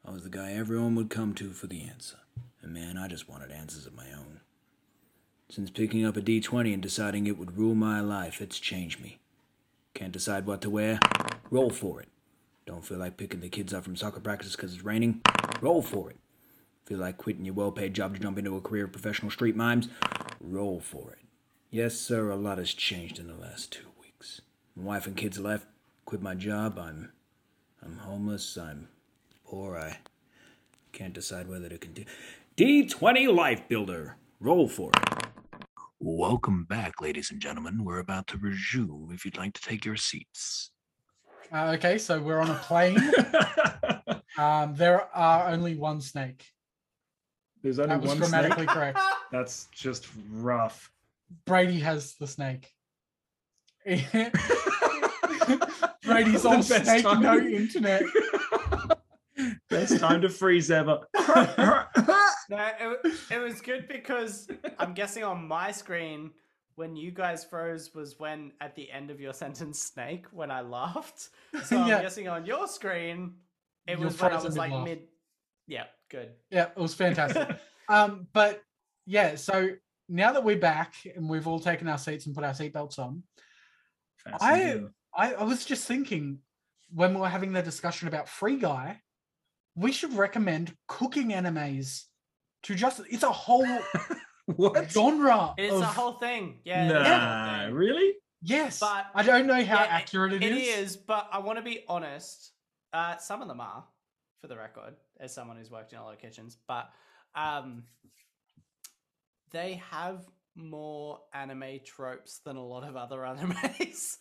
I 0.06 0.12
was 0.12 0.22
the 0.22 0.30
guy 0.30 0.52
everyone 0.52 0.94
would 0.94 1.10
come 1.10 1.34
to 1.34 1.50
for 1.50 1.66
the 1.66 1.82
answer. 1.82 2.18
And 2.62 2.72
man, 2.72 2.96
I 2.96 3.08
just 3.08 3.28
wanted 3.28 3.50
answers 3.50 3.86
of 3.86 3.94
my 3.94 4.12
own. 4.12 4.40
Since 5.48 5.70
picking 5.70 6.04
up 6.04 6.16
a 6.16 6.20
D20 6.20 6.72
and 6.72 6.82
deciding 6.82 7.26
it 7.26 7.38
would 7.38 7.56
rule 7.56 7.74
my 7.74 8.00
life, 8.00 8.40
it's 8.40 8.60
changed 8.60 9.00
me. 9.00 9.18
Can't 9.94 10.12
decide 10.12 10.46
what 10.46 10.60
to 10.62 10.70
wear? 10.70 11.00
Roll 11.50 11.70
for 11.70 12.00
it. 12.00 12.08
Don't 12.66 12.84
feel 12.84 12.98
like 12.98 13.16
picking 13.16 13.40
the 13.40 13.48
kids 13.48 13.74
up 13.74 13.82
from 13.84 13.96
soccer 13.96 14.20
practice 14.20 14.54
because 14.54 14.74
it's 14.74 14.84
raining? 14.84 15.22
Roll 15.60 15.82
for 15.82 16.10
it. 16.10 16.18
Feel 16.86 16.98
like 16.98 17.18
quitting 17.18 17.44
your 17.44 17.54
well 17.54 17.72
paid 17.72 17.94
job 17.94 18.14
to 18.14 18.20
jump 18.20 18.38
into 18.38 18.56
a 18.56 18.60
career 18.60 18.84
of 18.84 18.92
professional 18.92 19.30
street 19.30 19.56
mimes? 19.56 19.88
Roll 20.40 20.78
for 20.80 21.12
it. 21.12 21.18
Yes, 21.70 21.96
sir, 21.96 22.30
a 22.30 22.36
lot 22.36 22.58
has 22.58 22.72
changed 22.72 23.18
in 23.18 23.26
the 23.26 23.34
last 23.34 23.72
two 23.72 23.86
weeks. 24.00 24.40
My 24.76 24.84
wife 24.84 25.06
and 25.06 25.16
kids 25.16 25.38
left, 25.38 25.66
quit 26.04 26.22
my 26.22 26.34
job, 26.34 26.78
I'm 26.78 27.12
I'm 27.82 27.98
homeless, 27.98 28.56
I'm 28.56 28.88
poor, 29.44 29.76
I 29.76 29.98
can't 30.92 31.14
decide 31.14 31.48
whether 31.48 31.68
to 31.68 31.78
continue. 31.78 32.10
D20 32.56 33.34
Life 33.34 33.66
Builder. 33.68 34.16
Roll 34.40 34.68
for 34.68 34.90
it. 34.90 35.24
Welcome 35.98 36.64
back, 36.64 37.00
ladies 37.00 37.30
and 37.30 37.40
gentlemen. 37.40 37.84
We're 37.84 37.98
about 38.00 38.26
to 38.28 38.38
resume 38.38 39.10
if 39.12 39.24
you'd 39.24 39.36
like 39.36 39.54
to 39.54 39.62
take 39.62 39.84
your 39.84 39.96
seats. 39.96 40.70
Uh, 41.52 41.74
okay, 41.76 41.98
so 41.98 42.20
we're 42.20 42.38
on 42.40 42.50
a 42.50 42.54
plane. 42.54 42.98
um, 44.38 44.74
there 44.74 45.02
are 45.14 45.48
only 45.48 45.74
one 45.74 46.00
snake. 46.00 46.46
There's 47.62 47.78
only 47.78 47.90
That 47.96 48.00
was 48.02 48.08
one 48.10 48.18
grammatically 48.18 48.64
snake. 48.64 48.68
correct. 48.74 48.98
That's 49.32 49.68
just 49.74 50.06
rough. 50.30 50.90
Brady 51.46 51.78
has 51.80 52.14
the 52.14 52.26
snake. 52.26 52.72
Brady's 53.86 54.02
The 56.42 56.48
on 56.48 56.56
best 56.56 56.84
snake, 56.84 57.02
time. 57.04 57.22
no 57.22 57.38
internet. 57.38 58.02
Best 59.68 59.98
time 60.00 60.20
to 60.22 60.28
freeze 60.28 60.70
ever. 60.70 61.00
No, 62.50 62.68
it, 62.80 63.14
it 63.30 63.38
was 63.38 63.60
good 63.60 63.86
because 63.86 64.48
I'm 64.80 64.92
guessing 64.92 65.22
on 65.22 65.46
my 65.46 65.70
screen 65.70 66.32
when 66.74 66.96
you 66.96 67.12
guys 67.12 67.44
froze 67.44 67.94
was 67.94 68.18
when 68.18 68.50
at 68.60 68.74
the 68.74 68.90
end 68.90 69.12
of 69.12 69.20
your 69.20 69.32
sentence 69.32 69.80
snake 69.80 70.26
when 70.32 70.50
I 70.50 70.60
laughed. 70.62 71.28
So 71.62 71.78
I'm 71.80 71.88
Yeah. 71.88 72.02
guessing 72.02 72.26
on 72.26 72.44
your 72.44 72.66
screen 72.66 73.34
it 73.86 73.98
Your 74.00 74.08
was 74.08 74.20
when 74.20 74.32
I 74.32 74.42
was 74.42 74.56
like 74.56 74.70
mid-laugh. 74.70 74.84
mid. 74.84 75.02
Yeah, 75.68 75.84
good. 76.10 76.30
Yeah, 76.50 76.70
it 76.76 76.76
was 76.76 76.92
fantastic. 76.92 77.56
um, 77.88 78.26
but 78.32 78.60
yeah, 79.06 79.36
so 79.36 79.68
now 80.08 80.32
that 80.32 80.42
we're 80.42 80.58
back 80.58 80.94
and 81.14 81.28
we've 81.30 81.46
all 81.46 81.60
taken 81.60 81.86
our 81.86 81.98
seats 81.98 82.26
and 82.26 82.34
put 82.34 82.42
our 82.42 82.50
seatbelts 82.52 82.98
on, 82.98 83.22
Fascinating. 84.24 84.90
I, 85.14 85.34
I 85.34 85.44
was 85.44 85.64
just 85.64 85.86
thinking 85.86 86.38
when 86.92 87.14
we 87.14 87.20
were 87.20 87.28
having 87.28 87.52
the 87.52 87.62
discussion 87.62 88.08
about 88.08 88.28
Free 88.28 88.56
Guy, 88.56 89.00
we 89.74 89.92
should 89.92 90.12
recommend 90.14 90.74
cooking 90.88 91.28
animes 91.28 92.04
to 92.64 92.74
just 92.74 93.00
it's 93.10 93.22
a 93.22 93.30
whole 93.32 93.66
what? 94.46 94.90
genre. 94.90 95.54
It's 95.56 95.74
of, 95.74 95.82
a 95.82 95.86
whole 95.86 96.14
thing. 96.14 96.58
Yeah, 96.64 96.84
it 96.84 96.86
is 96.88 96.92
Nah, 97.08 97.64
thing. 97.66 97.74
really? 97.74 98.14
yes. 98.42 98.80
but- 98.80 99.06
I 99.14 99.22
don't 99.22 99.46
know 99.46 99.54
how 99.64 99.82
Yeah, 99.82 99.84
it- 99.84 99.90
accurate 99.92 100.32
It 100.34 100.42
is, 100.52 100.96
but 100.96 101.28
I 101.32 101.38
want 101.38 101.58
to 101.58 101.62
be 101.64 101.84
honest. 101.88 102.52
Uh, 102.92 103.16
some 103.18 103.40
of 103.40 103.46
them 103.48 103.60
are, 103.60 103.84
for 104.40 104.48
the 104.48 104.56
record, 104.56 104.94
as 105.20 105.32
someone 105.32 105.56
who's 105.56 105.70
worked 105.70 105.92
in 105.92 105.98
a 106.00 106.04
lot 106.04 106.12
of 106.14 106.18
kitchens, 106.20 106.56
but 106.66 106.90
um, 107.36 107.84
they 109.52 109.80
have 109.90 110.24
more 110.56 111.20
anime 111.32 111.78
tropes 111.84 112.40
than 112.44 112.56
a 112.56 112.64
lot 112.64 112.82
of 112.82 112.96
other 112.96 113.18
animes. 113.18 114.16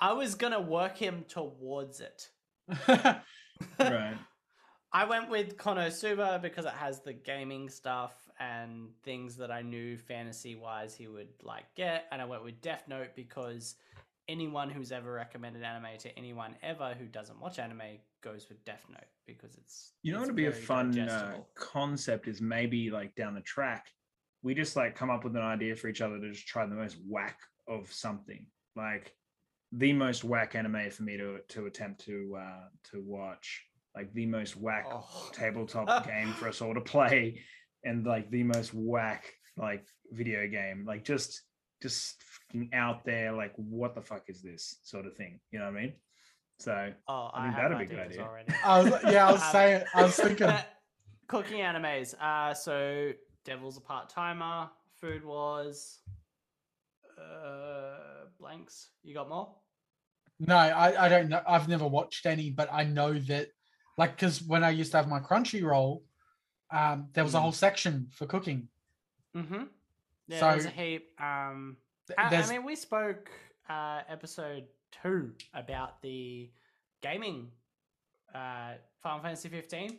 I 0.00 0.12
was 0.14 0.34
gonna 0.34 0.60
work 0.60 0.96
him 0.96 1.24
towards 1.28 2.00
it. 2.00 2.28
Right. 3.80 4.16
I 4.96 5.04
went 5.04 5.28
with 5.28 5.58
Konosuba 5.58 6.40
because 6.40 6.64
it 6.64 6.72
has 6.72 7.00
the 7.00 7.12
gaming 7.12 7.68
stuff 7.68 8.14
and 8.40 8.88
things 9.02 9.36
that 9.36 9.50
I 9.50 9.60
knew 9.60 9.98
fantasy 9.98 10.54
wise 10.54 10.94
he 10.94 11.06
would 11.06 11.28
like 11.42 11.66
get, 11.74 12.06
and 12.10 12.22
I 12.22 12.24
went 12.24 12.42
with 12.42 12.62
Death 12.62 12.84
Note 12.88 13.10
because 13.14 13.74
anyone 14.26 14.70
who's 14.70 14.92
ever 14.92 15.12
recommended 15.12 15.62
anime 15.62 15.98
to 15.98 16.18
anyone 16.18 16.56
ever 16.62 16.94
who 16.98 17.04
doesn't 17.04 17.38
watch 17.38 17.58
anime 17.58 17.98
goes 18.22 18.48
with 18.48 18.64
Death 18.64 18.86
Note 18.88 19.04
because 19.26 19.58
it's 19.58 19.92
You 20.02 20.14
know 20.14 20.20
what 20.20 20.28
would 20.28 20.36
be 20.36 20.46
a 20.46 20.52
fun 20.52 20.98
uh, 20.98 21.40
concept 21.54 22.26
is 22.26 22.40
maybe 22.40 22.88
like 22.90 23.14
down 23.16 23.34
the 23.34 23.42
track, 23.42 23.88
we 24.42 24.54
just 24.54 24.76
like 24.76 24.94
come 24.94 25.10
up 25.10 25.24
with 25.24 25.36
an 25.36 25.42
idea 25.42 25.76
for 25.76 25.88
each 25.88 26.00
other 26.00 26.18
to 26.18 26.30
just 26.30 26.46
try 26.46 26.64
the 26.64 26.74
most 26.74 26.96
whack 27.06 27.38
of 27.68 27.92
something. 27.92 28.46
Like 28.76 29.12
the 29.72 29.92
most 29.92 30.24
whack 30.24 30.54
anime 30.54 30.88
for 30.88 31.02
me 31.02 31.18
to 31.18 31.40
to 31.48 31.66
attempt 31.66 32.02
to 32.06 32.38
uh 32.40 32.68
to 32.92 33.02
watch. 33.02 33.62
Like 33.96 34.12
the 34.12 34.26
most 34.26 34.56
whack 34.56 34.86
Oh. 34.90 35.30
tabletop 35.32 36.06
game 36.06 36.32
for 36.34 36.48
us 36.48 36.60
all 36.60 36.74
to 36.74 36.80
play 36.82 37.40
and 37.82 38.06
like 38.06 38.30
the 38.30 38.42
most 38.42 38.74
whack 38.74 39.32
like 39.56 39.86
video 40.12 40.46
game. 40.46 40.84
Like 40.86 41.02
just 41.04 41.42
just 41.82 42.22
fucking 42.22 42.70
out 42.74 43.04
there, 43.04 43.32
like 43.32 43.52
what 43.56 43.94
the 43.94 44.02
fuck 44.02 44.24
is 44.28 44.42
this 44.42 44.78
sort 44.82 45.06
of 45.06 45.14
thing. 45.16 45.40
You 45.50 45.58
know 45.60 45.66
what 45.66 45.76
I 45.76 45.80
mean? 45.80 45.92
So 46.58 46.92
Oh, 47.08 47.30
I 47.34 47.40
I, 47.40 47.42
think 47.44 47.54
have 47.56 47.70
that'd 47.72 47.78
be 47.88 47.94
a 47.94 47.96
good 47.96 48.06
idea. 48.06 48.22
already. 48.22 48.52
I 48.64 48.82
was, 48.82 49.02
yeah, 49.12 49.28
I 49.28 49.32
was 49.32 49.42
saying, 49.52 49.84
I 49.94 50.02
was 50.04 50.16
thinking, 50.16 50.50
cooking 51.28 51.58
animes. 51.60 52.14
Uh, 52.20 52.54
so 52.54 53.12
Devil's 53.44 53.76
a 53.76 53.80
part 53.82 54.08
timer. 54.08 54.68
Food 55.00 55.24
Wars. 55.24 55.98
Uh, 57.18 58.26
blanks. 58.38 58.90
You 59.02 59.14
got 59.14 59.28
more? 59.28 59.54
no, 60.38 60.54
I, 60.56 61.06
I 61.06 61.08
don't 61.08 61.28
know. 61.28 61.40
I've 61.46 61.68
never 61.68 61.86
watched 61.86 62.26
any, 62.26 62.50
but 62.50 62.68
I 62.72 62.84
know 62.84 63.18
that, 63.18 63.48
like, 63.96 64.16
because 64.16 64.42
when 64.42 64.62
I 64.64 64.70
used 64.70 64.90
to 64.92 64.98
have 64.98 65.08
my 65.08 65.20
Crunchyroll, 65.20 66.02
um, 66.70 67.08
there 67.12 67.24
was 67.24 67.34
a 67.34 67.38
Mm. 67.38 67.42
whole 67.42 67.52
section 67.52 68.08
for 68.12 68.26
cooking. 68.26 68.68
Mm-hmm. 69.34 69.64
Yeah, 70.28 70.40
there's 70.50 70.64
a 70.64 70.68
So- 70.68 70.74
heap. 70.74 71.20
Um, 71.20 71.76
I, 72.16 72.34
I 72.36 72.48
mean, 72.48 72.64
we 72.64 72.76
spoke 72.76 73.30
uh, 73.68 74.02
episode 74.08 74.64
two 75.02 75.32
about 75.54 76.00
the 76.02 76.50
gaming 77.02 77.50
uh, 78.34 78.74
Final 79.02 79.20
Fantasy 79.20 79.48
15. 79.48 79.98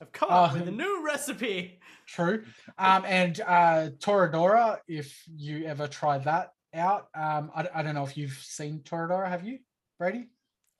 I've 0.00 0.12
come 0.12 0.30
up 0.30 0.52
with 0.54 0.62
a 0.68 0.70
Oh. 0.70 0.74
new 0.74 1.04
recipe. 1.06 1.80
True. 2.06 2.44
Um, 2.78 3.04
and 3.06 3.40
uh, 3.40 3.90
Toradora, 3.98 4.80
if 4.88 5.22
you 5.28 5.64
ever 5.66 5.86
try 5.88 6.18
that 6.18 6.52
out, 6.74 7.08
um, 7.14 7.50
I, 7.54 7.68
I 7.74 7.82
don't 7.82 7.94
know 7.94 8.04
if 8.04 8.16
you've 8.16 8.32
seen 8.42 8.80
Toradora, 8.80 9.28
have 9.28 9.44
you, 9.44 9.58
Brady? 9.98 10.28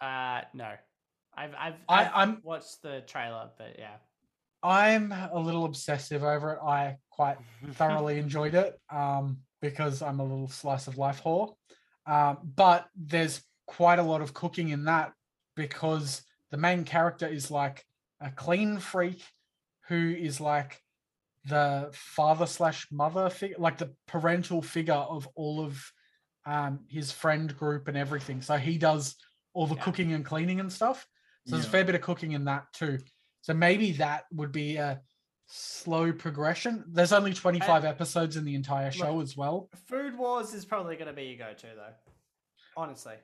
Uh, 0.01 0.43
no, 0.53 0.75
I've 1.37 1.55
I've, 1.59 1.75
I- 1.89 2.05
I've 2.05 2.13
I'm- 2.15 2.41
watched 2.43 2.83
the 2.83 3.03
trailer, 3.07 3.51
but 3.59 3.77
yeah. 3.79 3.97
I'm 4.63 5.13
a 5.13 5.39
little 5.39 5.65
obsessive 5.65 6.25
over 6.25 6.55
it. 6.55 6.59
I 6.67 6.97
quite 7.11 7.37
thoroughly 7.73 8.19
enjoyed 8.25 8.55
it 8.55 8.79
um, 8.91 9.39
because 9.61 10.03
I'm 10.03 10.19
a 10.19 10.25
little 10.25 10.49
slice 10.49 10.87
of 10.89 10.99
life 10.99 11.23
whore. 11.23 11.55
Um, 12.07 12.39
but 12.57 12.87
there's 12.97 13.43
quite 13.67 13.99
a 13.99 14.03
lot 14.03 14.23
of 14.23 14.35
cooking 14.35 14.71
in 14.71 14.85
that 14.87 15.13
because 15.55 16.23
the 16.51 16.57
main 16.57 16.85
character 16.85 17.27
is 17.29 17.51
like 17.51 17.85
a 18.21 18.31
clean 18.31 18.79
freak 18.79 19.23
who 19.89 20.15
is 20.19 20.41
like 20.41 20.81
the 21.45 21.91
father 21.93 22.47
slash 22.47 22.89
mother 22.91 23.29
figure, 23.31 23.57
like 23.59 23.79
the 23.79 23.95
parental 24.09 24.63
figure 24.63 24.95
of 24.95 25.29
all 25.37 25.65
of 25.65 25.93
um, 26.45 26.81
his 26.89 27.13
friend 27.13 27.57
group 27.57 27.87
and 27.89 27.97
everything. 27.97 28.41
So 28.41 28.57
he 28.57 28.79
does 28.79 29.15
all 29.53 29.67
the 29.67 29.77
Yeah. 29.77 29.83
cooking 29.83 30.13
and 30.13 30.25
cleaning 30.25 30.59
and 30.61 30.73
stuff. 30.73 31.07
So 31.47 31.55
there's 31.57 31.67
a 31.67 31.71
fair 31.71 31.85
bit 31.85 31.95
of 31.95 32.01
cooking 32.01 32.33
in 32.33 32.45
that 32.47 32.65
too. 32.73 32.99
So 33.43 33.55
maybe 33.55 33.93
that 33.93 34.25
would 34.33 34.51
be 34.53 34.77
a 34.77 35.01
slow 35.47 36.13
progression. 36.13 36.85
There's 36.89 37.13
only 37.13 37.33
25 37.33 37.85
episodes 37.85 38.37
in 38.37 38.45
the 38.45 38.55
entire 38.57 38.91
show 38.91 39.21
as 39.21 39.37
well. 39.37 39.69
Food 39.89 40.19
Wars 40.19 40.53
is 40.55 40.65
probably 40.65 40.97
going 40.97 41.07
to 41.07 41.13
be 41.13 41.25
your 41.25 41.39
go-to 41.47 41.69
though. 41.77 41.95
Honestly. 42.77 43.15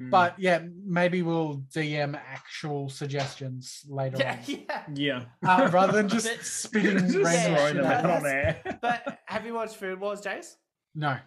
mm, 0.00 0.08
But 0.10 0.38
yeah, 0.38 0.60
maybe 0.84 1.22
we'll 1.22 1.64
DM 1.74 2.14
actual 2.14 2.88
suggestions 2.88 3.82
later 3.88 4.18
Yeah, 4.20 4.38
on. 4.38 4.38
yeah. 4.94 5.24
yeah. 5.42 5.54
Uh, 5.64 5.68
rather 5.72 5.92
than 5.94 6.08
just 6.16 6.28
But- 6.28 6.44
spitting 6.44 6.98
Just 6.98 7.16
random 7.16 7.24
Yeah, 7.24 7.54
throwing 7.56 7.66
shit 7.74 7.82
them 7.82 7.86
out. 7.92 8.04
out 8.04 8.10
on 8.20 8.26
air. 8.26 8.78
But 8.80 9.18
have 9.26 9.44
you 9.44 9.54
watched 9.54 9.76
Food 9.76 9.98
Wars, 9.98 10.20
Jace? 10.20 10.54
No, 10.94 11.18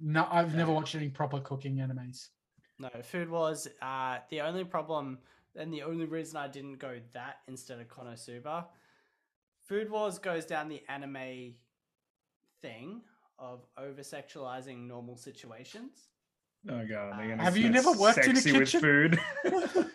no, 0.00 0.26
I've 0.30 0.54
never 0.56 0.72
watched 0.72 0.94
any 0.96 1.08
proper 1.08 1.38
cooking 1.40 1.76
animes. 1.76 2.26
No, 2.80 2.90
Food 3.04 3.30
Wars. 3.30 3.68
Uh, 3.80 4.18
the 4.30 4.40
only 4.40 4.64
problem 4.64 5.18
and 5.58 5.72
the 5.72 5.82
only 5.82 6.04
reason 6.06 6.36
I 6.36 6.48
didn't 6.48 6.78
go 6.78 6.98
that 7.12 7.36
instead 7.48 7.80
of 7.80 7.88
Konosuba, 7.88 8.66
Food 9.66 9.90
Wars 9.90 10.18
goes 10.18 10.46
down 10.46 10.68
the 10.68 10.82
anime 10.88 11.54
thing 12.62 13.02
of 13.38 13.66
over 13.76 14.00
sexualizing 14.02 14.86
normal 14.86 15.16
situations. 15.16 16.08
Oh 16.68 16.84
god, 16.86 17.18
they're 17.18 17.34
uh, 17.34 17.42
Have 17.42 17.56
you 17.56 17.68
never 17.70 17.92
worked 17.92 18.18
in 18.24 18.32
a 18.32 18.40
sexy 18.40 18.52
with 18.52 18.70
kitchen? 18.70 18.80
food. 18.80 19.20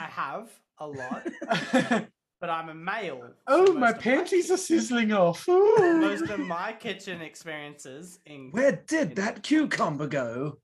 I 0.00 0.04
have 0.04 0.50
a 0.78 0.86
lot, 0.86 1.26
but 2.40 2.50
I'm 2.50 2.68
a 2.68 2.74
male. 2.74 3.30
oh, 3.46 3.66
most 3.66 3.76
my 3.78 3.90
of 3.90 3.98
panties 4.00 4.50
are 4.50 4.56
sizzling 4.56 5.12
off. 5.12 5.46
Most 5.48 6.28
of 6.30 6.40
my 6.40 6.72
kitchen 6.72 7.20
experiences 7.22 8.18
in 8.26 8.50
Where 8.50 8.72
did 8.86 9.10
in- 9.10 9.14
that 9.14 9.42
cucumber 9.42 10.06
go? 10.06 10.58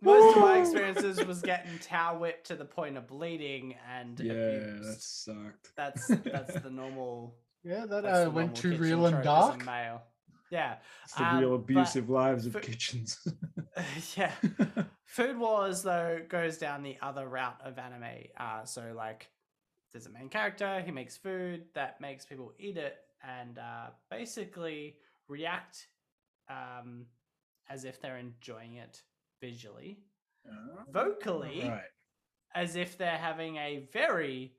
Most 0.02 0.36
of 0.36 0.42
my 0.42 0.58
experiences 0.58 1.24
was 1.24 1.40
getting 1.42 1.78
towel 1.78 2.18
whipped 2.18 2.46
to 2.48 2.56
the 2.56 2.64
point 2.64 2.96
of 2.96 3.06
bleeding 3.06 3.76
and 3.90 4.18
Yeah, 4.20 4.32
abuse. 4.32 4.86
that 4.86 5.00
sucked. 5.00 5.72
That's 5.76 6.06
that's 6.08 6.60
the 6.60 6.70
normal. 6.70 7.36
yeah, 7.62 7.86
that 7.86 8.02
that's 8.02 8.18
the 8.20 8.26
uh, 8.28 8.30
went 8.30 8.56
too 8.56 8.76
real 8.76 9.06
and 9.06 9.22
trope 9.22 9.26
as 9.26 9.44
a 9.48 9.50
dark. 9.58 9.64
male. 9.64 10.02
Yeah, 10.50 10.76
It's 11.04 11.14
the 11.14 11.24
Um, 11.24 11.38
real 11.40 11.54
abusive 11.54 12.10
lives 12.10 12.44
of 12.46 12.52
for- 12.52 12.60
kitchens. 12.60 13.26
yeah. 14.16 14.32
Food 15.06 15.38
Wars 15.38 15.82
though 15.82 16.20
goes 16.28 16.58
down 16.58 16.82
the 16.82 16.98
other 17.00 17.26
route 17.28 17.58
of 17.64 17.78
anime. 17.78 18.24
Uh, 18.36 18.64
so 18.64 18.92
like, 18.94 19.30
there's 19.92 20.06
a 20.06 20.10
main 20.10 20.28
character. 20.28 20.80
He 20.84 20.90
makes 20.90 21.16
food 21.16 21.64
that 21.74 22.00
makes 22.00 22.26
people 22.26 22.52
eat 22.58 22.76
it 22.76 22.96
and 23.26 23.58
uh, 23.58 23.90
basically 24.10 24.96
react 25.28 25.86
um, 26.50 27.06
as 27.70 27.84
if 27.84 28.00
they're 28.02 28.18
enjoying 28.18 28.74
it 28.74 29.00
visually, 29.52 29.98
vocally, 30.90 31.68
Right. 31.68 31.82
as 32.54 32.76
if 32.76 32.96
they're 32.96 33.18
having 33.18 33.56
a 33.56 33.88
very, 33.92 34.54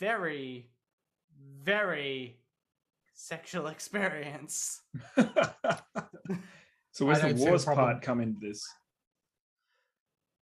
very, 0.00 0.70
very 1.62 2.40
sexual 3.14 3.66
experience. 3.76 4.80
so 5.16 7.04
where's 7.06 7.20
the 7.20 7.28
don't 7.28 7.36
see 7.38 7.44
the 7.44 7.50
wars 7.50 7.64
part 7.66 8.02
come 8.02 8.20
into 8.20 8.40
this? 8.40 8.66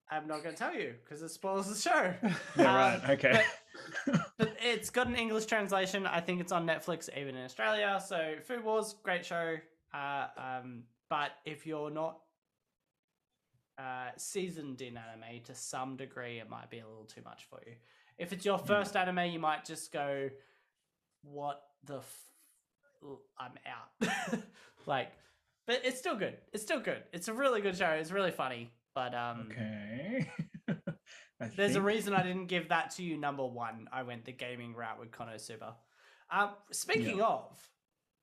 I'm 0.09 0.29
not 0.29 0.45
going 0.45 0.55
to 0.55 0.59
tell 0.59 0.73
you 0.75 0.95
because 1.03 1.21
it 1.23 1.31
spoils 1.31 1.69
the 1.69 1.91
show. 1.91 2.14
Yeah, 2.57 2.71
Um, 2.71 2.77
right. 2.77 3.11
Okay. 3.11 3.43
but 4.39 4.57
it's 4.62 4.89
got 4.91 5.09
an 5.09 5.17
English 5.17 5.47
translation. 5.47 6.07
I 6.07 6.21
think 6.21 6.41
it's 6.41 6.53
on 6.53 6.64
Netflix, 6.64 7.09
even 7.19 7.35
in 7.37 7.45
Australia. 7.45 8.01
So 8.07 8.37
Food 8.47 8.62
Wars, 8.64 8.95
great 9.03 9.27
show. 9.27 9.57
Uh, 9.93 10.27
um, 10.39 10.85
but 11.11 11.33
if 11.45 11.67
you're 11.67 11.91
not 11.91 12.21
uh, 13.79 14.11
seasoned 14.16 14.81
in 14.81 14.97
anime 14.97 15.43
to 15.45 15.55
some 15.55 15.97
degree, 15.97 16.39
it 16.39 16.49
might 16.49 16.70
be 16.70 16.79
a 16.79 16.87
little 16.87 17.05
too 17.05 17.22
much 17.24 17.45
for 17.49 17.61
you. 17.66 17.74
If 18.18 18.33
it's 18.33 18.45
your 18.45 18.59
first 18.59 18.97
anime, 18.97 19.31
you 19.31 19.39
might 19.39 19.64
just 19.64 19.93
go, 19.93 20.31
"What 21.22 21.61
the? 21.85 21.99
F- 21.99 22.33
I'm 23.39 23.53
out." 23.66 24.43
like, 24.87 25.12
but 25.66 25.83
it's 25.85 25.99
still 25.99 26.16
good. 26.16 26.37
It's 26.53 26.62
still 26.62 26.81
good. 26.81 27.03
It's 27.12 27.29
a 27.29 27.35
really 27.35 27.61
good 27.61 27.77
show. 27.77 27.91
It's 27.91 28.11
really 28.11 28.31
funny. 28.31 28.72
But 28.95 29.14
um, 29.14 29.49
okay. 29.51 30.31
There's 31.57 31.77
a 31.77 31.83
reason 31.83 32.14
I 32.14 32.22
didn't 32.22 32.47
give 32.47 32.70
that 32.70 32.93
to 32.93 33.03
you 33.03 33.18
number 33.18 33.45
one. 33.45 33.89
I 33.93 34.05
went 34.05 34.24
the 34.24 34.33
gaming 34.33 34.74
route 34.74 34.99
with 34.99 35.11
Konosuba. 35.11 35.74
Um, 36.31 36.51
speaking 36.72 37.20
of, 37.20 37.53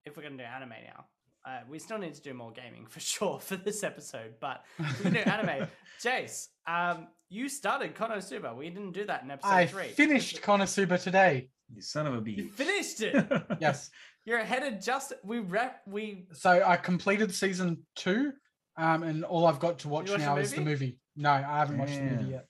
if 0.04 0.18
we're 0.18 0.24
to 0.24 0.30
do 0.30 0.43
anime 0.43 0.70
now, 0.70 1.06
uh, 1.46 1.60
we 1.70 1.80
still 1.80 1.98
need 1.98 2.14
to 2.14 2.22
do 2.22 2.34
more 2.34 2.52
gaming 2.52 2.86
for 2.89 3.00
sure 3.00 3.39
for 3.39 3.56
this 3.56 3.84
episode. 3.84 4.36
But 4.39 4.64
we 4.80 4.86
can 5.02 5.14
do 5.14 5.20
anime. 5.20 5.68
Jace, 6.04 6.48
um, 6.68 7.08
you 7.30 7.48
started 7.50 7.96
Konosuba. 7.96 8.56
We 8.56 8.70
didn't 8.70 8.91
do 8.91 9.06
that 9.06 9.24
in 9.24 9.32
episode 9.32 9.50
I 9.50 9.66
three. 9.68 9.88
finished 9.89 10.41
Konosuba 10.44 11.02
today. 11.02 11.50
You 11.74 11.82
son 11.82 12.08
of 12.08 12.14
a 12.14 12.30
You 12.30 12.44
bitch. 12.46 12.52
finished 12.52 13.02
it. 13.02 13.26
Yes. 13.60 13.89
You're 14.26 14.39
ahead 14.39 14.64
of 14.64 14.82
just 14.84 15.14
we 15.24 15.39
rep 15.39 15.82
we. 15.86 16.28
So 16.34 16.50
I 16.66 16.78
completed 16.78 17.34
season 17.34 17.80
two, 17.96 18.32
um, 18.78 19.04
and 19.04 19.24
all 19.26 19.46
I've 19.46 19.60
got 19.60 19.80
to 19.80 19.89
watch 19.89 20.10
watched 20.10 20.20
the 20.22 20.26
now 20.26 20.38
is 20.38 20.52
the 20.52 20.58
movie? 20.62 20.70
movie. 20.72 20.98
No, 21.16 21.32
I 21.32 21.41
haven't 21.60 21.78
watched 21.78 21.96
the 21.96 22.04
movie 22.04 22.32
yet. 22.32 22.46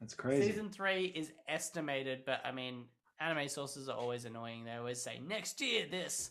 That's 0.00 0.14
crazy. 0.14 0.50
Season 0.52 0.70
three 0.70 1.06
is 1.06 1.32
estimated, 1.48 2.20
but 2.24 2.40
I 2.44 2.52
mean, 2.52 2.84
anime 3.20 3.48
sources 3.48 3.88
are 3.88 3.96
always 3.98 4.24
annoying. 4.24 4.64
They 4.64 4.72
always 4.72 5.02
say 5.02 5.20
next 5.26 5.60
year 5.60 5.86
this, 5.90 6.30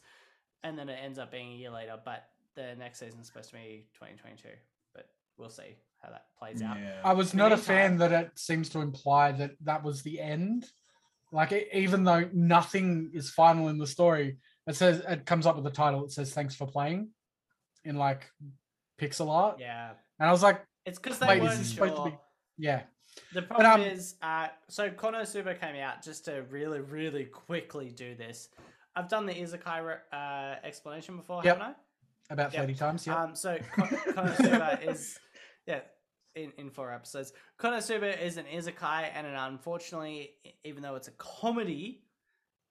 and 0.63 0.77
then 0.77 0.89
it 0.89 0.99
ends 1.03 1.19
up 1.19 1.31
being 1.31 1.51
a 1.53 1.55
year 1.55 1.69
later. 1.71 1.97
But 2.03 2.23
the 2.55 2.75
next 2.77 2.99
season's 2.99 3.27
supposed 3.27 3.49
to 3.49 3.55
be 3.55 3.85
2022. 3.93 4.49
But 4.93 5.07
we'll 5.37 5.49
see 5.49 5.75
how 6.01 6.09
that 6.09 6.25
plays 6.37 6.61
out. 6.61 6.77
Yeah. 6.77 7.01
I 7.03 7.13
was 7.13 7.33
not 7.33 7.51
a 7.51 7.57
fan 7.57 7.97
that 7.97 8.11
it 8.11 8.31
seems 8.35 8.69
to 8.69 8.79
imply 8.81 9.31
that 9.33 9.51
that 9.63 9.83
was 9.83 10.01
the 10.03 10.19
end. 10.19 10.65
Like 11.31 11.51
e- 11.51 11.67
even 11.73 12.03
though 12.03 12.29
nothing 12.33 13.11
is 13.13 13.29
final 13.29 13.67
in 13.67 13.77
the 13.77 13.87
story, 13.87 14.37
it 14.65 14.75
says 14.75 15.01
it 15.07 15.25
comes 15.25 15.45
up 15.45 15.55
with 15.55 15.65
the 15.65 15.71
title. 15.71 16.03
It 16.05 16.11
says 16.11 16.33
"Thanks 16.33 16.55
for 16.55 16.65
playing," 16.67 17.09
in 17.83 17.95
like 17.97 18.29
pixel 18.99 19.29
art, 19.29 19.59
Yeah, 19.59 19.91
and 20.19 20.29
I 20.29 20.31
was 20.31 20.41
like, 20.41 20.63
it's 20.85 20.97
because 20.99 21.19
they 21.19 21.39
weren't 21.39 21.55
sure. 21.55 21.63
supposed 21.65 21.95
to 21.97 22.03
be- 22.11 22.17
"Yeah, 22.57 22.83
The 23.33 23.41
problem 23.43 23.81
um, 23.81 23.81
is, 23.81 24.15
uh, 24.21 24.47
so 24.69 24.89
Konosuba 24.89 25.59
came 25.59 25.75
out 25.75 26.01
just 26.03 26.25
to 26.25 26.43
really, 26.49 26.79
really 26.79 27.25
quickly 27.25 27.89
do 27.91 28.15
this. 28.15 28.49
I've 28.97 29.07
done 29.09 29.25
the 29.27 29.33
isekai 29.33 29.97
uh, 30.11 30.55
explanation 30.63 31.17
before, 31.17 31.41
Yep. 31.43 31.57
haven't 31.59 31.75
I? 32.29 32.33
about 32.33 32.51
Yep. 32.53 32.61
thirty 32.63 32.73
times." 32.75 33.05
Yeah, 33.07 33.23
Um, 33.23 33.35
so 33.35 33.57
Konosuba 34.15 34.83
is, 34.85 35.17
yeah, 35.67 35.81
in, 36.35 36.51
in 36.57 36.69
four 36.71 36.91
episodes. 36.91 37.31
Konosuba 37.59 38.19
is 38.19 38.37
an 38.37 38.45
isekai, 38.45 39.11
and 39.13 39.27
an 39.27 39.35
unfortunately, 39.35 40.31
even 40.63 40.81
though 40.81 40.95
it's 40.95 41.07
a 41.07 41.11
comedy, 41.11 42.03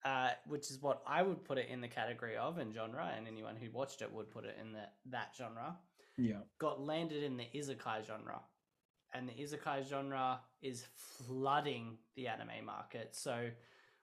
uh, 0.05 0.31
which 0.47 0.71
is 0.71 0.83
what 0.83 1.03
I 1.07 1.23
would 1.23 1.45
put 1.45 1.59
it 1.59 1.69
in 1.69 1.81
the 1.81 1.89
category 1.89 2.37
of 2.37 2.59
in 2.59 2.73
genre, 2.73 3.11
and 3.17 3.27
anyone 3.29 3.57
who 3.57 3.71
watched 3.71 4.03
it 4.03 4.13
would 4.13 4.31
put 4.31 4.45
it 4.45 4.57
in 4.61 4.73
that 4.73 4.95
that 5.07 5.29
genre, 5.37 5.77
yeah. 6.19 6.41
got 6.59 6.81
landed 6.81 7.23
in 7.23 7.37
the 7.37 7.47
isekai 7.55 8.05
genre. 8.05 8.41
And 9.15 9.27
the 9.29 9.33
isekai 9.33 9.89
genre 9.89 10.41
is 10.61 10.85
flooding 11.27 11.97
the 12.17 12.27
anime 12.29 12.65
market. 12.67 13.15
So 13.17 13.49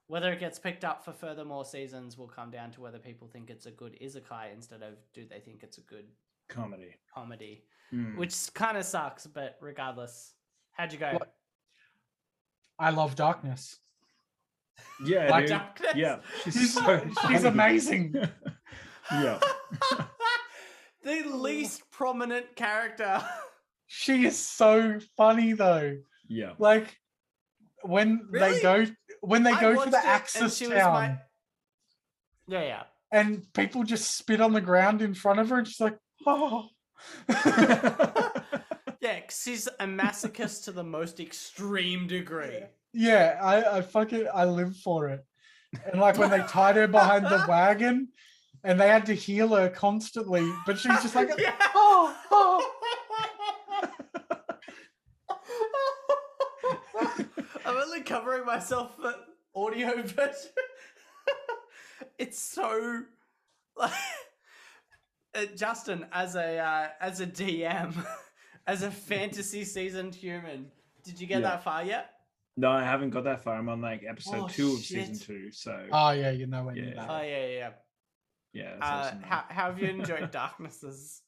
whether 0.08 0.32
it 0.32 0.40
gets 0.40 0.60
picked 0.60 0.84
up 0.84 1.04
for 1.04 1.12
further 1.14 1.46
more 1.46 1.66
seasons 1.66 2.18
will 2.18 2.28
come 2.28 2.52
down 2.52 2.72
to 2.72 2.82
whether 2.82 3.00
people 3.00 3.28
think 3.28 3.50
it's 3.50 3.66
a 3.66 3.72
good 3.72 3.98
isekai 4.02 4.54
instead 4.54 4.82
of 4.84 4.94
do 5.14 5.26
they 5.26 5.40
think 5.40 5.64
it's 5.64 5.78
a 5.78 5.82
good 5.82 6.06
Comedy. 6.50 6.94
comedy, 7.14 7.64
Mm. 7.94 8.18
which 8.18 8.36
kind 8.54 8.78
of 8.78 8.86
sucks. 8.86 9.26
But 9.28 9.58
regardless, 9.62 10.34
how'd 10.72 10.92
you 10.92 11.00
go? 11.00 11.12
What- 11.14 11.34
I 12.80 12.90
love 12.90 13.16
darkness. 13.16 13.80
Yeah, 15.06 15.30
Like. 15.30 15.48
Darkness? 15.48 15.94
Yeah, 15.96 16.20
she's 16.44 16.54
She's, 16.56 16.74
so 16.74 17.08
she's 17.28 17.44
amazing. 17.44 18.16
yeah, 19.12 19.40
the 21.04 21.24
least 21.26 21.90
prominent 21.92 22.56
character. 22.56 23.24
She 23.88 24.26
is 24.26 24.38
so 24.38 25.00
funny 25.16 25.54
though. 25.54 25.98
yeah. 26.28 26.54
Like 26.58 26.98
when 27.84 28.28
Really? 28.30 28.54
they 28.56 28.62
go 28.62 28.86
when 29.22 29.44
they 29.44 29.52
I 29.52 29.62
go 29.62 29.84
to 29.84 29.90
the 29.90 30.06
Axis 30.06 30.60
town. 30.60 30.70
my- 30.94 31.18
yeah, 32.48 32.62
yeah. 32.64 32.84
and 33.12 33.46
people 33.54 33.84
just 33.84 34.18
spit 34.18 34.42
on 34.42 34.52
the 34.54 34.62
ground 34.62 35.02
in 35.02 35.14
front 35.14 35.40
of 35.40 35.50
her 35.50 35.60
and 35.60 35.68
she's 35.68 35.80
like 35.80 35.98
oh 36.26 36.68
yeah, 39.02 39.20
she's 39.30 39.68
a 39.80 39.86
masochist 39.86 40.66
to 40.66 40.72
the 40.72 40.84
most 40.84 41.20
extreme 41.20 42.08
degree. 42.08 42.60
yeah 42.94 43.40
i 43.42 43.78
i 43.78 43.82
fucking 43.82 44.28
i 44.34 44.44
live 44.46 44.76
for 44.78 45.10
it 45.10 45.26
and 45.92 46.00
like 46.02 46.18
when 46.18 46.30
they 46.30 46.42
tied 46.44 46.76
her 46.76 46.88
behind 46.88 47.26
the 47.26 47.44
wagon 47.48 48.08
and 48.64 48.80
they 48.80 48.88
had 48.88 49.06
to 49.06 49.14
heal 49.14 49.50
her 49.56 49.70
constantly 49.70 50.50
but 50.66 50.78
she's 50.78 51.02
just 51.02 51.16
like 51.16 51.30
oh, 51.76 52.16
oh. 52.32 52.70
I'm 57.66 57.78
only 57.78 57.93
covering 58.04 58.46
myself 58.46 58.96
for 58.98 59.14
audio 59.56 60.02
version. 60.04 60.52
it's 62.18 62.40
so 62.40 63.04
like 63.76 63.92
uh, 65.36 65.46
Justin 65.56 66.06
as 66.12 66.36
a 66.36 66.58
uh, 66.60 66.88
as 67.00 67.20
a 67.22 67.28
DM, 67.28 67.94
as 68.68 68.84
a 68.84 68.92
fantasy 68.92 69.64
seasoned 69.64 70.16
human. 70.16 70.72
Did 71.04 71.20
you 71.20 71.28
get 71.28 71.42
Yeah. 71.42 71.50
that 71.50 71.64
far 71.64 71.84
yet? 71.84 72.10
No, 72.56 72.70
I 72.72 72.84
haven't 72.84 73.10
got 73.10 73.24
that 73.24 73.44
far. 73.44 73.56
I'm 73.58 73.68
on 73.70 73.82
like 73.82 74.04
episode 74.08 74.44
Oh, 74.44 74.48
two 74.48 74.74
of 74.74 74.80
season 74.80 75.18
two. 75.18 75.52
So 75.52 75.86
oh 75.92 76.12
yeah 76.12 76.32
you 76.32 76.46
know 76.48 76.64
when 76.64 76.76
Yeah. 76.76 76.84
you're 76.84 76.94
Oh 77.10 77.22
yeah, 77.22 77.46
yeah. 77.48 77.48
yeah. 77.58 77.70
yeah, 78.54 78.76
Uh, 78.80 78.86
awesome. 78.86 79.22
how 79.24 79.44
how 79.50 79.66
have 79.72 79.82
you 79.82 79.90
enjoyed 79.90 80.30
Darknesses? 80.32 81.22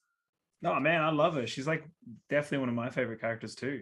No, 0.62 0.80
man, 0.80 1.02
I 1.02 1.10
love 1.12 1.36
her. 1.36 1.46
She's 1.48 1.68
like 1.68 1.84
definitely 2.30 2.60
one 2.60 2.70
of 2.70 2.76
my 2.76 2.90
favorite 2.90 3.20
characters 3.22 3.56
too. 3.56 3.82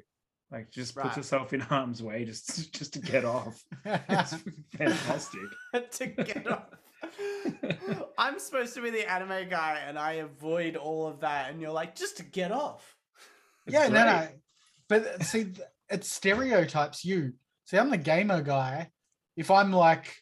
Like, 0.53 0.69
just 0.71 0.95
Right. 0.95 1.03
puts 1.05 1.15
herself 1.17 1.51
in 1.51 1.59
harm's 1.59 2.01
way 2.03 2.23
just 2.25 2.73
just 2.77 2.93
to 2.93 2.99
get 2.99 3.25
off. 3.25 3.61
It's 3.83 4.35
fantastic. 4.77 5.41
to 5.91 6.07
get 6.07 6.47
off. 6.47 6.65
I'm 8.17 8.39
supposed 8.39 8.73
to 8.75 8.81
be 8.81 8.91
the 8.91 9.09
anime 9.11 9.49
guy, 9.49 9.81
and 9.85 9.97
I 9.99 10.13
avoid 10.13 10.75
all 10.77 11.07
of 11.07 11.19
that. 11.21 11.49
And 11.51 11.59
you're 11.59 11.71
like, 11.71 11.95
just 11.95 12.17
to 12.17 12.23
get 12.23 12.51
off. 12.51 12.95
It's 13.65 13.73
yeah 13.73 13.87
no 13.87 14.03
no 14.05 14.27
but 14.89 15.05
uh, 15.07 15.23
see 15.23 15.45
th- 15.45 15.59
it 15.89 16.03
stereotypes 16.03 17.05
you 17.05 17.31
see 17.63 17.77
i'm 17.77 17.89
the 17.89 17.95
gamer 17.97 18.41
guy 18.41 18.91
if 19.37 19.49
i'm 19.49 19.71
like 19.71 20.13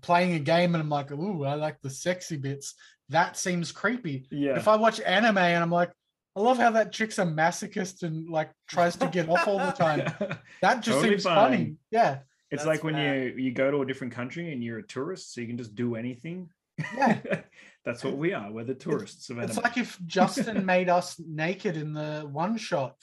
playing 0.00 0.32
a 0.32 0.38
game 0.38 0.74
and 0.74 0.82
i'm 0.82 0.88
like 0.88 1.12
ooh 1.12 1.44
i 1.44 1.52
like 1.52 1.78
the 1.82 1.90
sexy 1.90 2.38
bits 2.38 2.74
that 3.10 3.36
seems 3.36 3.70
creepy 3.72 4.26
Yeah. 4.30 4.56
if 4.56 4.68
I 4.68 4.76
watch 4.76 5.00
anime 5.00 5.36
and 5.36 5.62
I'm 5.62 5.70
like, 5.70 5.90
I 6.34 6.40
love 6.40 6.56
how 6.56 6.70
that 6.70 6.92
chick's 6.92 7.18
a 7.18 7.24
masochist 7.24 8.02
and 8.02 8.28
like 8.28 8.50
tries 8.66 8.96
to 8.96 9.06
get 9.06 9.28
off 9.28 9.46
all 9.46 9.58
the 9.58 9.72
time. 9.72 10.12
That 10.62 10.76
just 10.82 10.96
Totally 10.98 11.10
seems 11.10 11.24
funny. 11.24 11.76
Yeah. 11.90 12.20
it's 12.50 12.62
That's 12.62 12.66
like 12.66 12.84
when 12.84 12.94
fair. 12.94 13.28
you 13.28 13.36
you 13.36 13.52
go 13.52 13.70
to 13.70 13.82
a 13.82 13.86
different 13.86 14.14
country 14.14 14.52
and 14.52 14.62
you're 14.64 14.78
a 14.78 14.86
tourist, 14.86 15.34
so 15.34 15.40
you 15.40 15.46
can 15.46 15.58
just 15.58 15.74
do 15.74 15.94
anything. 15.96 16.48
Yeah. 16.96 17.18
That's 17.84 18.04
what 18.04 18.16
we 18.16 18.32
are. 18.32 18.50
We're 18.50 18.64
the 18.64 18.74
tourists 18.74 19.28
of 19.28 19.38
It's 19.38 19.58
like 19.58 19.76
if 19.76 19.98
Justin 20.06 20.64
made 20.74 20.88
us 20.88 21.20
naked 21.20 21.76
in 21.76 21.92
the 21.92 22.28
one 22.30 22.56
shot. 22.56 22.96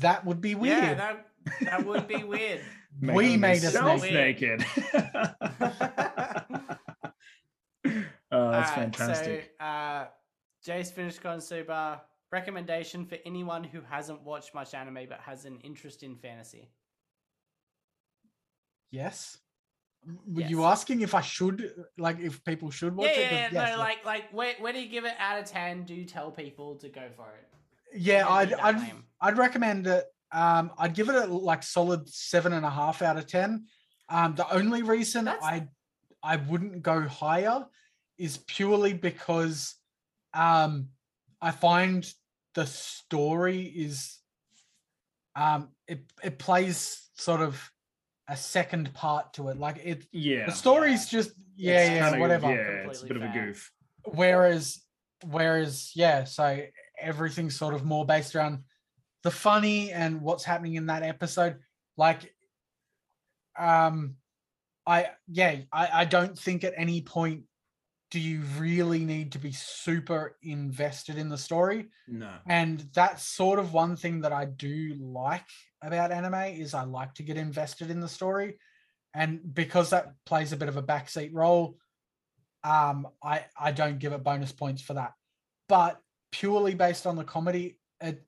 That 0.00 0.24
would 0.24 0.40
be 0.40 0.54
weird. 0.54 0.82
Yeah, 0.82 0.94
that 0.94 1.26
that 1.62 1.86
would 1.86 2.06
be 2.06 2.22
weird. 2.24 2.60
we 3.00 3.36
made 3.36 3.64
us 3.64 4.02
naked. 4.02 4.60
naked. 4.60 4.66
oh, 8.32 8.50
that's 8.50 8.70
Alright, 8.70 8.74
fantastic. 8.74 9.54
So, 9.58 9.64
uh, 9.64 10.06
Jace 10.66 10.92
finished 10.92 11.22
Konosuba. 11.22 12.00
Recommendation 12.32 13.06
for 13.06 13.16
anyone 13.24 13.64
who 13.64 13.80
hasn't 13.88 14.22
watched 14.22 14.54
much 14.54 14.74
anime 14.74 15.06
but 15.08 15.20
has 15.20 15.44
an 15.44 15.58
interest 15.62 16.02
in 16.02 16.16
fantasy. 16.16 16.70
Yes. 18.90 19.38
Were 20.26 20.42
you 20.42 20.64
asking 20.64 21.00
if 21.00 21.14
I 21.14 21.20
should 21.20 21.72
like 21.98 22.20
if 22.20 22.44
people 22.44 22.70
should 22.70 22.94
watch 22.94 23.10
yeah, 23.14 23.20
it? 23.20 23.32
yeah, 23.32 23.48
yes, 23.52 23.72
no, 23.72 23.78
like, 23.78 24.04
like, 24.04 24.32
where, 24.32 24.54
where 24.60 24.72
do 24.72 24.80
you 24.80 24.88
give 24.88 25.04
it 25.04 25.14
out 25.18 25.40
of 25.40 25.46
ten? 25.46 25.84
Do 25.84 25.94
you 25.94 26.04
tell 26.04 26.30
people 26.30 26.76
to 26.76 26.88
go 26.88 27.08
for 27.16 27.34
it? 27.34 27.48
yeah, 27.98 28.28
I'd 28.28 28.52
I'd. 28.54 28.92
I'd 29.20 29.38
recommend 29.38 29.86
it. 29.86 30.04
Um, 30.32 30.70
I'd 30.78 30.94
give 30.94 31.08
it 31.08 31.14
a 31.14 31.26
like 31.26 31.62
solid 31.62 32.08
seven 32.08 32.52
and 32.52 32.64
a 32.64 32.70
half 32.70 33.02
out 33.02 33.16
of 33.16 33.26
ten. 33.26 33.66
Um, 34.08 34.34
the 34.34 34.48
only 34.52 34.82
reason 34.82 35.24
That's- 35.24 35.42
I 35.42 35.66
I 36.22 36.36
wouldn't 36.36 36.82
go 36.82 37.02
higher 37.02 37.66
is 38.18 38.38
purely 38.38 38.92
because 38.92 39.74
um 40.34 40.88
I 41.40 41.50
find 41.50 42.06
the 42.54 42.66
story 42.66 43.62
is 43.62 44.18
um 45.34 45.68
it 45.86 46.00
it 46.22 46.38
plays 46.38 47.08
sort 47.14 47.40
of 47.40 47.60
a 48.28 48.36
second 48.36 48.92
part 48.94 49.34
to 49.34 49.48
it. 49.50 49.58
Like 49.58 49.78
it 49.84 50.06
Yeah. 50.12 50.46
the 50.46 50.52
story's 50.52 51.08
just 51.08 51.30
yeah, 51.56 51.80
It's 51.80 51.90
yeah, 51.90 52.04
kinda- 52.10 52.20
whatever. 52.20 52.48
Yeah, 52.54 52.88
it's 52.90 53.02
a 53.02 53.06
bit 53.06 53.16
of 53.16 53.22
a 53.22 53.28
goof. 53.32 53.70
whereas 54.04 54.82
whereas 55.24 55.92
yeah 55.94 56.24
so 56.24 56.60
everything's 57.00 57.56
sort 57.58 57.74
of 57.74 57.84
more 57.84 58.04
based 58.04 58.34
around 58.36 58.62
the 59.22 59.30
funny 59.30 59.90
and 59.90 60.20
what's 60.20 60.44
happening 60.44 60.74
in 60.74 60.86
that 60.86 61.02
episode 61.02 61.58
like 61.96 62.34
um 63.58 64.16
i 64.86 65.08
yeah 65.26 65.56
i 65.72 65.88
i 66.02 66.04
don't 66.04 66.38
think 66.38 66.62
at 66.64 66.74
any 66.76 67.00
point 67.00 67.44
do 68.16 68.22
you 68.22 68.40
really 68.56 69.04
need 69.04 69.32
to 69.32 69.38
be 69.38 69.52
super 69.52 70.38
invested 70.42 71.18
in 71.18 71.28
the 71.28 71.36
story? 71.36 71.88
No. 72.08 72.30
and 72.46 72.80
that's 72.94 73.22
sort 73.22 73.58
of 73.58 73.74
one 73.74 73.94
thing 73.94 74.22
that 74.22 74.32
i 74.32 74.46
do 74.46 74.94
like 74.98 75.44
about 75.82 76.10
anime 76.10 76.56
is 76.58 76.72
i 76.72 76.82
like 76.82 77.12
to 77.16 77.22
get 77.22 77.36
invested 77.36 77.90
in 77.90 78.00
the 78.00 78.08
story. 78.08 78.56
And 79.12 79.40
because 79.52 79.90
that 79.90 80.14
plays 80.24 80.54
a 80.54 80.56
bit 80.56 80.70
of 80.70 80.78
a 80.78 80.82
backseat 80.82 81.28
role 81.34 81.76
um 82.64 83.06
i 83.22 83.44
i 83.60 83.70
don't 83.70 83.98
give 83.98 84.14
it 84.14 84.24
bonus 84.24 84.50
points 84.50 84.80
for 84.80 84.94
that. 84.94 85.12
But 85.68 86.00
purely 86.32 86.74
based 86.74 87.06
on 87.06 87.16
the 87.16 87.24
comedy 87.24 87.78
it 88.00 88.24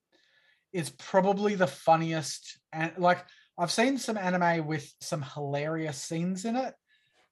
is 0.71 0.91
probably 0.91 1.55
the 1.55 1.65
funniest 1.65 2.59
and 2.71 2.91
like 2.99 3.25
i've 3.57 3.71
seen 3.71 3.97
some 3.97 4.19
anime 4.19 4.67
with 4.67 4.93
some 5.01 5.23
hilarious 5.33 5.97
scenes 5.97 6.45
in 6.45 6.55
it 6.55 6.75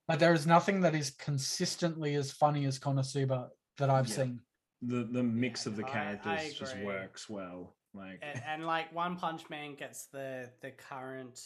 but 0.07 0.19
there 0.19 0.33
is 0.33 0.47
nothing 0.47 0.81
that 0.81 0.95
is 0.95 1.11
consistently 1.11 2.15
as 2.15 2.31
funny 2.31 2.65
as 2.65 2.79
konosuba 2.79 3.49
that 3.77 3.89
i've 3.89 4.07
Yeah. 4.07 4.15
seen 4.15 4.41
The 4.81 5.03
the 5.11 5.23
mix 5.23 5.65
of 5.65 5.75
the 5.75 5.83
I- 5.85 5.89
I 5.89 5.91
characters 5.91 6.53
just 6.53 6.77
works 6.79 7.27
well. 7.29 7.75
Like 7.93 8.19
and, 8.21 8.41
and 8.51 8.65
like 8.67 8.93
One 8.93 9.15
Punch 9.17 9.49
Man 9.49 9.73
gets 9.75 10.05
the 10.15 10.51
the 10.61 10.69
current, 10.89 11.39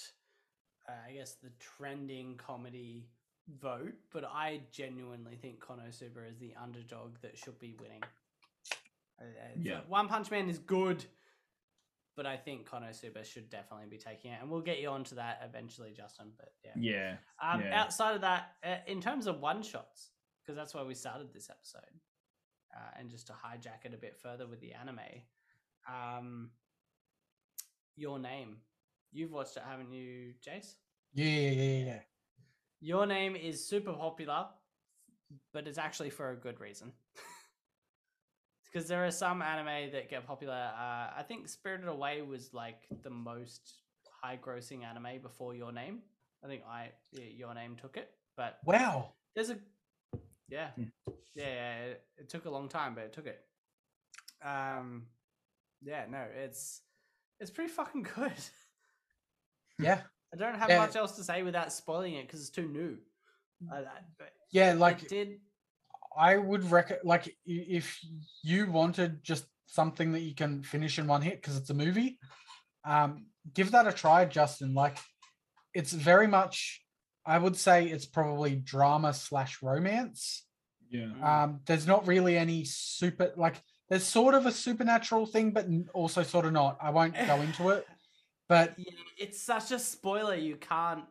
uh, 0.90 1.08
I 1.08 1.14
guess 1.14 1.36
the 1.36 1.52
trending 1.60 2.36
comedy 2.36 3.08
vote, 3.68 3.94
but 4.12 4.26
I 4.26 4.50
genuinely 4.80 5.38
think 5.38 5.60
Konosuba 5.66 6.28
is 6.30 6.38
the 6.40 6.54
underdog 6.62 7.10
that 7.22 7.38
should 7.38 7.58
be 7.60 7.74
winning. 7.80 8.04
Uh, 9.22 9.24
uh, 9.24 9.54
Yeah. 9.56 9.80
One 9.88 10.08
Punch 10.10 10.30
Man 10.30 10.50
is 10.50 10.60
good, 10.60 11.06
but 12.16 12.26
I 12.26 12.38
think 12.38 12.68
Konosuba 12.70 13.24
should 13.26 13.50
definitely 13.50 13.88
be 13.90 13.98
taking 13.98 14.32
it, 14.32 14.40
and 14.42 14.50
we'll 14.50 14.62
get 14.62 14.80
you 14.80 14.90
onto 14.90 15.16
that 15.16 15.42
eventually, 15.44 15.92
Justin. 15.94 16.32
But 16.38 16.50
yeah, 16.64 16.72
Yeah. 16.76 17.18
um, 17.42 17.62
yeah. 17.62 17.82
outside 17.82 18.16
of 18.16 18.22
that, 18.22 18.56
uh, 18.64 18.78
in 18.88 19.02
terms 19.02 19.28
of 19.28 19.40
one 19.40 19.64
shots, 19.64 20.12
because 20.42 20.56
that's 20.56 20.74
why 20.74 20.84
we 20.84 20.94
started 20.94 21.32
this 21.34 21.50
episode, 21.50 22.00
uh, 22.76 22.92
and 23.00 23.10
just 23.10 23.28
to 23.28 23.34
hijack 23.34 23.86
it 23.86 23.94
a 23.94 23.98
bit 23.98 24.18
further 24.18 24.48
with 24.48 24.60
the 24.60 24.74
anime, 24.74 25.00
um, 25.88 26.52
your 27.96 28.20
name, 28.20 28.58
you've 29.12 29.32
watched 29.32 29.58
it, 29.58 29.64
haven't 29.68 29.92
you, 29.92 30.34
Jace? 30.46 30.76
Yeah, 31.14 31.26
yeah, 31.26 31.50
yeah, 31.52 31.64
yeah, 31.64 31.86
yeah. 31.86 32.00
Your 32.80 33.06
name 33.06 33.36
is 33.36 33.66
super 33.68 33.94
popular, 33.94 34.48
but 35.54 35.68
it's 35.68 35.78
actually 35.78 36.10
for 36.10 36.32
a 36.32 36.36
good 36.36 36.60
reason. 36.60 36.92
Because 38.72 38.88
there 38.88 39.06
are 39.06 39.12
some 39.12 39.42
anime 39.42 39.92
that 39.92 40.10
get 40.10 40.26
popular. 40.26 40.54
Uh, 40.54 41.10
I 41.18 41.24
think 41.28 41.50
Spirited 41.50 41.88
Away 41.90 42.22
was 42.22 42.54
like 42.54 42.84
the 43.04 43.10
most 43.10 43.74
high 44.22 44.38
grossing 44.42 44.84
anime 44.86 45.22
before 45.22 45.54
Your 45.56 45.72
Name. 45.74 46.00
I 46.44 46.48
think 46.48 46.64
I 46.68 46.90
yeah, 47.12 47.26
Your 47.36 47.54
Name 47.54 47.76
took 47.76 47.98
it, 47.98 48.12
but 48.38 48.60
Wow. 48.66 49.14
there's 49.36 49.50
a 49.50 49.58
yeah 50.48 50.70
Hmm. 50.76 50.84
yeah, 51.36 51.46
yeah 51.46 51.76
it, 51.84 52.04
it 52.18 52.30
took 52.30 52.46
a 52.46 52.50
long 52.50 52.70
time, 52.70 52.96
but 52.96 53.04
it 53.04 53.14
took 53.14 53.28
it. 53.28 53.42
Um, 54.46 55.08
yeah, 55.84 56.06
no, 56.10 56.26
it's 56.36 56.82
it's 57.40 57.52
pretty 57.52 57.72
fucking 57.72 58.04
good. 58.16 58.32
Yeah. 59.80 60.02
I 60.34 60.38
don't 60.38 60.56
have 60.56 60.70
Yeah. 60.70 60.78
much 60.78 60.96
else 60.96 61.16
to 61.18 61.24
say 61.24 61.44
without 61.44 61.74
spoiling 61.74 62.14
it 62.14 62.26
because 62.28 62.40
it's 62.40 62.50
too 62.50 62.68
new. 62.70 62.98
Uh, 63.72 63.82
that- 63.82 64.06
but 64.18 64.30
Yeah, 64.52 64.72
it 64.72 64.78
like 64.78 65.08
did 65.10 65.42
I 66.18 66.38
would 66.38 66.70
recommend 66.70 67.04
like 67.06 67.36
if 67.46 68.00
you 68.44 68.70
wanted 68.70 69.24
just 69.24 69.46
something 69.68 70.12
that 70.12 70.22
you 70.22 70.36
can 70.36 70.64
finish 70.64 71.00
in 71.00 71.08
one 71.08 71.22
hit 71.22 71.42
because 71.42 71.58
it's 71.58 71.70
a 71.70 71.74
movie, 71.74 72.20
um, 72.86 73.26
give 73.54 73.72
that 73.72 73.88
a 73.88 73.94
try, 73.94 74.26
Justin. 74.26 74.74
Like 74.74 74.98
it's 75.74 75.94
very 75.94 76.28
much 76.28 76.82
I 77.26 77.38
would 77.38 77.56
say 77.56 77.86
it's 77.86 78.06
probably 78.06 78.56
drama 78.56 79.14
slash 79.14 79.62
romance. 79.62 80.46
Yeah. 80.90 81.12
Um, 81.24 81.60
there's 81.66 81.88
not 81.88 82.08
really 82.08 82.38
any 82.38 82.66
super 82.66 83.32
like 83.38 83.62
there's 83.90 84.04
sort 84.04 84.34
of 84.34 84.46
a 84.46 84.52
supernatural 84.52 85.26
thing, 85.26 85.52
but 85.52 85.68
also 85.94 86.24
sort 86.24 86.46
of 86.46 86.54
not. 86.54 86.78
I 86.82 86.90
won't 86.90 87.16
go 87.16 87.36
into 87.42 87.70
it, 87.70 87.86
but 88.50 88.74
Yeah, 88.78 88.92
it's 89.18 89.42
such 89.42 89.72
a 89.72 89.80
spoiler. 89.80 90.36
You 90.36 90.56
can't. 90.56 91.04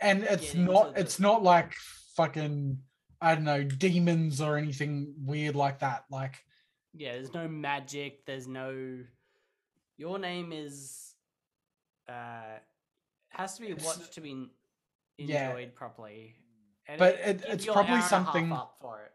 and 0.00 0.24
it's 0.24 0.54
not 0.54 0.96
it's 0.96 1.20
not 1.20 1.42
like 1.42 1.74
fucking 2.16 2.78
I 3.20 3.34
don't 3.34 3.44
know 3.44 3.62
demons 3.64 4.40
or 4.40 4.56
anything 4.56 5.14
weird 5.18 5.54
like 5.56 5.80
that. 5.80 6.04
Like 6.10 6.36
Yeah, 6.92 7.12
there's 7.12 7.34
no 7.34 7.48
magic. 7.48 8.24
There's 8.26 8.46
no. 8.46 8.98
Your 9.96 10.18
name 10.18 10.52
is. 10.52 11.14
Uh, 12.08 12.58
has 13.30 13.54
to 13.56 13.62
be 13.62 13.74
watched 13.74 14.12
to 14.14 14.20
be 14.20 14.32
n- 14.32 14.50
Yeah. 15.16 15.48
enjoyed 15.50 15.74
properly. 15.74 16.36
And 16.86 16.98
But 16.98 17.14
it- 17.14 17.40
give 17.42 17.50
it's 17.50 17.64
probably 17.66 17.82
hour 17.82 17.94
and 17.94 17.98
a 17.98 18.00
half 18.02 18.08
something- 18.10 18.52
up 18.52 18.76
for 18.80 19.02
it. 19.02 19.12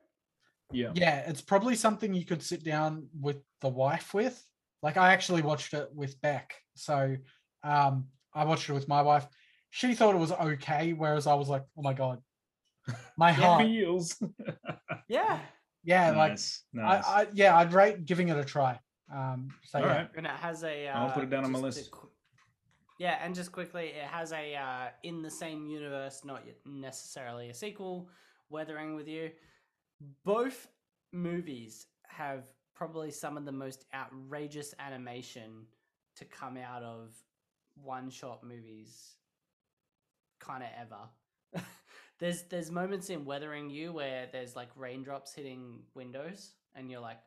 Yeah. 0.71 0.91
yeah, 0.95 1.19
it's 1.29 1.41
probably 1.41 1.75
something 1.75 2.13
you 2.13 2.25
could 2.25 2.43
sit 2.43 2.63
down 2.63 3.09
with 3.19 3.43
the 3.61 3.69
wife 3.69 4.13
with. 4.13 4.45
Like 4.81 4.97
I 4.97 5.13
actually 5.13 5.41
watched 5.41 5.73
it 5.73 5.93
with 5.93 6.19
Beck. 6.21 6.53
So 6.75 7.15
um 7.63 8.09
I 8.33 8.45
watched 8.45 8.69
it 8.69 8.73
with 8.73 8.87
my 8.87 9.01
wife. 9.01 9.27
She 9.71 9.93
thought 9.93 10.15
it 10.15 10.19
was 10.19 10.31
okay, 10.31 10.93
whereas 10.93 11.27
I 11.27 11.33
was 11.35 11.49
like, 11.49 11.63
oh 11.77 11.81
my 11.81 11.93
god. 11.93 12.21
My 13.17 13.29
Yeah. 13.29 13.35
heart. 13.35 13.63
Feels. 13.63 14.21
Yeah, 15.07 15.39
Yeah, 15.83 16.11
like 16.11 16.31
nice. 16.31 16.63
nice. 16.73 17.03
I, 17.05 17.21
I 17.21 17.27
yeah, 17.33 17.57
I'd 17.57 17.73
rate 17.73 18.05
giving 18.05 18.29
it 18.29 18.37
a 18.37 18.43
try. 18.45 18.79
Um 19.13 19.49
so 19.65 19.79
All 19.79 19.85
yeah. 19.85 19.91
right. 19.91 20.09
and 20.15 20.25
it 20.27 20.31
has 20.31 20.63
a. 20.63 20.87
Uh, 20.87 20.99
I'll 20.99 21.11
put 21.11 21.23
it 21.23 21.29
down 21.31 21.43
on 21.45 21.51
my 21.51 21.59
just 21.61 21.77
a 21.77 21.79
list. 21.81 21.91
qu- 21.91 22.09
yeah, 22.99 23.17
and 23.23 23.33
just 23.33 23.51
quickly, 23.53 23.87
it 23.87 24.03
has 24.03 24.33
a 24.33 24.55
uh, 24.55 24.87
in 25.03 25.21
the 25.21 25.31
same 25.31 25.67
universe, 25.67 26.21
not 26.25 26.43
necessarily 26.65 27.49
a 27.49 27.53
sequel. 27.53 28.09
Weathering 28.49 28.93
with 28.93 29.07
you, 29.07 29.31
both 30.25 30.67
movies 31.13 31.87
have 32.07 32.43
probably 32.75 33.09
some 33.09 33.37
of 33.37 33.45
the 33.45 33.51
most 33.53 33.85
outrageous 33.95 34.73
animation 34.79 35.65
to 36.17 36.25
come 36.25 36.57
out 36.57 36.83
of 36.83 37.13
one-shot 37.81 38.43
movies, 38.43 39.15
kind 40.39 40.61
of 40.61 40.69
ever. 40.79 40.99
There's 42.19 42.43
there's 42.43 42.69
moments 42.71 43.09
in 43.09 43.25
Weathering 43.25 43.69
You 43.69 43.93
where 43.93 44.27
there's 44.31 44.55
like 44.55 44.69
raindrops 44.75 45.33
hitting 45.33 45.79
windows, 45.93 46.51
and 46.75 46.89
you're 46.91 46.99
like, 46.99 47.19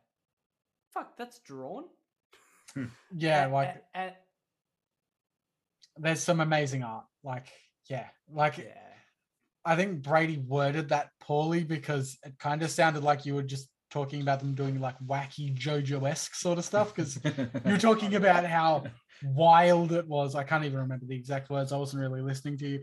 "Fuck, 0.93 1.17
that's 1.17 1.39
drawn." 1.39 1.85
Hmm. 2.73 2.85
Yeah, 3.17 3.47
A- 3.47 3.49
like 3.49 3.83
a- 3.95 3.99
a- 3.99 4.17
there's 5.97 6.21
some 6.23 6.39
amazing 6.39 6.83
art. 6.83 7.05
Like, 7.23 7.47
yeah. 7.89 8.07
Like 8.31 8.57
yeah. 8.57 8.65
I 9.65 9.75
think 9.75 10.01
Brady 10.01 10.37
worded 10.37 10.89
that 10.89 11.09
poorly 11.21 11.63
because 11.63 12.17
it 12.23 12.37
kind 12.39 12.61
of 12.63 12.69
sounded 12.71 13.03
like 13.03 13.25
you 13.25 13.35
were 13.35 13.43
just 13.43 13.69
talking 13.91 14.21
about 14.21 14.39
them 14.39 14.55
doing 14.55 14.81
like 14.81 14.95
wacky 15.05 15.55
JoJo-esque 15.55 16.35
sort 16.35 16.57
of 16.57 16.65
stuff. 16.65 16.93
Because 16.93 17.19
you 17.23 17.71
were 17.71 17.77
talking 17.77 18.15
about 18.15 18.43
how 18.45 18.83
wild 19.23 19.91
it 19.93 20.07
was. 20.07 20.35
I 20.35 20.43
can't 20.43 20.65
even 20.65 20.79
remember 20.79 21.05
the 21.05 21.15
exact 21.15 21.49
words. 21.49 21.71
I 21.71 21.77
wasn't 21.77 22.01
really 22.01 22.21
listening 22.21 22.57
to 22.57 22.67
you. 22.67 22.81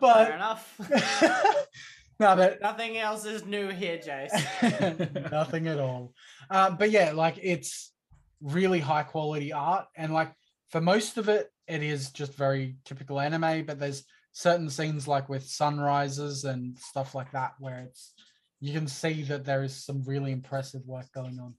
Fair 0.00 0.24
but 0.26 0.34
enough. 0.34 0.74
no, 2.20 2.36
but 2.36 2.60
Nothing 2.60 2.98
else 2.98 3.24
is 3.24 3.44
new 3.44 3.68
here, 3.68 3.98
Jace. 3.98 5.30
nothing 5.32 5.68
at 5.68 5.78
all. 5.78 6.12
Um, 6.50 6.76
but 6.76 6.90
yeah, 6.90 7.12
like 7.12 7.38
it's 7.42 7.92
really 8.40 8.80
high 8.80 9.02
quality 9.02 9.52
art, 9.52 9.86
and 9.96 10.12
like 10.12 10.32
for 10.70 10.80
most 10.80 11.18
of 11.18 11.28
it, 11.28 11.50
it 11.66 11.82
is 11.82 12.10
just 12.10 12.34
very 12.34 12.76
typical 12.84 13.20
anime. 13.20 13.64
But 13.64 13.78
there's 13.78 14.04
certain 14.32 14.70
scenes 14.70 15.06
like 15.08 15.28
with 15.28 15.44
sunrises 15.44 16.44
and 16.44 16.78
stuff 16.78 17.14
like 17.14 17.32
that 17.32 17.52
where 17.58 17.80
it's 17.80 18.14
you 18.60 18.72
can 18.72 18.86
see 18.86 19.22
that 19.24 19.44
there 19.44 19.62
is 19.62 19.84
some 19.84 20.02
really 20.04 20.32
impressive 20.32 20.82
work 20.86 21.06
going 21.12 21.38
on. 21.40 21.54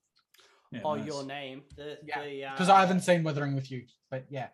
Yeah, 0.72 0.82
Oh, 0.86 0.96
nice. 0.96 1.08
your 1.08 1.26
name. 1.26 1.64
The, 1.76 1.98
Yeah, 2.06 2.24
the, 2.24 2.46
uh, 2.46 2.52
Because 2.52 2.70
I 2.70 2.80
haven't 2.80 3.02
seen 3.02 3.24
Weathering 3.24 3.56
with 3.56 3.70
You, 3.72 3.86
but 4.10 4.26
yeah, 4.30 4.48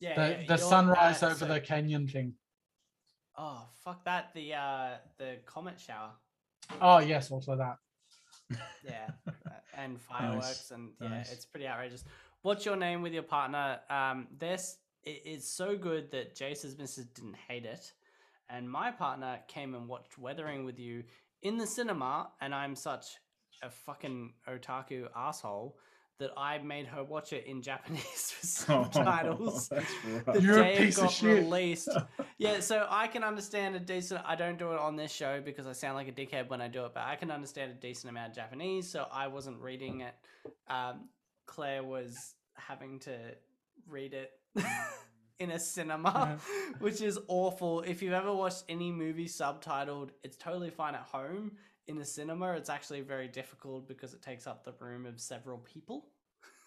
yeah, 0.00 0.14
the 0.14 0.42
yeah, 0.42 0.46
the 0.48 0.56
sunrise 0.56 1.22
uh, 1.22 1.26
over 1.26 1.34
so- 1.34 1.46
the 1.46 1.60
canyon 1.60 2.06
thing. 2.08 2.34
Oh 3.38 3.62
fuck 3.84 4.04
that! 4.04 4.34
The 4.34 4.54
uh, 4.54 4.88
the 5.16 5.36
comet 5.46 5.78
shower. 5.78 6.10
Oh 6.82 6.98
yes, 6.98 7.30
also 7.30 7.56
that. 7.56 7.78
Yeah, 8.84 9.10
and 9.76 10.00
fireworks, 10.00 10.72
and 10.72 10.90
yeah, 11.00 11.08
nice. 11.08 11.32
it's 11.32 11.46
pretty 11.46 11.68
outrageous. 11.68 12.04
What's 12.42 12.66
your 12.66 12.74
name 12.74 13.00
with 13.00 13.12
your 13.12 13.22
partner? 13.22 13.78
Um, 13.88 14.26
this 14.36 14.78
it 15.04 15.22
is 15.24 15.48
so 15.48 15.76
good 15.76 16.10
that 16.10 16.34
Jace's 16.34 16.76
missus 16.76 17.06
didn't 17.06 17.36
hate 17.36 17.64
it, 17.64 17.92
and 18.50 18.68
my 18.68 18.90
partner 18.90 19.38
came 19.46 19.76
and 19.76 19.86
watched 19.86 20.18
Weathering 20.18 20.64
with 20.64 20.80
you 20.80 21.04
in 21.42 21.58
the 21.58 21.66
cinema, 21.66 22.30
and 22.40 22.52
I'm 22.52 22.74
such 22.74 23.06
a 23.62 23.70
fucking 23.70 24.32
otaku 24.48 25.06
asshole 25.14 25.76
that 26.18 26.30
I 26.36 26.58
made 26.58 26.86
her 26.86 27.04
watch 27.04 27.32
it 27.32 27.46
in 27.46 27.62
Japanese 27.62 28.02
with 28.40 28.42
subtitles. 28.42 29.68
That's 29.70 29.92
the 30.04 30.22
rough. 30.26 30.42
You're 30.42 30.58
a 30.58 30.62
day 30.62 30.74
it 30.74 30.78
piece 30.78 30.98
of 30.98 31.04
got 31.04 31.22
released. 31.22 31.88
yeah, 32.38 32.60
so 32.60 32.86
I 32.90 33.06
can 33.06 33.22
understand 33.24 33.76
a 33.76 33.80
decent. 33.80 34.20
I 34.26 34.34
don't 34.34 34.58
do 34.58 34.72
it 34.72 34.78
on 34.78 34.96
this 34.96 35.12
show 35.12 35.40
because 35.44 35.66
I 35.66 35.72
sound 35.72 35.94
like 35.94 36.08
a 36.08 36.12
dickhead 36.12 36.48
when 36.48 36.60
I 36.60 36.68
do 36.68 36.84
it, 36.84 36.92
but 36.94 37.04
I 37.04 37.16
can 37.16 37.30
understand 37.30 37.70
a 37.70 37.74
decent 37.74 38.10
amount 38.10 38.30
of 38.30 38.36
Japanese. 38.36 38.90
So 38.90 39.06
I 39.12 39.28
wasn't 39.28 39.60
reading 39.60 40.00
it. 40.00 40.14
Um, 40.68 41.08
Claire 41.46 41.82
was 41.84 42.34
having 42.54 42.98
to 43.00 43.16
read 43.88 44.12
it 44.12 44.32
in 45.38 45.52
a 45.52 45.58
cinema, 45.58 46.38
which 46.80 47.00
is 47.00 47.18
awful. 47.28 47.80
If 47.82 48.02
you've 48.02 48.12
ever 48.12 48.34
watched 48.34 48.64
any 48.68 48.90
movie 48.90 49.28
subtitled, 49.28 50.10
it's 50.24 50.36
totally 50.36 50.70
fine 50.70 50.94
at 50.94 51.02
home. 51.02 51.52
In 51.88 51.98
a 51.98 52.04
cinema, 52.04 52.52
it's 52.52 52.68
actually 52.70 53.00
very 53.00 53.28
difficult 53.28 53.88
because 53.88 54.14
it 54.14 54.22
takes 54.22 54.46
up 54.46 54.62
the 54.64 54.72
room 54.78 55.06
of 55.06 55.18
several 55.20 55.58
people 55.58 56.10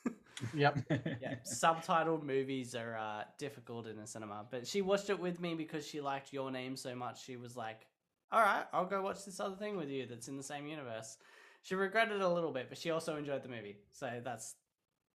Yep. 0.56 0.80
yeah, 1.22 1.36
subtitled 1.46 2.24
movies 2.24 2.74
are 2.74 2.98
uh, 2.98 3.24
difficult 3.38 3.86
in 3.88 4.00
a 4.00 4.08
cinema. 4.08 4.46
But 4.50 4.66
she 4.68 4.82
watched 4.82 5.12
it 5.12 5.20
with 5.20 5.40
me 5.40 5.54
because 5.54 5.86
she 5.88 6.02
liked 6.02 6.34
your 6.34 6.50
name 6.52 6.76
so 6.76 6.96
much. 6.96 7.24
She 7.24 7.38
was 7.38 7.56
like, 7.56 7.86
"All 8.32 8.42
right, 8.42 8.66
I'll 8.74 8.88
go 8.88 9.04
watch 9.04 9.24
this 9.24 9.40
other 9.40 9.56
thing 9.56 9.78
with 9.78 9.90
you 9.90 10.08
that's 10.08 10.28
in 10.28 10.38
the 10.38 10.44
same 10.44 10.66
universe." 10.68 11.18
She 11.62 11.76
regretted 11.76 12.16
it 12.16 12.22
a 12.24 12.28
little 12.30 12.52
bit, 12.52 12.70
but 12.70 12.78
she 12.80 12.90
also 12.90 13.18
enjoyed 13.18 13.44
the 13.44 13.50
movie. 13.50 13.78
So 13.92 14.20
that's 14.24 14.56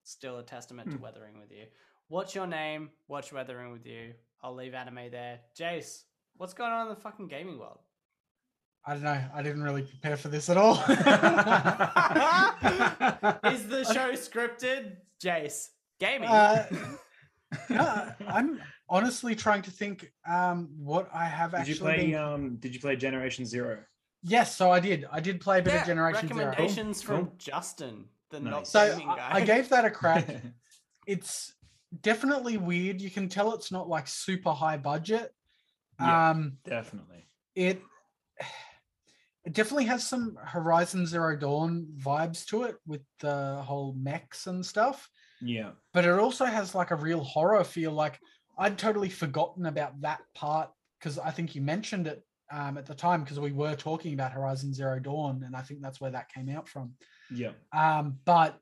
still 0.03 0.37
a 0.37 0.43
testament 0.43 0.89
to 0.91 0.95
Hmm. 0.97 1.03
Weathering 1.03 1.37
with 1.39 1.51
You. 1.51 1.65
What's 2.07 2.33
your 2.33 2.47
name? 2.47 2.89
Watch 3.09 3.33
Weathering 3.33 3.73
with 3.73 3.85
You. 3.85 4.13
I'll 4.41 4.55
leave 4.55 4.73
anime 4.73 5.11
there. 5.11 5.41
Jace, 5.59 6.03
what's 6.37 6.53
going 6.53 6.71
on 6.71 6.87
in 6.87 6.93
the 6.93 7.01
fucking 7.01 7.27
gaming 7.27 7.59
world? 7.59 7.79
I 8.87 8.93
don't 8.93 9.03
know. 9.03 9.21
I 9.33 9.41
didn't 9.43 9.63
really 9.63 9.81
prepare 9.81 10.15
for 10.15 10.29
this 10.29 10.49
at 10.49 10.55
all. 10.55 10.75
Is 13.51 13.67
the 13.67 13.83
show 13.93 14.11
scripted? 14.13 14.95
Jace, 15.21 15.67
gaming. 15.99 16.29
Uh, 16.29 16.65
no, 17.69 18.13
I'm 18.27 18.61
honestly 18.87 19.35
trying 19.35 19.61
to 19.63 19.71
think 19.71 20.11
um, 20.27 20.69
what 20.77 21.09
I 21.13 21.25
have 21.25 21.51
Did 21.51 21.59
actually. 21.61 21.73
you 21.73 21.79
play? 21.81 21.97
been- 22.11 22.15
Um, 22.15 22.55
did 22.57 22.73
you 22.73 22.79
play 22.79 22.95
Generation 22.95 23.45
Zero? 23.45 23.79
Yes, 24.23 24.55
so 24.55 24.71
I 24.71 24.79
did. 24.79 25.05
I 25.11 25.19
did 25.19 25.41
play 25.41 25.59
a 25.59 25.61
bit 25.61 25.73
Yeah, 25.73 25.81
of 25.81 25.87
Generation 25.87 26.27
Zero. 26.29 26.45
recommendations 26.47 27.01
Cool, 27.01 27.15
from 27.17 27.25
cool. 27.27 27.35
Justin. 27.37 28.05
the 28.31 28.39
not 28.39 28.59
Nice. 28.59 28.69
So 28.69 28.89
gaming 28.91 29.09
I, 29.09 29.15
guy. 29.17 29.29
I 29.33 29.41
gave 29.41 29.69
that 29.69 29.85
a 29.85 29.89
crack. 29.91 30.27
it's 31.07 31.53
definitely 32.01 32.57
weird. 32.57 33.01
You 33.01 33.09
can 33.11 33.27
tell 33.29 33.53
it's 33.53 33.71
not 33.71 33.89
like 33.89 34.07
super 34.07 34.51
high 34.51 34.77
budget. 34.77 35.33
Yeah. 35.99 36.29
Um, 36.31 36.57
Definitely. 36.63 37.25
it 37.55 37.81
it 39.47 39.53
definitely 39.53 39.85
has 39.85 40.05
some 40.05 40.37
Horizon 40.43 41.07
Zero 41.07 41.33
Dawn 41.37 41.87
vibes 41.97 42.45
to 42.47 42.63
it 42.63 42.75
with 42.85 42.99
the 43.21 43.61
whole 43.65 43.95
mechs 43.97 44.45
and 44.47 44.63
stuff. 44.63 45.09
Yeah. 45.41 45.69
But 45.93 46.03
it 46.03 46.11
also 46.11 46.43
has 46.43 46.75
like 46.75 46.91
a 46.91 46.97
real 46.97 47.23
horror 47.23 47.63
feel. 47.63 47.93
Like 47.93 48.19
I'd 48.57 48.77
totally 48.77 49.07
forgotten 49.07 49.67
about 49.67 50.01
that 50.01 50.19
part 50.35 50.69
because 50.99 51.17
I 51.17 51.31
think 51.31 51.55
you 51.55 51.61
mentioned 51.61 52.07
it 52.07 52.23
um, 52.51 52.77
at 52.77 52.85
the 52.85 52.93
time 52.93 53.23
because 53.23 53.39
we 53.39 53.53
were 53.53 53.73
talking 53.73 54.13
about 54.13 54.33
Horizon 54.33 54.73
Zero 54.73 54.99
Dawn, 54.99 55.43
and 55.45 55.55
I 55.55 55.61
think 55.61 55.79
that's 55.79 56.01
where 56.01 56.11
that 56.11 56.29
came 56.33 56.49
out 56.49 56.67
from. 56.67 56.91
Yeah. 57.33 57.51
Um, 57.71 58.17
but 58.25 58.59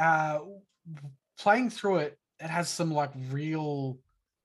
uh, 0.00 0.38
playing 1.40 1.70
through 1.70 1.96
it, 1.98 2.18
it 2.38 2.50
has 2.50 2.68
some 2.68 2.92
like 2.92 3.10
real 3.30 3.98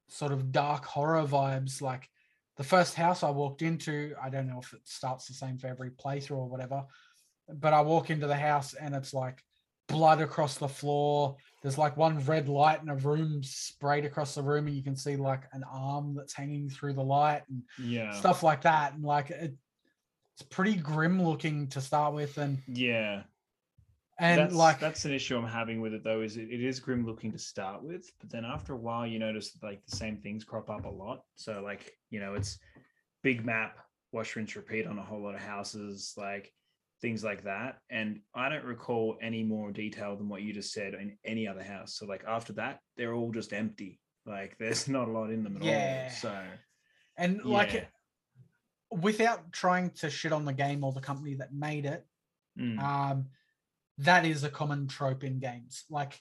sort 0.10 0.32
of 0.32 0.52
dark 0.52 0.84
horror 0.84 1.28
vibes. 1.28 1.80
Like 1.80 2.10
the 2.58 2.64
first 2.64 2.96
house 2.96 3.24
I 3.24 3.30
walked 3.30 3.62
into, 3.62 4.14
I 4.22 4.30
don't 4.30 4.48
know 4.48 4.60
if 4.60 4.74
it 4.74 4.82
starts 4.88 5.28
the 5.28 5.34
same 5.34 5.58
for 5.58 5.68
every 5.68 5.92
playthrough 5.92 6.38
or 6.38 6.50
whatever, 6.50 6.86
but 7.56 7.74
I 7.74 7.82
walk 7.82 8.10
into 8.10 8.28
the 8.28 8.36
house 8.36 8.74
and 8.74 8.94
it's 8.94 9.14
like 9.14 9.44
blood 9.88 10.22
across 10.22 10.58
the 10.58 10.68
floor. 10.68 11.36
There's 11.62 11.78
like 11.78 11.98
one 11.98 12.24
red 12.26 12.48
light 12.48 12.82
in 12.82 12.90
a 12.90 12.96
room 12.96 13.42
sprayed 13.44 14.06
across 14.06 14.36
the 14.36 14.44
room, 14.44 14.68
and 14.68 14.76
you 14.76 14.84
can 14.84 14.96
see 14.96 15.16
like 15.16 15.44
an 15.54 15.64
arm 15.72 16.16
that's 16.16 16.34
hanging 16.34 16.70
through 16.70 16.94
the 16.94 17.04
light 17.04 17.44
and 17.50 17.64
Yeah. 17.80 18.12
stuff 18.12 18.44
like 18.44 18.62
that. 18.62 18.94
And 18.94 19.04
like 19.04 19.30
it, 19.30 19.56
it's 20.36 20.48
pretty 20.50 20.76
grim 20.76 21.22
looking 21.22 21.68
to 21.70 21.82
start 21.82 22.14
with, 22.14 22.38
and 22.38 22.62
Yeah. 22.68 23.24
And 24.20 24.40
that's, 24.40 24.54
like 24.54 24.80
that's 24.80 25.06
an 25.06 25.12
issue 25.14 25.38
I'm 25.38 25.48
having 25.48 25.82
with 25.82 25.94
it 25.94 26.04
though. 26.04 26.22
Is 26.22 26.38
it, 26.38 26.50
it 26.52 26.64
is 26.64 26.80
grim 26.80 27.06
looking 27.06 27.32
to 27.32 27.40
start 27.40 27.84
with, 27.84 28.10
but 28.20 28.30
then 28.30 28.46
after 28.46 28.74
a 28.74 28.78
while, 28.78 29.06
you 29.08 29.20
notice 29.20 29.58
like 29.64 29.84
the 29.86 29.96
same 29.96 30.18
things 30.18 30.44
crop 30.44 30.70
up 30.70 30.86
a 30.86 30.90
lot. 30.90 31.22
So 31.36 31.62
like 31.64 31.94
you 32.10 32.20
know, 32.20 32.36
it's 32.36 32.60
big 33.24 33.46
map, 33.46 33.78
wash, 34.12 34.36
rinse, 34.36 34.56
repeat 34.56 34.86
on 34.86 35.00
a 35.00 35.04
whole 35.04 35.22
lot 35.22 35.36
of 35.36 35.42
houses, 35.42 36.14
like 36.18 36.54
things 37.02 37.24
like 37.24 37.44
that. 37.44 37.80
And 37.90 38.22
I 38.36 38.50
don't 38.50 38.64
recall 38.66 39.18
any 39.22 39.44
more 39.44 39.72
detail 39.72 40.16
than 40.16 40.30
what 40.30 40.42
you 40.42 40.54
just 40.54 40.74
said 40.74 40.94
in 40.94 41.18
any 41.26 41.48
other 41.48 41.64
house. 41.64 41.96
So 41.96 42.06
like 42.06 42.24
after 42.28 42.54
that, 42.54 42.80
they're 42.98 43.14
all 43.14 43.32
just 43.32 43.52
empty. 43.52 44.00
Like 44.26 44.58
there's 44.60 44.88
not 44.88 45.08
a 45.08 45.12
lot 45.12 45.32
in 45.32 45.44
them 45.44 45.58
at 45.58 45.64
Yeah. 45.64 46.04
all. 46.04 46.10
So 46.12 46.38
and 47.18 47.44
like 47.44 47.90
without 48.92 49.52
trying 49.52 49.90
to 49.90 50.10
shit 50.10 50.32
on 50.32 50.46
the 50.46 50.54
game 50.54 50.84
or 50.84 50.92
the 50.92 51.02
company 51.02 51.34
that 51.36 51.54
made 51.54 51.86
it 51.86 52.06
Mm. 52.60 52.78
um 52.78 53.26
that 54.00 54.26
is 54.26 54.44
a 54.44 54.50
common 54.50 54.88
trope 54.88 55.24
in 55.24 55.40
games 55.40 55.86
like 55.90 56.20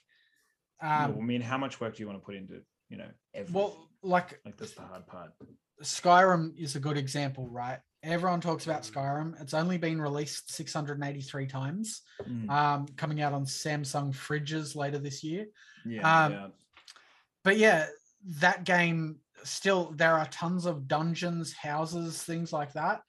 um 0.81 1.15
I 1.17 1.23
mean, 1.23 1.41
how 1.41 1.57
much 1.57 1.79
work 1.79 1.95
do 1.95 2.01
you 2.03 2.07
want 2.07 2.19
to 2.19 2.25
put 2.25 2.35
into 2.35 2.61
you 2.89 2.97
know 2.97 3.07
everything? 3.33 3.53
well 3.55 3.89
like 4.01 4.39
like 4.45 4.57
that's 4.57 4.73
the 4.73 4.81
hard 4.81 5.07
part. 5.07 5.31
skyrim 5.81 6.57
is 6.57 6.75
a 6.75 6.79
good 6.79 6.97
example 6.97 7.47
right 7.49 7.79
everyone 8.03 8.41
talks 8.41 8.65
about 8.65 8.83
Mm. 8.83 8.91
skyrim 8.93 9.41
it's 9.41 9.53
only 9.53 9.77
been 9.77 9.99
released 10.01 10.51
683 10.53 11.47
times 11.47 12.01
Mm. 12.27 12.49
um 12.49 12.87
coming 12.97 13.21
out 13.21 13.33
on 13.33 13.45
samsung 13.45 14.13
fridges 14.13 14.75
later 14.75 14.99
this 14.99 15.23
year 15.23 15.47
Yeah, 15.85 16.25
um, 16.25 16.31
yeah. 16.31 16.47
but 17.43 17.57
yeah 17.57 17.87
that 18.41 18.63
game 18.65 19.19
still 19.43 19.91
there 19.95 20.15
are 20.15 20.27
tons 20.27 20.65
of 20.65 20.87
dungeons 20.87 21.53
houses 21.53 22.21
things 22.23 22.53
like 22.53 22.73
that 22.73 23.01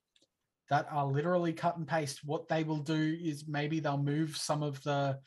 that 0.75 0.87
are 0.91 1.07
literally 1.07 1.53
cut 1.53 1.77
and 1.77 1.87
paste 1.87 2.21
what 2.25 2.49
they 2.49 2.65
will 2.65 2.79
do 2.79 3.17
is 3.23 3.47
maybe 3.47 3.79
they'll 3.81 3.97
move 3.97 4.37
some 4.37 4.63
of 4.63 4.83
the 4.83 5.19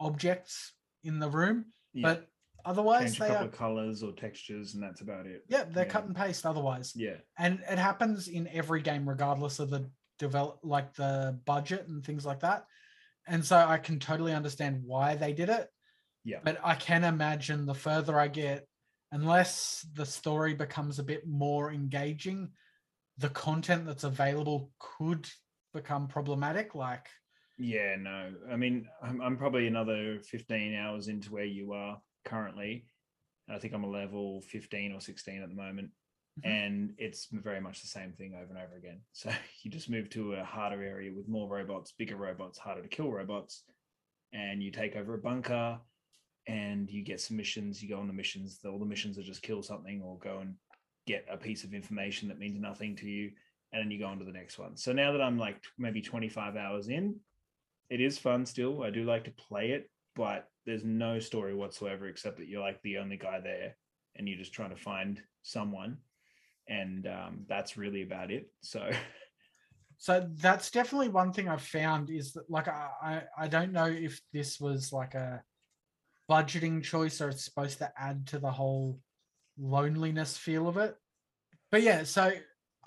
objects 0.00 0.72
in 1.02 1.18
the 1.18 1.28
room 1.28 1.66
Yeah. 1.92 2.02
but 2.08 2.28
otherwise 2.64 3.04
change 3.04 3.16
a 3.16 3.20
they 3.20 3.28
couple 3.28 3.44
are 3.44 3.48
of 3.48 3.52
colors 3.58 4.02
or 4.02 4.12
textures, 4.12 4.72
and 4.74 4.82
that's 4.82 5.02
about 5.02 5.26
it. 5.26 5.44
yeah 5.48 5.64
they're 5.64 5.84
yeah. 5.84 5.90
cut 5.92 6.04
and 6.06 6.16
paste 6.16 6.46
otherwise 6.46 6.92
Yeah, 6.96 7.16
and 7.38 7.60
it 7.70 7.78
happens 7.78 8.28
in 8.28 8.48
every 8.48 8.80
game 8.80 9.06
regardless 9.08 9.58
of 9.58 9.68
the 9.70 9.90
develop 10.18 10.60
like 10.62 10.94
the 10.94 11.38
budget 11.44 11.86
and 11.88 12.04
things 12.04 12.24
like 12.24 12.40
that 12.40 12.64
and 13.26 13.44
so 13.44 13.56
i 13.56 13.76
can 13.78 13.98
totally 13.98 14.32
understand 14.32 14.82
why 14.84 15.16
they 15.16 15.32
did 15.32 15.48
it 15.50 15.68
yeah, 16.26 16.38
but 16.42 16.58
I 16.64 16.74
can 16.74 17.04
imagine 17.04 17.66
the 17.66 17.74
further 17.74 18.18
I 18.18 18.28
get, 18.28 18.66
unless 19.12 19.86
the 19.92 20.06
story 20.06 20.54
becomes 20.54 20.98
a 20.98 21.02
bit 21.02 21.26
more 21.26 21.70
engaging, 21.70 22.48
the 23.18 23.28
content 23.30 23.86
that's 23.86 24.04
available 24.04 24.70
could 24.78 25.28
become 25.72 26.08
problematic. 26.08 26.74
Like, 26.74 27.06
yeah. 27.58 27.96
No, 27.96 28.32
I 28.50 28.56
mean, 28.56 28.88
I'm, 29.02 29.20
I'm 29.20 29.36
probably 29.36 29.66
another 29.66 30.20
15 30.20 30.74
hours 30.74 31.08
into 31.08 31.32
where 31.32 31.44
you 31.44 31.72
are 31.72 32.00
currently. 32.24 32.86
I 33.48 33.58
think 33.58 33.74
I'm 33.74 33.84
a 33.84 33.90
level 33.90 34.40
15 34.42 34.92
or 34.92 35.00
16 35.00 35.42
at 35.42 35.48
the 35.48 35.54
moment, 35.54 35.90
Mhm. 36.40 36.50
and 36.50 36.94
it's 36.98 37.28
very 37.30 37.60
much 37.60 37.80
the 37.82 37.86
same 37.88 38.12
thing 38.12 38.34
over 38.34 38.52
and 38.52 38.58
over 38.58 38.76
again. 38.76 39.02
So 39.12 39.30
you 39.62 39.70
just 39.70 39.90
move 39.90 40.08
to 40.10 40.34
a 40.34 40.44
harder 40.44 40.82
area 40.82 41.12
with 41.12 41.28
more 41.28 41.48
robots, 41.48 41.92
bigger 41.92 42.16
robots, 42.16 42.58
harder 42.58 42.82
to 42.82 42.88
kill 42.88 43.10
robots, 43.12 43.64
and 44.32 44.62
you 44.62 44.70
take 44.70 44.96
over 44.96 45.14
a 45.14 45.18
bunker. 45.18 45.80
And 46.46 46.90
you 46.90 47.02
get 47.02 47.22
some 47.22 47.38
missions. 47.38 47.82
You 47.82 47.88
go 47.88 47.98
on 47.98 48.06
the 48.06 48.12
missions. 48.12 48.60
All 48.66 48.78
the 48.78 48.84
missions 48.84 49.18
are 49.18 49.22
just 49.22 49.40
kill 49.40 49.62
something 49.62 50.02
or 50.02 50.18
go 50.18 50.40
and 50.40 50.56
get 51.06 51.26
a 51.30 51.36
piece 51.36 51.64
of 51.64 51.74
information 51.74 52.28
that 52.28 52.38
means 52.38 52.58
nothing 52.58 52.96
to 52.96 53.08
you 53.08 53.30
and 53.72 53.82
then 53.82 53.90
you 53.90 53.98
go 53.98 54.06
on 54.06 54.18
to 54.18 54.24
the 54.24 54.32
next 54.32 54.58
one. 54.58 54.76
So 54.76 54.92
now 54.92 55.12
that 55.12 55.20
i'm 55.20 55.38
like 55.38 55.62
maybe 55.78 56.00
25 56.00 56.56
hours 56.56 56.88
in 56.88 57.16
it 57.90 58.00
is 58.00 58.18
fun 58.18 58.46
still. 58.46 58.82
I 58.82 58.90
do 58.90 59.04
like 59.04 59.24
to 59.24 59.30
play 59.32 59.70
it 59.70 59.90
but 60.16 60.48
there's 60.64 60.84
no 60.84 61.18
story 61.18 61.54
whatsoever 61.54 62.06
except 62.06 62.38
that 62.38 62.48
you're 62.48 62.60
like 62.60 62.80
the 62.82 62.98
only 62.98 63.16
guy 63.16 63.40
there 63.40 63.76
and 64.16 64.28
you're 64.28 64.38
just 64.38 64.52
trying 64.52 64.70
to 64.70 64.76
find 64.76 65.20
someone 65.42 65.98
and 66.68 67.06
um, 67.06 67.44
that's 67.48 67.76
really 67.76 68.02
about 68.02 68.30
it. 68.30 68.50
So 68.60 68.90
so 69.98 70.28
that's 70.34 70.70
definitely 70.70 71.08
one 71.08 71.32
thing 71.32 71.48
I've 71.48 71.62
found 71.62 72.10
is 72.10 72.32
that, 72.32 72.48
like, 72.50 72.68
I, 72.68 73.22
I, 73.38 73.48
don't 73.48 73.72
know 73.72 73.86
if 73.86 74.20
this 74.32 74.60
was 74.60 74.92
like 74.92 75.14
a 75.14 75.42
budgeting 76.30 76.82
choice 76.82 77.20
or 77.20 77.28
it's 77.28 77.44
supposed 77.44 77.78
to 77.78 77.92
add 77.96 78.26
to 78.28 78.38
the 78.38 78.50
whole 78.50 78.98
loneliness 79.58 80.36
feel 80.36 80.68
of 80.68 80.76
it. 80.76 80.94
But 81.70 81.82
yeah, 81.82 82.04
so 82.04 82.32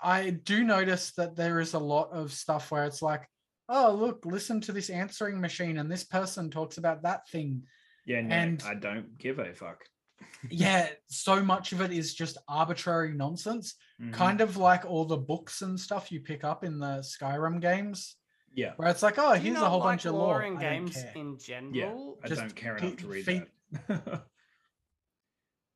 I 0.02 0.30
do 0.30 0.64
notice 0.64 1.12
that 1.12 1.36
there 1.36 1.60
is 1.60 1.74
a 1.74 1.78
lot 1.78 2.10
of 2.12 2.32
stuff 2.32 2.70
where 2.70 2.84
it's 2.84 3.02
like, 3.02 3.28
oh, 3.68 3.92
look, 3.92 4.24
listen 4.24 4.60
to 4.62 4.72
this 4.72 4.88
answering 4.90 5.40
machine, 5.40 5.78
and 5.78 5.90
this 5.90 6.04
person 6.04 6.50
talks 6.50 6.78
about 6.78 7.02
that 7.02 7.28
thing. 7.28 7.62
yeah 8.06 8.22
no, 8.22 8.34
And- 8.34 8.62
i 8.66 8.74
don't 8.74 9.18
give 9.18 9.38
a 9.38 9.52
fuck 9.52 9.84
Yeah, 10.50 10.88
so 11.08 11.42
much 11.42 11.72
of 11.72 11.80
it 11.80 11.92
is 11.92 12.14
just 12.14 12.38
arbitrary 12.48 13.12
nonsense, 13.12 13.74
Mhm. 14.00 14.12
kind 14.12 14.40
of 14.40 14.56
like 14.56 14.84
all 14.84 15.04
the 15.04 15.16
books 15.16 15.62
and 15.62 15.78
stuff 15.78 16.10
you 16.10 16.20
pick 16.20 16.42
up 16.44 16.64
in 16.64 16.78
the 16.78 17.02
Skyrim 17.02 17.60
games, 17.60 18.16
yeah 18.54 18.72
where 18.76 18.88
it's 18.88 19.02
like, 19.02 19.18
oh, 19.18 19.34
here's 19.34 19.58
a 19.60 19.68
whole 19.68 19.80
like 19.80 19.88
bunch 19.90 20.04
of 20.06 20.14
lore 20.14 20.26
lore. 20.38 20.42
in 20.44 20.56
games 20.58 20.94
care. 20.96 21.12
in 21.16 21.38
general. 21.38 21.74
yeah 21.74 22.24
i 22.24 22.28
Just 22.28 22.40
don't 22.40 22.56
care 22.56 22.76
enough 22.78 22.96
to 22.96 23.06
read 23.06 23.24
feed- 23.26 23.46
that 23.88 24.22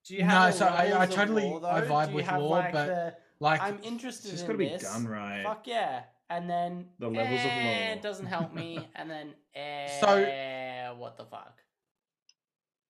Do 0.07 0.17
you 0.17 0.25
No, 0.25 0.51
so 0.51 0.67
I- 0.67 1.03
I 1.03 1.07
totally- 1.07 1.45
lore, 1.45 1.65
I 1.67 1.81
vibe 1.83 2.13
with 2.13 2.27
have, 2.27 2.41
lore, 2.41 2.51
like, 2.59 2.73
but 2.73 2.87
the, 2.87 3.17
Like, 3.41 3.61
I'm 3.61 3.79
interested 3.83 4.31
just 4.33 4.43
in 4.43 4.47
got 4.49 4.53
to 4.53 4.59
be 4.59 4.69
this. 4.69 4.83
done 4.83 5.07
right 5.07 5.43
Fuck 5.45 5.67
yeah. 5.67 6.05
And 6.31 6.49
then 6.49 6.89
The 6.99 7.09
levels 7.09 7.41
of 7.41 7.47
eh, 7.47 7.65
lore. 7.89 7.97
It 7.97 8.03
doesn't 8.03 8.27
help 8.27 8.53
me. 8.55 8.89
And 8.95 9.11
then 9.11 9.35
eh, 9.55 10.01
So- 10.01 10.95
what 10.99 11.17
the 11.17 11.25
fuck? 11.25 11.59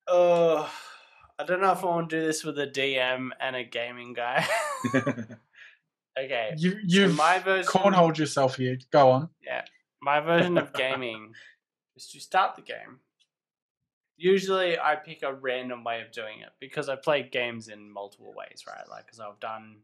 Oh, 0.09 0.71
I 1.39 1.45
don't 1.45 1.61
know 1.61 1.73
if 1.73 1.83
I 1.83 1.87
want 1.87 2.11
to 2.11 2.21
do 2.21 2.27
this 2.27 2.45
with 2.45 2.59
a 2.59 2.67
DM 2.67 3.31
and 3.41 3.57
a 3.57 3.65
gaming 3.65 4.13
guy. 4.15 4.47
okay. 6.19 6.55
you 6.57 6.77
you've 6.85 7.17
my 7.17 7.39
version, 7.39 7.71
cornholed 7.71 8.19
yourself 8.19 8.57
here. 8.57 8.77
Go 8.91 9.11
on. 9.11 9.31
Yeah, 9.43 9.65
my 10.01 10.21
version 10.21 10.59
of 10.59 10.73
gaming 10.73 11.33
is 11.97 12.09
to 12.11 12.21
start 12.21 12.57
the 12.57 12.63
game. 12.63 13.01
Usually, 14.23 14.79
I 14.79 14.95
pick 14.95 15.25
a 15.25 15.35
random 15.35 15.83
way 15.83 16.01
of 16.01 16.13
doing 16.13 16.43
it 16.43 16.51
because 16.61 16.89
I 16.89 16.95
played 16.95 17.33
games 17.33 17.67
in 17.67 17.91
multiple 17.91 18.33
ways, 18.37 18.63
right? 18.69 18.89
Like, 18.89 19.07
because 19.07 19.19
I've 19.19 19.41
done, 19.41 19.79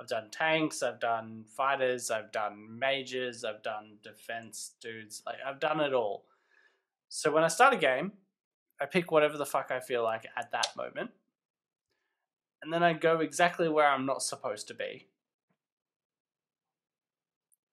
I've 0.00 0.06
done 0.06 0.30
tanks, 0.30 0.82
I've 0.82 1.00
done 1.00 1.44
fighters, 1.54 2.10
I've 2.10 2.32
done 2.32 2.78
mages, 2.78 3.44
I've 3.44 3.62
done 3.62 3.98
defense 4.02 4.72
dudes. 4.80 5.22
Like, 5.26 5.36
I've 5.46 5.60
done 5.60 5.80
it 5.80 5.92
all. 5.92 6.24
So 7.10 7.30
when 7.30 7.44
I 7.44 7.48
start 7.48 7.74
a 7.74 7.76
game, 7.76 8.12
I 8.80 8.86
pick 8.86 9.12
whatever 9.12 9.36
the 9.36 9.44
fuck 9.44 9.70
I 9.70 9.80
feel 9.80 10.02
like 10.02 10.24
at 10.34 10.50
that 10.52 10.68
moment, 10.78 11.10
and 12.62 12.72
then 12.72 12.82
I 12.82 12.94
go 12.94 13.20
exactly 13.20 13.68
where 13.68 13.86
I'm 13.86 14.06
not 14.06 14.22
supposed 14.22 14.66
to 14.68 14.74
be, 14.74 15.08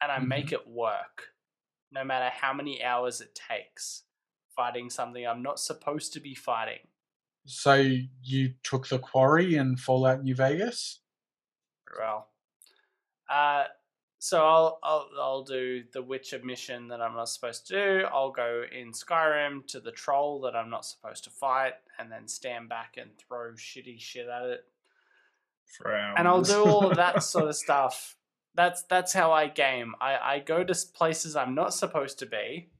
and 0.01 0.11
I 0.11 0.17
make 0.17 0.47
mm-hmm. 0.47 0.55
it 0.55 0.67
work 0.67 1.35
no 1.91 2.03
matter 2.03 2.31
how 2.35 2.51
many 2.51 2.83
hours 2.83 3.21
it 3.21 3.39
takes 3.47 4.05
fighting 4.59 4.89
something 4.89 5.25
I'm 5.25 5.41
not 5.41 5.57
supposed 5.57 6.11
to 6.13 6.19
be 6.19 6.35
fighting. 6.35 6.79
So 7.45 7.75
you 8.21 8.55
took 8.61 8.89
the 8.89 8.99
quarry 8.99 9.55
in 9.55 9.77
Fallout 9.77 10.21
New 10.21 10.35
Vegas. 10.35 10.99
Well, 11.97 12.27
uh, 13.29 13.63
so 14.17 14.45
I'll, 14.45 14.79
I'll 14.83 15.09
I'll 15.17 15.43
do 15.43 15.83
the 15.93 16.01
Witcher 16.01 16.41
mission 16.43 16.89
that 16.89 17.01
I'm 17.01 17.15
not 17.15 17.29
supposed 17.29 17.67
to 17.67 17.73
do. 17.73 18.05
I'll 18.11 18.31
go 18.31 18.63
in 18.69 18.91
Skyrim 18.91 19.65
to 19.67 19.79
the 19.79 19.91
troll 19.91 20.41
that 20.41 20.57
I'm 20.57 20.69
not 20.69 20.85
supposed 20.85 21.23
to 21.23 21.29
fight, 21.29 21.75
and 21.97 22.11
then 22.11 22.27
stand 22.27 22.67
back 22.67 22.95
and 22.97 23.11
throw 23.17 23.53
shitty 23.53 23.97
shit 23.97 24.27
at 24.27 24.43
it. 24.43 24.65
For 25.77 25.89
And 25.95 26.27
I'll 26.27 26.41
do 26.41 26.65
all 26.65 26.85
of 26.85 26.97
that 26.97 27.23
sort 27.23 27.47
of 27.47 27.55
stuff. 27.65 28.17
That's 28.55 28.83
that's 28.83 29.13
how 29.13 29.31
I 29.31 29.47
game. 29.47 29.95
I, 30.01 30.17
I 30.17 30.39
go 30.39 30.65
to 30.65 30.75
places 30.93 31.37
I'm 31.37 31.55
not 31.55 31.73
supposed 31.73 32.19
to 32.19 32.25
be, 32.25 32.71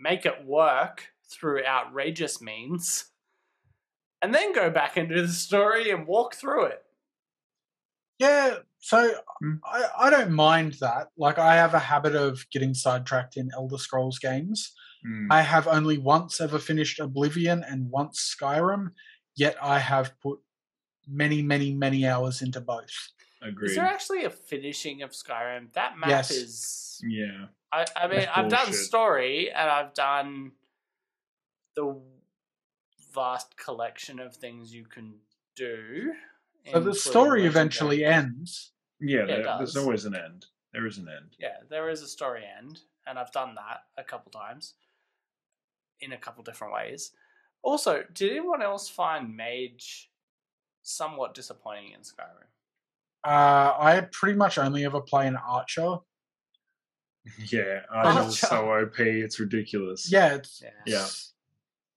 make 0.00 0.24
it 0.26 0.44
work 0.44 1.12
through 1.30 1.64
outrageous 1.64 2.40
means, 2.40 3.06
and 4.22 4.34
then 4.34 4.52
go 4.52 4.70
back 4.70 4.96
and 4.96 5.08
do 5.08 5.22
the 5.22 5.28
story 5.28 5.90
and 5.90 6.06
walk 6.06 6.34
through 6.34 6.64
it. 6.66 6.82
Yeah, 8.18 8.56
so 8.80 9.14
Hmm. 9.42 9.54
I, 9.64 9.88
I 9.98 10.10
don't 10.10 10.32
mind 10.32 10.74
that. 10.80 11.08
Like 11.16 11.38
I 11.38 11.54
have 11.56 11.74
a 11.74 11.78
habit 11.78 12.14
of 12.14 12.44
getting 12.50 12.74
sidetracked 12.74 13.36
in 13.36 13.50
Elder 13.54 13.78
Scrolls 13.78 14.18
games. 14.18 14.72
Mm, 15.06 15.28
I 15.30 15.40
have 15.40 15.66
only 15.66 15.96
once 15.96 16.40
ever 16.40 16.58
finished 16.58 17.00
Oblivion 17.00 17.64
and 17.66 17.90
once 17.90 18.36
Skyrim, 18.38 18.90
yet 19.34 19.56
I 19.62 19.78
have 19.78 20.12
put 20.20 20.40
many, 21.08 21.40
many, 21.40 21.72
many 21.72 22.06
hours 22.06 22.42
into 22.42 22.60
both. 22.60 22.92
Agreed. 23.42 23.70
Is 23.70 23.76
there 23.76 23.86
actually 23.86 24.24
a 24.24 24.30
finishing 24.30 25.02
of 25.02 25.10
Skyrim? 25.10 25.72
That 25.72 25.98
map 25.98 26.08
Yes. 26.10 26.30
is. 26.30 27.00
yeah. 27.06 27.46
I, 27.72 27.86
I 27.96 28.08
mean, 28.08 28.20
That's 28.20 28.30
I've 28.36 28.48
done 28.48 28.72
story 28.72 29.50
and 29.50 29.70
I've 29.70 29.94
done 29.94 30.52
the 31.76 32.00
vast 33.14 33.56
collection 33.56 34.18
of 34.18 34.34
things 34.36 34.74
you 34.74 34.84
can 34.86 35.14
do. 35.54 36.12
So 36.72 36.80
the 36.80 36.94
story 36.94 37.42
legendary. 37.42 37.46
eventually 37.46 38.04
ends. 38.04 38.72
Yeah, 39.00 39.24
there, 39.24 39.42
there's 39.58 39.76
always 39.76 40.04
an 40.04 40.14
end. 40.14 40.46
There 40.72 40.86
is 40.86 40.98
an 40.98 41.08
end. 41.08 41.36
Yeah, 41.38 41.56
there 41.68 41.88
is 41.90 42.02
a 42.02 42.08
story 42.08 42.42
end, 42.58 42.80
and 43.06 43.18
I've 43.18 43.32
done 43.32 43.54
that 43.54 43.84
a 43.96 44.04
couple 44.04 44.30
times 44.30 44.74
in 46.00 46.12
a 46.12 46.18
couple 46.18 46.42
different 46.44 46.74
ways. 46.74 47.12
Also, 47.62 48.04
did 48.12 48.30
anyone 48.30 48.62
else 48.62 48.88
find 48.88 49.34
Mage 49.36 50.10
somewhat 50.82 51.34
disappointing 51.34 51.92
in 51.92 52.00
Skyrim? 52.00 52.49
Uh, 53.24 53.74
I 53.78 54.08
pretty 54.12 54.36
much 54.36 54.56
only 54.58 54.84
ever 54.84 55.00
play 55.00 55.26
an 55.26 55.36
archer. 55.36 55.96
Yeah, 57.50 57.80
Archer's 57.92 58.42
Archer. 58.42 58.46
so 58.46 58.74
OP, 58.80 58.98
it's 59.00 59.38
ridiculous. 59.38 60.10
Yeah, 60.10 60.36
it's, 60.36 60.62
Yeah, 60.62 60.70
Yeah. 60.86 61.06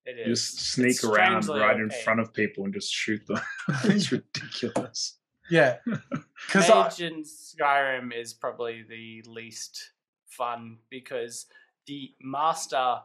it 0.06 0.18
You 0.20 0.26
just 0.34 0.60
sneak 0.60 0.90
It's 0.92 1.04
around 1.06 1.44
strangely 1.44 1.62
right 1.62 1.78
in 1.80 1.90
front 2.04 2.20
of 2.20 2.34
people 2.34 2.66
and 2.66 2.74
just 2.74 2.94
shoot 2.94 3.26
them. 3.26 3.40
it's 3.86 4.12
ridiculous. 4.12 5.18
yeah. 5.50 5.78
Because 5.86 6.70
I, 6.70 6.88
in 7.06 7.24
Skyrim 7.24 8.14
is 8.14 8.34
probably 8.34 8.84
the 8.84 9.24
least 9.26 9.92
fun 10.28 10.80
because 10.90 11.46
the 11.88 12.12
master 12.22 12.98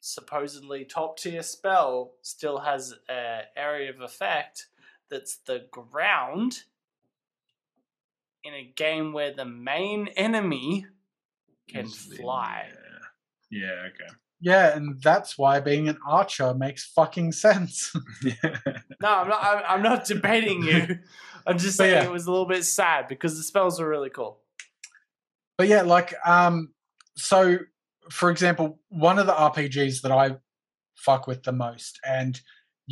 supposedly 0.00 0.84
top 0.84 1.16
tier 1.18 1.42
spell 1.42 2.12
still 2.20 2.58
has 2.58 2.92
a 3.08 3.42
area 3.56 3.88
of 3.90 4.00
effect 4.02 4.66
that's 5.08 5.36
the 5.46 5.66
ground 5.70 6.64
in 8.44 8.54
a 8.54 8.72
game 8.76 9.12
where 9.12 9.32
the 9.34 9.44
main 9.44 10.08
enemy 10.16 10.86
can 11.68 11.84
Is 11.86 12.08
the- 12.08 12.16
fly. 12.16 12.68
Yeah. 13.50 13.60
yeah, 13.60 13.72
okay. 13.88 14.12
yeah, 14.40 14.76
and 14.76 15.00
that's 15.02 15.36
why 15.38 15.60
being 15.60 15.88
an 15.88 15.98
archer 16.06 16.52
makes 16.54 16.84
fucking 16.86 17.32
sense. 17.32 17.92
Yeah. 18.22 18.56
No, 19.00 19.08
I'm 19.08 19.28
not. 19.28 19.42
I'm, 19.42 19.62
I'm 19.68 19.82
not 19.82 20.04
debating 20.06 20.62
you. 20.62 20.98
I'm 21.46 21.58
just 21.58 21.76
But 21.76 21.84
saying 21.84 21.94
yeah. 21.94 22.04
it 22.04 22.10
was 22.12 22.26
a 22.26 22.30
little 22.30 22.46
bit 22.46 22.64
sad 22.64 23.08
because 23.08 23.36
the 23.36 23.42
spells 23.42 23.80
were 23.80 23.88
really 23.88 24.10
cool. 24.10 24.40
but 25.58 25.66
yeah, 25.68 25.82
like 25.82 26.14
um, 26.24 26.72
so 27.16 27.58
for 28.10 28.30
example, 28.30 28.78
one 28.88 29.18
of 29.18 29.26
the 29.26 29.32
RPGs 29.32 30.02
that 30.02 30.12
I 30.12 30.36
fuck 30.96 31.26
with 31.26 31.42
the 31.42 31.52
most, 31.52 31.98
and 32.06 32.40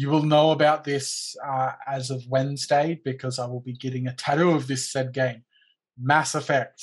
you 0.01 0.09
will 0.09 0.23
know 0.23 0.51
about 0.51 0.83
this 0.85 1.37
uh, 1.47 1.73
as 1.87 2.11
of 2.11 2.27
Wednesday 2.27 2.99
because 3.05 3.39
I 3.39 3.45
will 3.47 3.61
be 3.61 3.75
getting 3.75 4.07
a 4.07 4.15
tattoo 4.15 4.53
of 4.53 4.67
this 4.67 4.91
said 4.91 5.13
game, 5.13 5.45
Mass 5.99 6.35
Effect. 6.35 6.81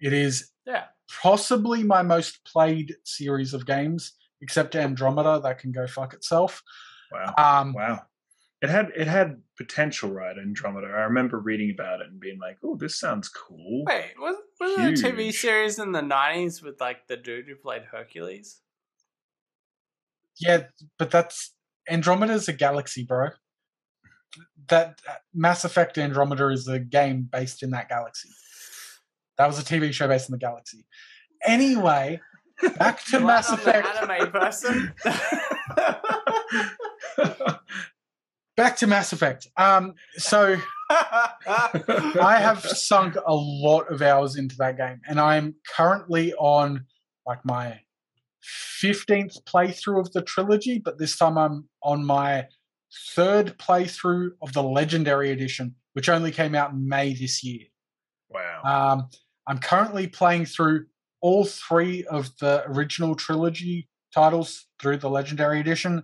It 0.00 0.14
is 0.14 0.50
Yeah. 0.64 0.86
possibly 1.22 1.82
my 1.82 2.00
most 2.00 2.42
played 2.46 2.96
series 3.04 3.52
of 3.52 3.66
games, 3.66 4.12
except 4.40 4.74
Andromeda 4.74 5.40
that 5.42 5.58
can 5.58 5.70
go 5.70 5.86
fuck 5.86 6.14
itself. 6.14 6.62
Wow. 7.12 7.34
Um, 7.36 7.74
Wow. 7.74 8.06
It 8.62 8.70
had 8.70 8.90
it 8.96 9.06
had 9.06 9.42
potential, 9.56 10.10
right? 10.10 10.36
Andromeda. 10.38 10.86
I 10.86 11.04
remember 11.12 11.38
reading 11.40 11.70
about 11.70 12.00
it 12.02 12.08
and 12.08 12.20
being 12.20 12.38
like, 12.38 12.58
"Oh, 12.62 12.76
this 12.76 12.98
sounds 12.98 13.28
cool." 13.28 13.84
Wait, 13.86 14.12
was 14.18 14.36
was 14.60 14.76
there 14.76 14.88
a 14.90 14.92
TV 14.92 15.32
series 15.32 15.78
in 15.78 15.92
the 15.92 16.02
nineties 16.02 16.60
with 16.62 16.78
like 16.78 17.06
the 17.06 17.16
dude 17.16 17.46
who 17.48 17.56
played 17.56 17.84
Hercules? 17.84 18.60
Yeah, 20.38 20.64
but 20.98 21.10
that's 21.10 21.54
Andromeda's 21.90 22.48
a 22.48 22.52
galaxy, 22.52 23.04
bro. 23.04 23.30
That 24.68 25.00
uh, 25.08 25.14
Mass 25.34 25.64
Effect 25.64 25.98
Andromeda 25.98 26.48
is 26.48 26.68
a 26.68 26.78
game 26.78 27.28
based 27.30 27.62
in 27.62 27.70
that 27.70 27.88
galaxy. 27.88 28.28
That 29.38 29.46
was 29.46 29.58
a 29.58 29.64
TV 29.64 29.92
show 29.92 30.06
based 30.06 30.28
in 30.28 30.32
the 30.32 30.38
galaxy. 30.38 30.86
Anyway, 31.44 32.20
back 32.78 33.02
to 33.06 33.20
Mass 33.26 33.50
Effect. 33.50 33.86
anime 33.86 34.30
person. 34.30 34.94
Back 38.56 38.76
to 38.76 38.86
Mass 38.86 39.12
Effect. 39.14 39.46
Um, 39.56 39.94
so 40.18 40.56
I 40.90 42.36
have 42.38 42.60
sunk 42.62 43.14
a 43.14 43.34
lot 43.34 43.90
of 43.90 44.02
hours 44.02 44.36
into 44.36 44.54
that 44.58 44.76
game, 44.76 45.00
and 45.08 45.18
I'm 45.18 45.54
currently 45.74 46.34
on 46.34 46.84
like 47.26 47.42
my 47.42 47.80
15th 48.44 49.42
playthrough 49.44 50.00
of 50.00 50.12
the 50.12 50.22
trilogy, 50.22 50.78
but 50.78 50.98
this 50.98 51.16
time 51.16 51.36
I'm 51.36 51.68
on 51.82 52.04
my 52.04 52.46
third 53.14 53.58
playthrough 53.58 54.30
of 54.42 54.52
the 54.52 54.62
Legendary 54.62 55.30
Edition, 55.30 55.74
which 55.92 56.08
only 56.08 56.32
came 56.32 56.54
out 56.54 56.72
in 56.72 56.88
May 56.88 57.14
this 57.14 57.44
year. 57.44 57.66
wow. 58.28 58.62
Um, 58.64 59.08
I'm 59.46 59.58
currently 59.58 60.06
playing 60.06 60.46
through 60.46 60.86
all 61.20 61.44
three 61.44 62.04
of 62.04 62.30
the 62.38 62.64
original 62.66 63.14
trilogy 63.14 63.88
titles 64.14 64.66
through 64.80 64.98
the 64.98 65.10
Legendary 65.10 65.60
Edition 65.60 66.02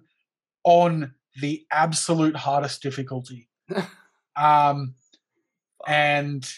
on 0.65 1.15
the 1.41 1.65
absolute 1.71 2.37
hardest 2.37 2.83
difficulty. 2.83 3.49
um, 4.37 4.95
and 5.87 6.49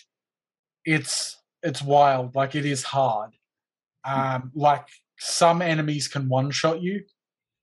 it's 0.85 1.37
it's 1.63 1.83
wild. 1.83 2.35
Like 2.35 2.55
it 2.55 2.65
is 2.65 2.83
hard. 2.83 3.31
Um, 4.05 4.51
like 4.55 4.87
some 5.19 5.63
enemies 5.63 6.09
can 6.09 6.29
one 6.29 6.51
shot 6.51 6.83
you. 6.83 7.03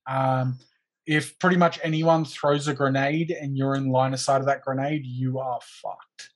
Um, 0.07 0.59
if 1.05 1.37
pretty 1.39 1.57
much 1.57 1.79
anyone 1.83 2.25
throws 2.25 2.67
a 2.67 2.73
grenade 2.73 3.31
and 3.31 3.57
you're 3.57 3.75
in 3.75 3.89
line 3.89 4.13
of 4.13 4.19
sight 4.19 4.39
of 4.39 4.47
that 4.47 4.63
grenade, 4.63 5.05
you 5.05 5.39
are 5.39 5.59
fucked. 5.61 6.31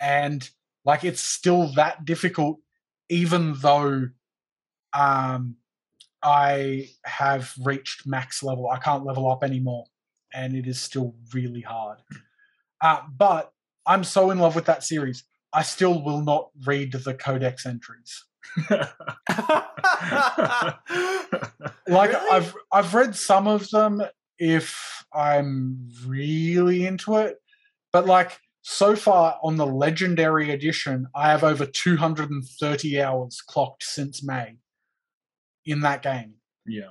And 0.00 0.48
like 0.84 1.04
it's 1.04 1.22
still 1.22 1.72
that 1.74 2.04
difficult, 2.04 2.58
even 3.08 3.54
though 3.54 4.08
um, 4.92 5.56
I 6.22 6.90
have 7.04 7.54
reached 7.62 8.06
max 8.06 8.42
level. 8.42 8.70
I 8.70 8.78
can't 8.78 9.04
level 9.04 9.30
up 9.30 9.42
anymore, 9.42 9.86
and 10.32 10.54
it 10.54 10.66
is 10.66 10.80
still 10.80 11.14
really 11.32 11.60
hard. 11.60 11.98
Uh, 12.80 13.00
but 13.16 13.52
I'm 13.86 14.04
so 14.04 14.30
in 14.30 14.38
love 14.38 14.54
with 14.54 14.66
that 14.66 14.84
series. 14.84 15.24
I 15.52 15.62
still 15.62 16.02
will 16.02 16.22
not 16.22 16.50
read 16.64 16.92
the 16.92 17.14
codex 17.14 17.66
entries. 17.66 18.24
Like 21.88 22.10
Really? 22.10 22.30
I've 22.30 22.54
I've 22.72 22.94
read 22.94 23.14
some 23.16 23.46
of 23.46 23.68
them 23.70 24.02
if 24.38 25.04
I'm 25.12 25.88
really 26.06 26.86
into 26.86 27.16
it, 27.16 27.36
but 27.92 28.06
like 28.06 28.38
so 28.62 28.94
far 28.96 29.38
on 29.42 29.56
the 29.56 29.66
legendary 29.66 30.50
edition, 30.50 31.06
I 31.14 31.30
have 31.30 31.44
over 31.44 31.66
230 31.66 33.02
hours 33.02 33.40
clocked 33.40 33.82
since 33.82 34.22
May 34.22 34.56
in 35.64 35.80
that 35.80 36.02
game. 36.02 36.34
yeah. 36.66 36.90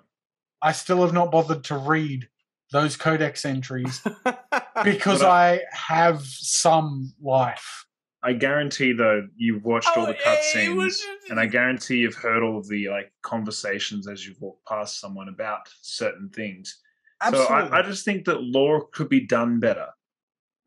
I 0.61 0.73
still 0.73 1.01
have 1.01 1.13
not 1.13 1.31
bothered 1.31 1.63
to 1.65 1.77
read 1.77 2.27
those 2.71 2.95
codex 2.95 3.45
entries 3.45 4.01
because 4.83 5.21
But 5.21 5.27
uh 5.27 5.31
I 5.31 5.61
have 5.71 6.21
some 6.23 7.13
life. 7.21 7.85
I 8.23 8.33
guarantee 8.33 8.93
though 8.93 9.27
you've 9.35 9.63
watched 9.65 9.89
all 9.97 10.05
the 10.05 10.15
Oh, 10.15 10.37
cutscenes, 10.55 10.99
and 11.29 11.39
I 11.39 11.47
guarantee 11.47 11.97
you've 11.97 12.15
heard 12.15 12.43
all 12.43 12.57
of 12.57 12.67
the 12.67 12.89
like 12.89 13.11
conversations 13.23 14.07
as 14.07 14.25
you've 14.27 14.39
walked 14.39 14.65
past 14.67 14.99
someone 14.99 15.27
about 15.27 15.67
certain 15.81 16.29
things. 16.29 16.79
Absolutely. 17.21 17.47
So 17.47 17.53
I, 17.53 17.79
I 17.79 17.81
just 17.81 18.05
think 18.05 18.25
that 18.25 18.41
lore 18.43 18.87
could 18.91 19.09
be 19.09 19.21
done 19.25 19.59
better. 19.59 19.87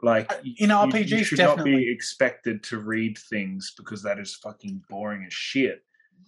Like 0.03 0.31
Uh, 0.33 0.37
in 0.43 0.69
you- 0.71 0.75
RPGs, 0.77 1.09
you 1.11 1.25
should 1.25 1.39
not 1.39 1.65
be 1.65 1.91
expected 1.93 2.63
to 2.65 2.79
read 2.79 3.17
things 3.19 3.73
because 3.77 4.03
that 4.03 4.19
is 4.19 4.35
fucking 4.35 4.83
boring 4.89 5.25
as 5.27 5.33
shit. 5.33 5.85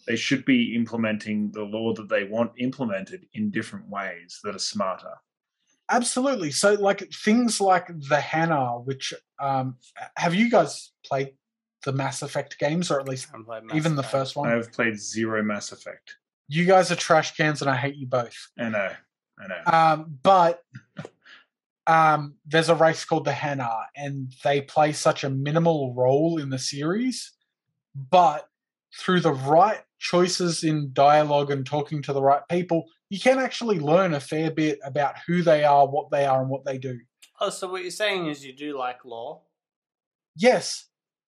They 0.07 0.16
should 0.16 0.45
be 0.45 0.74
implementing 0.77 1.51
the 1.53 1.62
lore 1.62 1.95
that 1.95 2.09
they 2.09 2.24
want 2.24 2.53
implemented 2.59 3.27
in 3.35 3.51
different 3.51 3.89
ways 3.89 4.39
that 4.45 4.55
are 4.55 4.59
smarter. 4.61 5.14
Absolutely. 5.91 6.51
So, 6.51 6.74
like 6.74 7.12
things 7.12 7.61
like 7.61 7.87
the 7.87 8.16
Hanar, 8.16 8.84
which 8.84 9.14
um, 9.39 9.76
have 10.16 10.34
you 10.34 10.51
guys 10.51 10.93
played 11.05 11.34
the 11.87 11.93
Mass 11.93 12.20
Effect 12.20 12.59
games, 12.59 12.91
or 12.91 13.01
at 13.01 13.09
least 13.09 13.26
haven't 13.26 13.47
played 13.47 13.64
Mass 13.64 13.76
even 13.76 13.97
the 13.97 14.03
first 14.03 14.37
one. 14.37 14.51
I've 14.51 14.72
played 14.72 14.99
zero 14.99 15.43
Mass 15.43 15.72
Effect. 15.72 16.16
You 16.49 16.66
guys 16.66 16.91
are 16.91 16.97
trash 16.97 17.37
cans, 17.37 17.62
and 17.62 17.70
I 17.70 17.76
hate 17.76 17.97
you 17.97 18.07
both. 18.07 18.37
I 18.59 18.68
know. 18.68 18.91
I 19.39 19.47
know. 19.47 19.72
Um, 19.72 20.18
but 20.22 20.62
um, 21.87 22.34
there's 22.45 22.68
a 22.68 22.74
race 22.74 23.05
called 23.05 23.24
the 23.24 23.32
Hanar, 23.32 23.84
and 23.97 24.32
they 24.45 24.61
play 24.61 24.93
such 24.93 25.24
a 25.24 25.30
minimal 25.30 25.95
role 25.95 26.39
in 26.39 26.51
the 26.51 26.59
series. 26.59 27.32
But 28.11 28.47
through 28.99 29.20
the 29.20 29.32
right 29.32 29.80
choices 29.99 30.64
in 30.64 30.91
dialogue 30.93 31.51
and 31.51 31.64
talking 31.64 32.03
to 32.03 32.12
the 32.12 32.22
right 32.22 32.43
people, 32.51 32.87
you 33.11 33.20
can 33.20 33.38
actually 33.38 33.78
learn 33.78 34.14
a 34.14 34.20
fair 34.20 34.50
bit 34.50 34.78
about 34.84 35.14
who 35.26 35.42
they 35.42 35.64
are, 35.64 35.86
what 35.86 36.11
they 36.11 36.24
are, 36.26 36.40
and 36.40 36.50
what 36.50 36.64
they 36.64 36.78
do. 36.78 36.98
Oh, 37.40 37.50
so 37.50 37.68
what 37.70 37.82
you're 37.82 37.90
saying 37.90 38.26
is 38.26 38.44
you 38.44 38.52
do 38.52 38.76
like 38.76 39.04
lore? 39.04 39.42
Yes, 40.36 40.86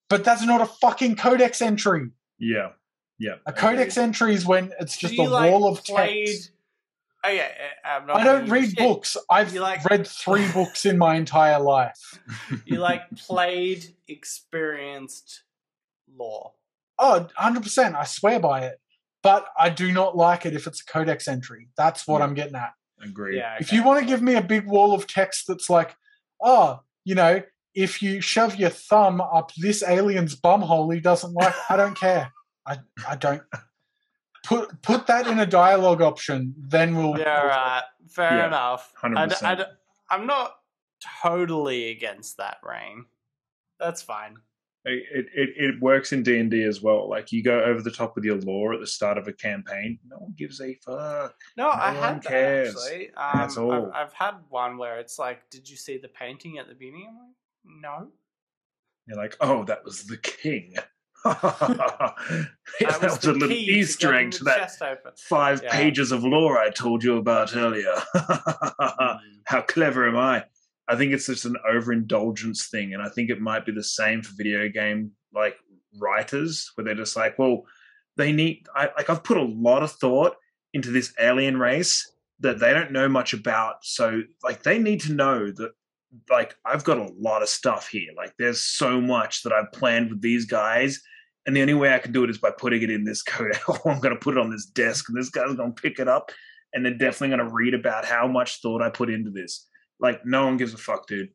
but 0.08 0.24
that's 0.24 0.44
not 0.44 0.60
a 0.60 0.66
fucking 0.66 1.16
codex 1.16 1.60
entry. 1.62 2.10
yeah. 2.38 2.70
Yeah. 3.20 3.34
A 3.46 3.52
codex 3.52 3.96
agreed. 3.96 4.04
entry 4.04 4.34
is 4.34 4.46
when 4.46 4.72
it's 4.78 4.96
just 4.96 5.18
a 5.18 5.22
like, 5.24 5.50
wall 5.50 5.66
of 5.66 5.82
played- 5.84 6.26
text. 6.26 6.52
Oh 7.24 7.30
yeah, 7.30 7.48
I'm 7.84 8.06
not 8.06 8.18
I 8.20 8.24
don't 8.24 8.48
read 8.48 8.68
shit. 8.68 8.78
books. 8.78 9.16
I've 9.28 9.52
You 9.52 9.60
like- 9.60 9.84
read 9.90 10.06
three 10.06 10.46
books 10.54 10.86
in 10.86 10.96
my 10.98 11.16
entire 11.16 11.58
life. 11.58 12.20
You 12.64 12.78
like 12.78 13.02
played, 13.16 13.96
experienced 14.06 15.42
lore. 16.16 16.52
Oh, 16.96 17.26
100%. 17.36 17.94
I 17.96 18.04
swear 18.04 18.38
by 18.38 18.66
it. 18.66 18.80
But 19.28 19.44
I 19.58 19.68
do 19.68 19.92
not 19.92 20.16
like 20.16 20.46
it 20.46 20.54
if 20.54 20.66
it's 20.66 20.80
a 20.80 20.84
codex 20.86 21.28
entry. 21.28 21.68
That's 21.76 22.06
what 22.08 22.18
Yeah. 22.20 22.24
I'm 22.24 22.32
getting 22.32 22.54
at. 22.54 22.72
Agreed. 23.02 23.36
Yeah. 23.36 23.58
If 23.60 23.74
you 23.74 23.82
want 23.82 24.00
to 24.00 24.06
give 24.06 24.22
me 24.22 24.36
a 24.36 24.40
big 24.42 24.66
wall 24.66 24.94
of 24.94 25.06
text 25.06 25.44
that's 25.48 25.68
like, 25.68 25.94
oh, 26.42 26.80
you 27.04 27.14
know, 27.14 27.42
if 27.74 28.00
you 28.02 28.22
shove 28.22 28.56
your 28.56 28.70
thumb 28.70 29.20
up 29.20 29.52
this 29.58 29.82
alien's 29.82 30.34
bumhole, 30.34 30.94
he 30.94 31.00
doesn't 31.00 31.34
like. 31.34 31.54
I 31.68 31.76
don't 31.76 31.94
care. 31.94 32.32
I 32.66 32.78
I 33.06 33.16
don't 33.16 33.42
put 34.46 34.80
put 34.80 35.06
that 35.08 35.26
in 35.26 35.38
a 35.40 35.46
dialogue 35.46 36.00
option. 36.00 36.54
Then 36.56 36.96
we'll. 36.96 37.18
Yeah, 37.18 37.42
right. 37.42 37.82
Fair 38.08 38.32
Yeah, 38.38 38.46
enough. 38.46 38.94
I 39.02 39.08
d- 39.10 39.14
I 39.42 39.54
100%. 39.54 39.58
d- 39.58 39.64
I'm 40.10 40.26
not 40.26 40.54
totally 41.22 41.90
against 41.90 42.38
that, 42.38 42.56
Rain. 42.62 43.04
That's 43.78 44.00
fine. 44.00 44.36
It, 44.88 45.26
it 45.34 45.50
it 45.56 45.80
works 45.80 46.12
in 46.12 46.22
D 46.22 46.38
and 46.38 46.50
D 46.50 46.62
as 46.64 46.80
well. 46.82 47.08
Like 47.08 47.32
you 47.32 47.42
go 47.42 47.62
over 47.62 47.82
the 47.82 47.90
top 47.90 48.14
with 48.14 48.24
your 48.24 48.36
lore 48.40 48.74
at 48.74 48.80
the 48.80 48.86
start 48.86 49.18
of 49.18 49.28
a 49.28 49.32
campaign. 49.32 49.98
No 50.06 50.16
one 50.18 50.34
gives 50.36 50.60
a 50.60 50.74
fuck. 50.84 51.34
No, 51.56 51.68
I 51.68 51.92
one 51.92 52.02
had 52.02 52.22
that 52.24 52.66
actually. 52.66 53.10
Um, 53.16 53.30
That's 53.34 53.56
all. 53.56 53.72
I've, 53.72 54.06
I've 54.06 54.12
had 54.12 54.34
one 54.48 54.78
where 54.78 54.98
it's 54.98 55.18
like, 55.18 55.48
did 55.50 55.68
you 55.68 55.76
see 55.76 55.98
the 55.98 56.08
painting 56.08 56.58
at 56.58 56.68
the 56.68 56.74
beginning? 56.74 57.06
I'm 57.08 57.16
like, 57.16 58.02
no. 58.02 58.08
You're 59.06 59.16
like, 59.16 59.36
oh, 59.40 59.64
that 59.64 59.84
was 59.84 60.04
the 60.04 60.18
king. 60.18 60.74
that 61.24 62.14
That 62.80 63.02
was 63.02 63.24
a 63.24 63.32
little 63.32 63.50
Easter 63.50 64.14
egg 64.14 64.30
to 64.32 64.44
that 64.44 64.70
five 65.18 65.62
Yeah. 65.62 65.72
pages 65.72 66.12
of 66.12 66.22
lore 66.24 66.58
I 66.58 66.70
told 66.70 67.02
you 67.02 67.16
about 67.16 67.56
earlier. 67.56 67.94
Mm. 68.78 69.18
How 69.46 69.62
clever 69.62 70.06
am 70.06 70.16
I? 70.16 70.44
I 70.88 70.96
think 70.96 71.12
it's 71.12 71.26
just 71.26 71.44
an 71.44 71.56
overindulgence 71.68 72.68
thing, 72.68 72.94
and 72.94 73.02
I 73.02 73.08
think 73.08 73.30
it 73.30 73.40
might 73.40 73.66
be 73.66 73.72
the 73.72 73.84
same 73.84 74.22
for 74.22 74.32
video 74.36 74.68
game 74.68 75.12
like 75.34 75.56
writers, 75.98 76.70
where 76.74 76.84
they're 76.84 76.94
just 76.94 77.16
like, 77.16 77.38
well, 77.38 77.64
they 78.16 78.32
need. 78.32 78.66
I, 78.74 78.90
like 78.96 79.10
I've 79.10 79.24
put 79.24 79.36
a 79.36 79.42
lot 79.42 79.82
of 79.82 79.92
thought 79.92 80.36
into 80.72 80.90
this 80.90 81.12
alien 81.20 81.58
race 81.58 82.10
that 82.40 82.58
they 82.58 82.72
don't 82.72 82.92
know 82.92 83.08
much 83.08 83.34
about, 83.34 83.76
so 83.82 84.22
like 84.42 84.62
they 84.62 84.78
need 84.78 85.00
to 85.02 85.12
know 85.12 85.50
that. 85.50 85.70
Like 86.30 86.56
I've 86.64 86.84
got 86.84 86.96
a 86.96 87.12
lot 87.18 87.42
of 87.42 87.50
stuff 87.50 87.88
here. 87.88 88.12
Like 88.16 88.32
there's 88.38 88.62
so 88.62 88.98
much 88.98 89.42
that 89.42 89.52
I've 89.52 89.70
planned 89.72 90.08
with 90.08 90.22
these 90.22 90.46
guys, 90.46 91.02
and 91.44 91.54
the 91.54 91.60
only 91.60 91.74
way 91.74 91.92
I 91.92 91.98
can 91.98 92.12
do 92.12 92.24
it 92.24 92.30
is 92.30 92.38
by 92.38 92.50
putting 92.50 92.82
it 92.82 92.90
in 92.90 93.04
this 93.04 93.22
code. 93.22 93.52
Oh, 93.68 93.78
I'm 93.84 94.00
going 94.00 94.14
to 94.14 94.20
put 94.20 94.36
it 94.36 94.40
on 94.40 94.50
this 94.50 94.64
desk, 94.64 95.10
and 95.10 95.18
this 95.18 95.28
guy's 95.28 95.54
going 95.54 95.74
to 95.74 95.82
pick 95.82 95.98
it 95.98 96.08
up, 96.08 96.30
and 96.72 96.84
they're 96.84 96.94
definitely 96.94 97.36
going 97.36 97.46
to 97.46 97.54
read 97.54 97.74
about 97.74 98.06
how 98.06 98.26
much 98.26 98.62
thought 98.62 98.80
I 98.80 98.88
put 98.88 99.10
into 99.10 99.30
this. 99.30 99.66
Like 100.00 100.24
no 100.24 100.44
one 100.46 100.56
gives 100.56 100.74
a 100.74 100.78
fuck, 100.78 101.06
dude. 101.06 101.30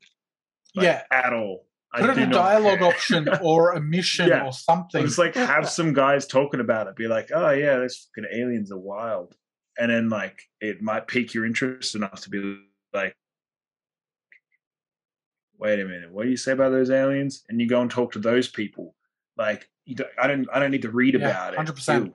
Like, 0.76 0.86
Yeah. 0.86 1.04
at 1.12 1.34
all. 1.34 1.68
I 1.96 2.00
Put 2.02 2.10
it 2.12 2.18
in 2.18 2.30
a 2.30 2.34
dialogue 2.34 2.80
care. 2.80 2.88
option 2.92 3.30
or 3.44 3.74
a 3.74 3.82
mission 3.82 4.28
Yeah. 4.30 4.46
or 4.46 4.54
something. 4.54 5.06
Just 5.06 5.20
like 5.20 5.36
have 5.36 5.70
some 5.80 5.94
guys 5.94 6.26
talking 6.26 6.60
about 6.60 6.88
it. 6.88 6.96
Be 6.96 7.08
like, 7.08 7.30
oh 7.34 7.52
yeah, 7.52 7.76
those 7.76 8.08
fucking 8.16 8.30
aliens 8.34 8.72
are 8.72 8.80
wild, 8.80 9.36
and 9.78 9.92
then 9.92 10.10
like 10.10 10.42
it 10.60 10.82
might 10.82 11.08
pique 11.08 11.34
your 11.36 11.46
interest 11.46 11.94
enough 11.94 12.22
to 12.22 12.30
be 12.32 12.58
like, 12.94 13.16
wait 15.60 15.80
a 15.80 15.86
minute, 15.86 16.12
what 16.12 16.24
do 16.24 16.30
you 16.30 16.38
say 16.38 16.52
about 16.54 16.72
those 16.72 16.90
aliens? 16.90 17.44
And 17.50 17.62
you 17.62 17.68
go 17.68 17.82
and 17.82 17.92
talk 17.92 18.12
to 18.14 18.20
those 18.20 18.48
people. 18.48 18.96
Like 19.38 19.70
you 19.86 19.96
don't, 19.96 20.10
I 20.22 20.28
don't, 20.28 20.48
I 20.54 20.60
don't 20.60 20.72
need 20.72 20.82
to 20.84 20.92
read 20.92 21.14
Yeah, 21.16 21.30
about 21.30 21.54
it. 21.54 21.60
100%. 21.60 22.14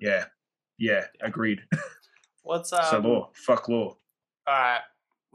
Yeah, 0.00 0.24
yeah, 0.78 1.04
agreed. 1.20 1.62
What's 2.42 2.72
um? 2.72 2.84
so 2.90 2.98
lore, 3.00 3.30
fuck 3.34 3.68
lore. 3.68 3.96
All 4.46 4.54
right. 4.54 4.80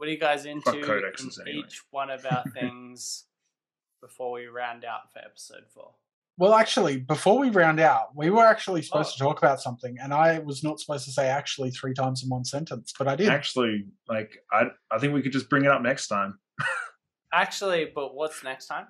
What 0.02 0.08
are 0.08 0.12
you 0.14 0.18
guys 0.18 0.46
into 0.46 0.68
in 0.68 0.82
anyway. 0.82 1.64
each 1.64 1.80
one 1.92 2.10
of 2.10 2.26
our 2.26 2.42
things 2.52 3.26
before 4.02 4.32
we 4.32 4.46
round 4.46 4.84
out 4.84 5.12
for 5.12 5.20
episode 5.20 5.62
four? 5.72 5.92
Well, 6.36 6.54
actually, 6.54 6.96
before 6.96 7.38
we 7.38 7.50
round 7.50 7.78
out, 7.78 8.08
we 8.16 8.28
were 8.28 8.44
actually 8.44 8.82
supposed 8.82 9.10
oh. 9.10 9.12
to 9.12 9.18
talk 9.22 9.38
about 9.38 9.60
something, 9.60 9.98
and 10.02 10.12
I 10.12 10.40
was 10.40 10.64
not 10.64 10.80
supposed 10.80 11.04
to 11.04 11.12
say 11.12 11.28
actually 11.28 11.70
three 11.70 11.94
times 11.94 12.24
in 12.24 12.30
one 12.30 12.44
sentence, 12.44 12.92
but 12.98 13.06
I 13.06 13.14
did. 13.14 13.28
Actually, 13.28 13.84
like 14.08 14.38
I, 14.50 14.64
I 14.90 14.98
think 14.98 15.14
we 15.14 15.22
could 15.22 15.30
just 15.30 15.48
bring 15.48 15.66
it 15.66 15.70
up 15.70 15.82
next 15.82 16.08
time. 16.08 16.36
Actually, 17.32 17.92
but 17.94 18.12
what's 18.12 18.42
next 18.42 18.66
time? 18.66 18.88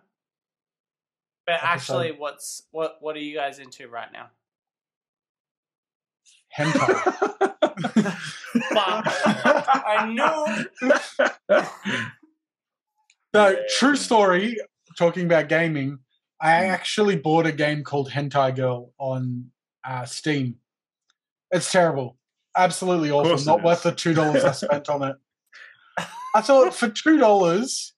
But 1.47 1.57
Episode- 1.57 1.69
actually, 1.69 2.13
what's 2.13 2.63
what? 2.71 2.97
What 3.01 3.17
are 3.17 3.21
you 3.21 3.37
guys 3.37 3.59
into 3.59 3.87
right 3.87 4.09
now? 4.11 4.31
Hentai. 6.57 8.19
I 8.71 10.07
knew. 11.49 11.63
No, 13.35 13.57
true 13.79 13.97
story. 13.97 14.59
Talking 14.99 15.25
about 15.25 15.49
gaming, 15.49 16.01
I 16.41 16.65
Hmm. 16.67 16.71
actually 16.73 17.17
bought 17.17 17.47
a 17.47 17.53
game 17.53 17.83
called 17.83 18.11
Hentai 18.11 18.55
Girl 18.55 18.93
on 18.99 19.51
uh, 19.89 20.05
Steam. 20.05 20.57
It's 21.51 21.71
terrible, 21.73 22.19
absolutely 22.57 23.11
awful. 23.11 23.43
Not 23.47 23.63
worth 23.65 23.85
the 23.85 23.93
two 23.93 24.13
dollars 24.13 24.45
I 24.45 24.53
spent 24.53 24.89
on 24.91 25.03
it. 25.03 25.17
I 26.35 26.41
thought 26.43 26.75
for 26.75 26.89
two 26.91 27.17
dollars, 27.19 27.95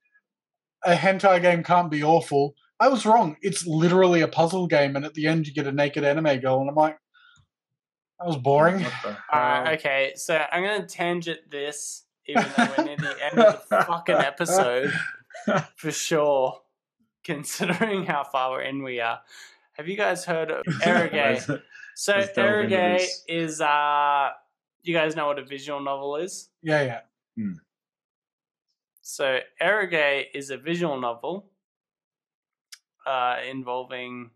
a 0.84 0.94
hentai 0.94 1.42
game 1.42 1.64
can't 1.64 1.90
be 1.90 2.04
awful. 2.04 2.54
I 2.78 2.88
was 2.88 3.04
wrong. 3.04 3.36
It's 3.40 3.66
literally 3.66 4.20
a 4.20 4.28
puzzle 4.28 4.66
game, 4.68 4.94
and 4.94 5.04
at 5.04 5.14
the 5.14 5.26
end 5.26 5.46
you 5.48 5.52
get 5.54 5.66
a 5.66 5.72
naked 5.72 6.04
anime 6.04 6.38
girl, 6.40 6.60
and 6.60 6.68
I'm 6.70 6.76
like, 6.76 6.96
that 8.18 8.26
was 8.26 8.36
boring. 8.36 8.82
What 8.82 8.92
the 9.02 9.16
Alright, 9.32 9.66
hell? 9.66 9.74
okay, 9.74 10.12
so 10.16 10.44
I'm 10.50 10.62
gonna 10.62 10.86
tangent 10.86 11.50
this, 11.50 12.04
even 12.26 12.44
though 12.56 12.68
we're 12.78 12.84
near 12.84 12.96
the 12.96 13.16
end 13.24 13.38
of 13.38 13.68
the 13.68 13.82
fucking 13.84 14.16
episode, 14.16 14.92
for 15.76 15.90
sure. 15.90 16.60
Considering 17.24 18.04
how 18.04 18.22
far 18.22 18.50
we're 18.50 18.62
in 18.62 18.82
we 18.82 19.00
are. 19.00 19.20
Have 19.72 19.88
you 19.88 19.96
guys 19.96 20.24
heard 20.26 20.50
of 20.50 20.62
Eroge? 20.82 21.60
So 21.96 22.16
Let's 22.16 22.32
delve 22.34 22.64
into 22.64 22.76
Eroge 22.76 23.06
is 23.28 23.60
uh 23.60 24.30
you 24.82 24.92
guys 24.92 25.16
know 25.16 25.26
what 25.26 25.38
a 25.38 25.44
visual 25.44 25.80
novel 25.80 26.16
is? 26.16 26.50
Yeah, 26.62 27.00
yeah. 27.36 27.50
So 29.00 29.40
Eroge 29.60 30.26
is 30.34 30.50
a 30.50 30.58
visual 30.58 31.00
novel 31.00 31.50
uh 33.06 33.36
involving 33.50 34.30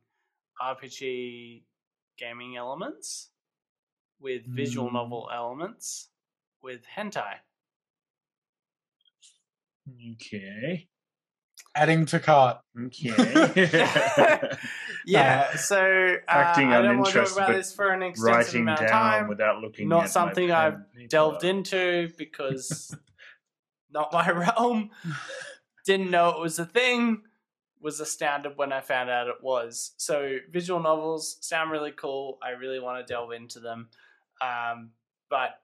RPG 0.60 1.62
gaming 2.18 2.56
elements 2.56 3.30
with 4.20 4.46
visual 4.46 4.88
Mm. 4.90 4.94
novel 4.94 5.28
elements 5.32 6.08
with 6.62 6.82
hentai. 6.96 7.36
Okay. 10.14 10.88
Adding 11.74 12.06
to 12.06 12.18
cart. 12.18 12.58
Okay. 12.86 13.12
yeah, 15.06 15.54
so 15.56 16.16
uh, 16.16 16.30
Acting 16.30 16.72
I 16.72 16.82
don't 16.82 16.98
want 16.98 17.06
to 17.08 17.12
talk 17.12 17.28
uninterested, 17.28 17.36
about 17.38 17.46
but 17.48 17.56
this 17.56 17.72
for 17.72 17.90
an 17.92 18.02
extensive 18.02 18.36
Writing 18.36 18.62
amount 18.62 18.78
down 18.80 18.86
of 18.86 18.90
time. 18.92 19.28
without 19.28 19.58
looking. 19.60 19.88
Not 19.88 20.04
at 20.04 20.10
something 20.10 20.50
I've 20.50 20.74
pen 20.94 21.06
delved 21.08 21.40
paper. 21.42 21.50
into 21.56 22.10
because 22.18 22.94
not 23.90 24.12
my 24.12 24.30
realm. 24.30 24.90
Didn't 25.86 26.10
know 26.10 26.30
it 26.30 26.40
was 26.40 26.58
a 26.58 26.66
thing. 26.66 27.22
Was 27.80 28.00
astounded 28.00 28.54
when 28.56 28.72
I 28.72 28.80
found 28.80 29.08
out 29.08 29.28
it 29.28 29.36
was. 29.40 29.92
So 29.98 30.38
visual 30.50 30.80
novels 30.80 31.36
sound 31.40 31.70
really 31.70 31.92
cool. 31.92 32.38
I 32.42 32.50
really 32.50 32.80
want 32.80 33.06
to 33.06 33.10
delve 33.12 33.30
into 33.32 33.60
them, 33.60 33.88
um, 34.40 34.90
but 35.30 35.60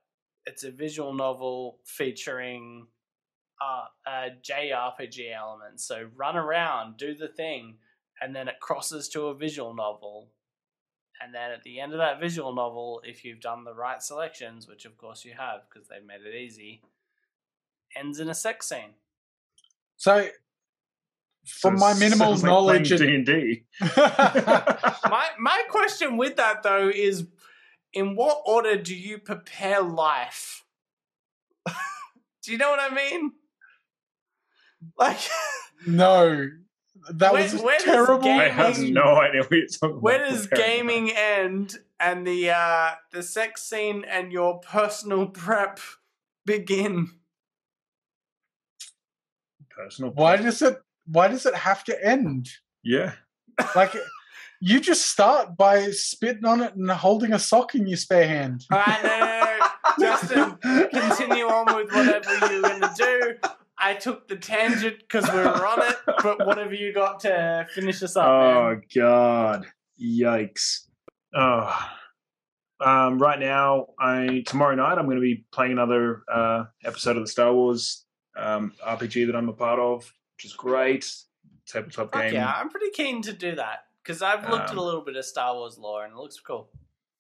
it's 0.46 0.64
a 0.64 0.70
visual 0.70 1.14
novel 1.14 1.78
featuring 1.84 2.86
uh, 3.62 4.10
a 4.10 4.30
JRPG 4.42 5.34
element. 5.34 5.80
So 5.80 6.08
run 6.14 6.36
around, 6.36 6.96
do 6.96 7.14
the 7.14 7.28
thing, 7.28 7.76
and 8.20 8.34
then 8.34 8.48
it 8.48 8.60
crosses 8.60 9.08
to 9.10 9.26
a 9.26 9.34
visual 9.34 9.74
novel. 9.74 10.30
And 11.22 11.34
then 11.34 11.52
at 11.52 11.62
the 11.62 11.80
end 11.80 11.92
of 11.92 11.98
that 11.98 12.20
visual 12.20 12.54
novel, 12.54 13.00
if 13.04 13.24
you've 13.24 13.40
done 13.40 13.64
the 13.64 13.74
right 13.74 14.02
selections, 14.02 14.68
which 14.68 14.84
of 14.84 14.98
course 14.98 15.24
you 15.24 15.32
have 15.38 15.60
because 15.68 15.88
they've 15.88 16.04
made 16.04 16.26
it 16.26 16.36
easy, 16.36 16.82
ends 17.96 18.20
in 18.20 18.28
a 18.28 18.34
sex 18.34 18.68
scene. 18.68 18.94
So 19.96 20.28
from 21.46 21.78
my 21.78 21.94
minimal 21.94 22.36
knowledge, 22.38 22.90
D 22.90 23.14
and 23.14 23.24
D. 23.24 23.64
my 23.96 25.28
my 25.38 25.62
question 25.70 26.16
with 26.16 26.36
that 26.36 26.62
though 26.62 26.90
is 26.92 27.26
in 27.94 28.16
what 28.16 28.42
order 28.46 28.76
do 28.76 28.94
you 28.94 29.18
prepare 29.18 29.80
life? 29.82 30.64
do 32.42 32.52
you 32.52 32.58
know 32.58 32.70
what 32.70 32.80
I 32.80 32.94
mean? 32.94 33.32
Like 34.98 35.18
no, 35.86 36.48
that 37.14 37.32
Where- 37.32 37.42
was 37.42 37.54
where 37.62 37.78
does 37.78 37.84
terrible. 37.84 38.28
I 38.28 38.48
have 38.48 38.78
no 38.78 39.16
idea 39.20 39.42
what 39.42 39.50
you're 39.52 39.66
talking 39.68 40.00
where 40.00 40.16
about. 40.24 40.30
does 40.30 40.46
gaming 40.48 41.10
end 41.10 41.76
and 41.98 42.26
the 42.26 42.50
uh 42.50 42.90
the 43.12 43.22
sex 43.22 43.62
scene 43.62 44.04
and 44.06 44.32
your 44.32 44.60
personal 44.60 45.26
prep 45.42 45.80
begin? 46.44 47.10
Personal. 49.70 50.12
Why 50.12 50.36
does 50.36 50.62
it? 50.62 50.78
Why 51.06 51.28
does 51.28 51.46
it 51.46 51.54
have 51.54 51.82
to 51.84 52.04
end? 52.06 52.48
Yeah. 52.82 53.14
Like, 53.74 53.94
you 54.66 54.80
just 54.80 55.10
start 55.10 55.58
by 55.58 55.90
spitting 55.90 56.46
on 56.46 56.62
it 56.62 56.74
and 56.74 56.90
holding 56.90 57.34
a 57.34 57.38
sock 57.38 57.74
in 57.74 57.86
your 57.86 57.98
spare 57.98 58.26
hand. 58.26 58.64
Alright, 58.72 59.02
no, 59.02 59.18
no, 59.20 59.58
no. 59.58 60.06
Justin, 60.06 60.56
continue 60.88 61.44
on 61.44 61.76
with 61.76 61.92
whatever 61.92 62.50
you're 62.50 62.62
gonna 62.62 62.94
do. 62.96 63.34
I 63.78 63.92
took 63.92 64.26
the 64.26 64.36
tangent 64.36 65.00
because 65.00 65.30
we 65.30 65.38
were 65.38 65.66
on 65.66 65.82
it, 65.82 65.96
but 66.22 66.46
what 66.46 66.56
have 66.56 66.72
you 66.72 66.94
got 66.94 67.20
to 67.20 67.66
finish 67.74 68.02
us 68.02 68.16
up, 68.16 68.26
Oh 68.26 68.68
man? 68.70 68.82
God! 68.94 69.66
Yikes! 70.02 70.86
Oh, 71.34 71.90
um, 72.80 73.18
right 73.18 73.38
now, 73.38 73.88
I 74.00 74.44
tomorrow 74.46 74.74
night 74.76 74.96
I'm 74.96 75.04
going 75.04 75.18
to 75.18 75.20
be 75.20 75.44
playing 75.52 75.72
another 75.72 76.22
uh, 76.32 76.64
episode 76.84 77.18
of 77.18 77.24
the 77.24 77.30
Star 77.30 77.52
Wars 77.52 78.06
um, 78.34 78.72
RPG 78.86 79.26
that 79.26 79.36
I'm 79.36 79.50
a 79.50 79.52
part 79.52 79.78
of, 79.78 80.10
which 80.38 80.46
is 80.46 80.54
great. 80.54 81.12
Tabletop 81.66 82.14
Fuck 82.14 82.22
game. 82.22 82.32
yeah, 82.34 82.50
I'm 82.50 82.70
pretty 82.70 82.90
keen 82.90 83.20
to 83.22 83.32
do 83.34 83.56
that 83.56 83.80
because 84.04 84.20
I've 84.22 84.48
looked 84.50 84.66
at 84.66 84.72
Um, 84.72 84.78
a 84.78 84.82
little 84.84 85.00
bit 85.00 85.16
of 85.16 85.24
Star 85.24 85.54
Wars 85.54 85.78
lore 85.78 86.04
and 86.04 86.12
it 86.12 86.16
looks 86.18 86.38
cool. 86.40 86.70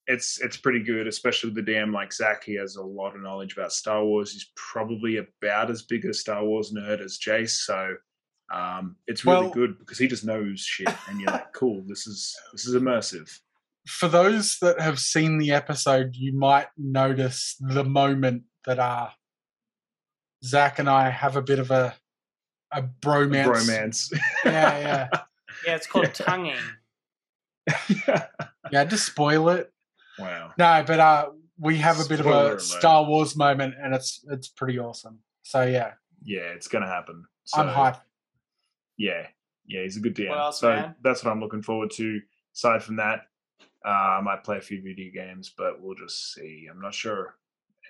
It's 0.06 0.38
it's 0.42 0.58
pretty 0.58 0.80
good, 0.82 1.06
especially 1.06 1.50
with 1.50 1.64
the 1.64 1.72
DM 1.72 1.92
like 1.92 2.12
Zach. 2.12 2.44
He 2.44 2.54
has 2.56 2.76
a 2.76 2.82
lot 2.82 3.16
of 3.16 3.22
knowledge 3.22 3.54
about 3.54 3.72
Star 3.72 4.04
Wars. 4.04 4.32
He's 4.32 4.50
probably 4.54 5.16
about 5.16 5.70
as 5.70 5.82
big 5.82 6.04
a 6.04 6.12
Star 6.12 6.44
Wars 6.44 6.72
nerd 6.76 7.00
as 7.00 7.18
Jace, 7.18 7.50
so. 7.64 7.94
Um, 8.52 8.96
it's 9.06 9.24
really 9.24 9.44
Well- 9.46 9.50
good 9.54 9.78
because 9.78 9.96
he 9.96 10.06
just 10.06 10.22
knows 10.26 10.60
shit, 10.60 10.94
and 11.08 11.18
you're 11.18 11.30
like, 11.30 11.54
"Cool, 11.54 11.82
this 11.88 12.06
is 12.06 12.36
this 12.52 12.66
is 12.66 12.74
immersive." 12.74 13.30
For 13.88 14.06
those 14.06 14.58
that 14.60 14.78
have 14.78 14.98
seen 14.98 15.38
the 15.38 15.52
episode, 15.52 16.14
you 16.14 16.34
might 16.36 16.68
notice 16.76 17.56
the 17.58 17.84
moment 17.84 18.42
that 18.66 18.78
uh, 18.78 19.08
Zach 20.44 20.78
and 20.78 20.90
I 20.90 21.08
have 21.08 21.36
a 21.36 21.42
bit 21.42 21.58
of 21.58 21.70
a 21.70 21.94
a 22.70 22.82
bromance. 22.82 23.46
Bromance. 23.46 24.12
Yeah, 24.44 24.78
yeah, 24.78 25.08
Yeah, 25.66 25.76
it's 25.76 25.86
called 25.86 26.06
Yeah. 26.06 26.12
tonguing. 26.12 26.56
yeah. 28.70 28.84
Just 28.84 29.06
spoil 29.06 29.48
it. 29.50 29.72
wow. 30.18 30.52
No, 30.58 30.84
but 30.86 31.00
uh, 31.00 31.30
we 31.58 31.76
have 31.78 32.00
a 32.00 32.08
bit 32.08 32.20
of 32.20 32.26
a 32.26 32.30
alert. 32.30 32.60
Star 32.62 33.04
Wars 33.04 33.36
moment, 33.36 33.74
and 33.82 33.94
it's 33.94 34.24
it's 34.30 34.48
pretty 34.48 34.78
awesome. 34.78 35.20
So 35.42 35.62
yeah, 35.64 35.92
Yeah, 36.22 36.52
it's 36.54 36.68
gonna 36.68 36.86
happen. 36.88 37.24
I'm 37.54 37.68
hyped. 37.68 38.00
Yeah, 38.96 39.26
yeah, 39.66 39.82
he's 39.82 39.96
a 39.96 40.00
good 40.00 40.14
DM. 40.14 40.28
What 40.30 40.38
else, 40.38 40.60
so 40.60 40.68
man? 40.74 40.94
that's 41.02 41.24
what 41.24 41.30
I'm 41.32 41.40
looking 41.40 41.62
forward 41.62 41.90
to. 41.92 42.20
Aside 42.54 42.82
from 42.82 42.96
that, 42.96 43.26
uh, 43.84 43.88
I 43.88 44.20
might 44.20 44.44
play 44.44 44.58
a 44.58 44.60
few 44.62 44.80
video 44.82 45.10
games, 45.12 45.52
but 45.56 45.80
we'll 45.82 45.96
just 45.96 46.32
see. 46.34 46.68
I'm 46.70 46.80
not 46.80 46.94
sure 46.94 47.36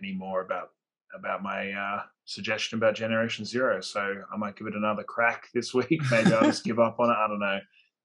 anymore 0.03 0.41
about 0.41 0.71
about 1.15 1.43
my 1.43 1.73
uh, 1.73 2.03
suggestion 2.25 2.79
about 2.79 2.95
Generation 2.95 3.45
Zero, 3.45 3.81
so 3.81 4.15
I 4.33 4.37
might 4.37 4.57
give 4.57 4.67
it 4.67 4.75
another 4.75 5.03
crack 5.03 5.49
this 5.55 5.75
week. 5.75 6.01
Maybe 6.11 6.33
I'll 6.33 6.45
just 6.45 6.65
give 6.65 6.79
up 6.79 7.01
on 7.01 7.11
it. 7.11 7.17
I 7.17 7.29
don't 7.29 7.41
know. 7.41 7.59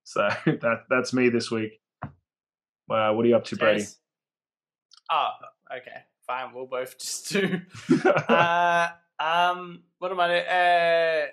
So 0.03 0.29
that 0.45 0.83
that's 0.89 1.13
me 1.13 1.29
this 1.29 1.51
week. 1.51 1.81
Wow, 2.87 3.13
what 3.13 3.25
are 3.25 3.29
you 3.29 3.35
up 3.35 3.45
to, 3.45 3.55
Brady? 3.55 3.85
Oh, 5.11 5.29
okay. 5.75 6.05
Fine. 6.25 6.53
We'll 6.53 6.65
both 6.65 6.97
just 6.99 7.31
do. 7.31 7.61
uh, 8.27 8.89
um, 9.19 9.83
what 9.99 10.11
am 10.11 10.19
I 10.19 10.27
doing? 10.27 10.47
Uh, 10.47 11.25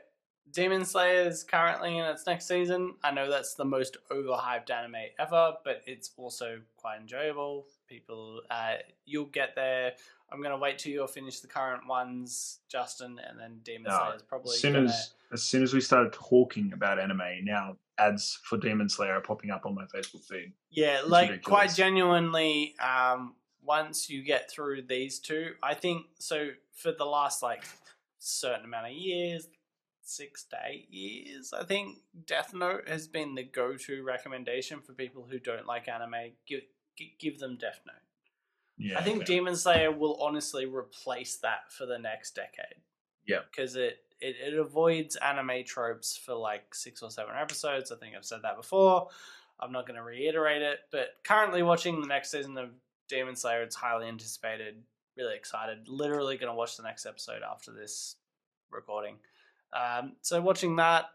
Demon 0.53 0.85
Slayer 0.85 1.29
is 1.29 1.45
currently 1.45 1.99
in 1.99 2.05
its 2.05 2.27
next 2.27 2.47
season. 2.47 2.95
I 3.03 3.11
know 3.11 3.31
that's 3.31 3.55
the 3.55 3.65
most 3.65 3.97
overhyped 4.11 4.71
anime 4.71 4.97
ever, 5.19 5.55
but 5.65 5.83
it's 5.87 6.13
also 6.17 6.61
quite 6.77 7.01
enjoyable. 7.01 7.67
People, 7.89 8.43
uh, 8.51 8.75
you'll 9.05 9.27
get 9.27 9.55
there. 9.55 9.93
I'm 10.33 10.43
gonna 10.43 10.59
wait 10.59 10.79
till 10.79 10.93
you'll 10.93 11.07
finish 11.07 11.41
the 11.41 11.47
current 11.49 11.87
ones, 11.87 12.61
Justin, 12.69 13.19
and 13.29 13.39
then 13.39 13.61
Demon 13.63 13.85
No, 13.91 13.99
Slayer 13.99 14.17
is 14.17 14.23
probably 14.23 14.55
as 14.55 14.61
soon 14.61 14.73
gonna. 14.75 14.87
as 14.87 15.15
as 15.33 15.43
soon 15.43 15.63
as 15.63 15.73
we 15.75 15.81
started 15.81 16.13
talking 16.13 16.73
about 16.73 16.99
anime, 16.99 17.45
now 17.45 17.77
ads 17.99 18.39
for 18.45 18.59
Demon 18.59 18.89
Slayer 18.89 19.13
are 19.15 19.21
popping 19.21 19.51
up 19.51 19.67
on 19.67 19.75
my 19.75 19.85
Facebook 19.87 20.25
feed. 20.29 20.53
Yeah, 20.71 21.01
It's 21.01 21.09
like 21.09 21.31
ridiculous. 21.31 21.47
quite 21.59 21.75
genuinely, 21.75 22.75
um, 22.79 23.35
once 23.63 24.09
you 24.11 24.23
get 24.23 24.51
through 24.51 24.83
these 24.83 25.19
two, 25.19 25.55
I 25.63 25.75
think 25.75 26.07
so 26.19 26.51
for 26.73 26.93
the 26.93 27.05
last 27.07 27.43
like 27.43 27.65
certain 28.19 28.65
amount 28.65 28.87
of 28.87 28.93
years, 28.93 29.49
six 30.03 30.45
to 30.45 30.57
eight 30.67 30.89
years, 30.91 31.53
I 31.53 31.65
think 31.65 31.99
Death 32.27 32.55
Note 32.55 32.89
has 32.89 33.09
been 33.09 33.35
the 33.35 33.43
go 33.43 33.77
to 33.77 34.03
recommendation 34.05 34.81
for 34.81 34.93
people 34.93 35.27
who 35.29 35.39
don't 35.41 35.67
like 35.67 35.89
anime. 35.89 36.33
Give 36.47 36.63
give 37.19 37.39
them 37.41 37.57
Death 37.57 37.81
Note. 37.87 37.97
Yeah, 38.79 38.99
I 38.99 39.03
think. 39.03 39.25
Demon 39.25 39.57
Slayer 39.57 39.91
will 39.91 40.21
honestly 40.21 40.67
replace 40.67 41.37
that 41.37 41.71
for 41.71 41.87
the 41.87 41.99
next 41.99 42.35
decade. 42.35 42.83
Yeah. 43.27 43.41
Because 43.51 43.77
it, 43.77 43.99
it, 44.21 44.37
it 44.47 44.59
avoids 44.59 45.17
anime 45.17 45.65
tropes 45.65 46.17
for 46.17 46.35
like 46.35 46.75
six 46.75 47.03
or 47.03 47.11
seven 47.11 47.35
episodes. 47.37 47.91
I 47.91 47.97
think 47.97 48.15
I've 48.17 48.25
said 48.25 48.41
that 48.43 48.57
before. 48.57 49.09
I'm 49.59 49.73
not 49.73 49.87
going 49.87 49.97
to 49.97 50.03
reiterate 50.03 50.63
it, 50.63 50.81
but 50.93 51.09
currently 51.25 51.63
watching 51.63 52.01
the 52.01 52.07
next 52.07 52.31
season 52.31 52.59
of 52.59 52.71
Demon 53.09 53.37
Slayer, 53.37 53.63
it's 53.63 53.77
highly 53.77 54.07
anticipated. 54.07 54.83
Really 55.17 55.35
excited. 55.35 55.89
Literally 55.89 56.37
going 56.37 56.53
to 56.53 56.57
watch 56.57 56.77
the 56.77 56.83
next 56.83 57.07
episode 57.07 57.41
after 57.43 57.73
this 57.73 58.17
recording. 58.71 59.17
Um, 59.73 60.13
so 60.21 60.41
watching 60.43 60.77
that 60.77 61.07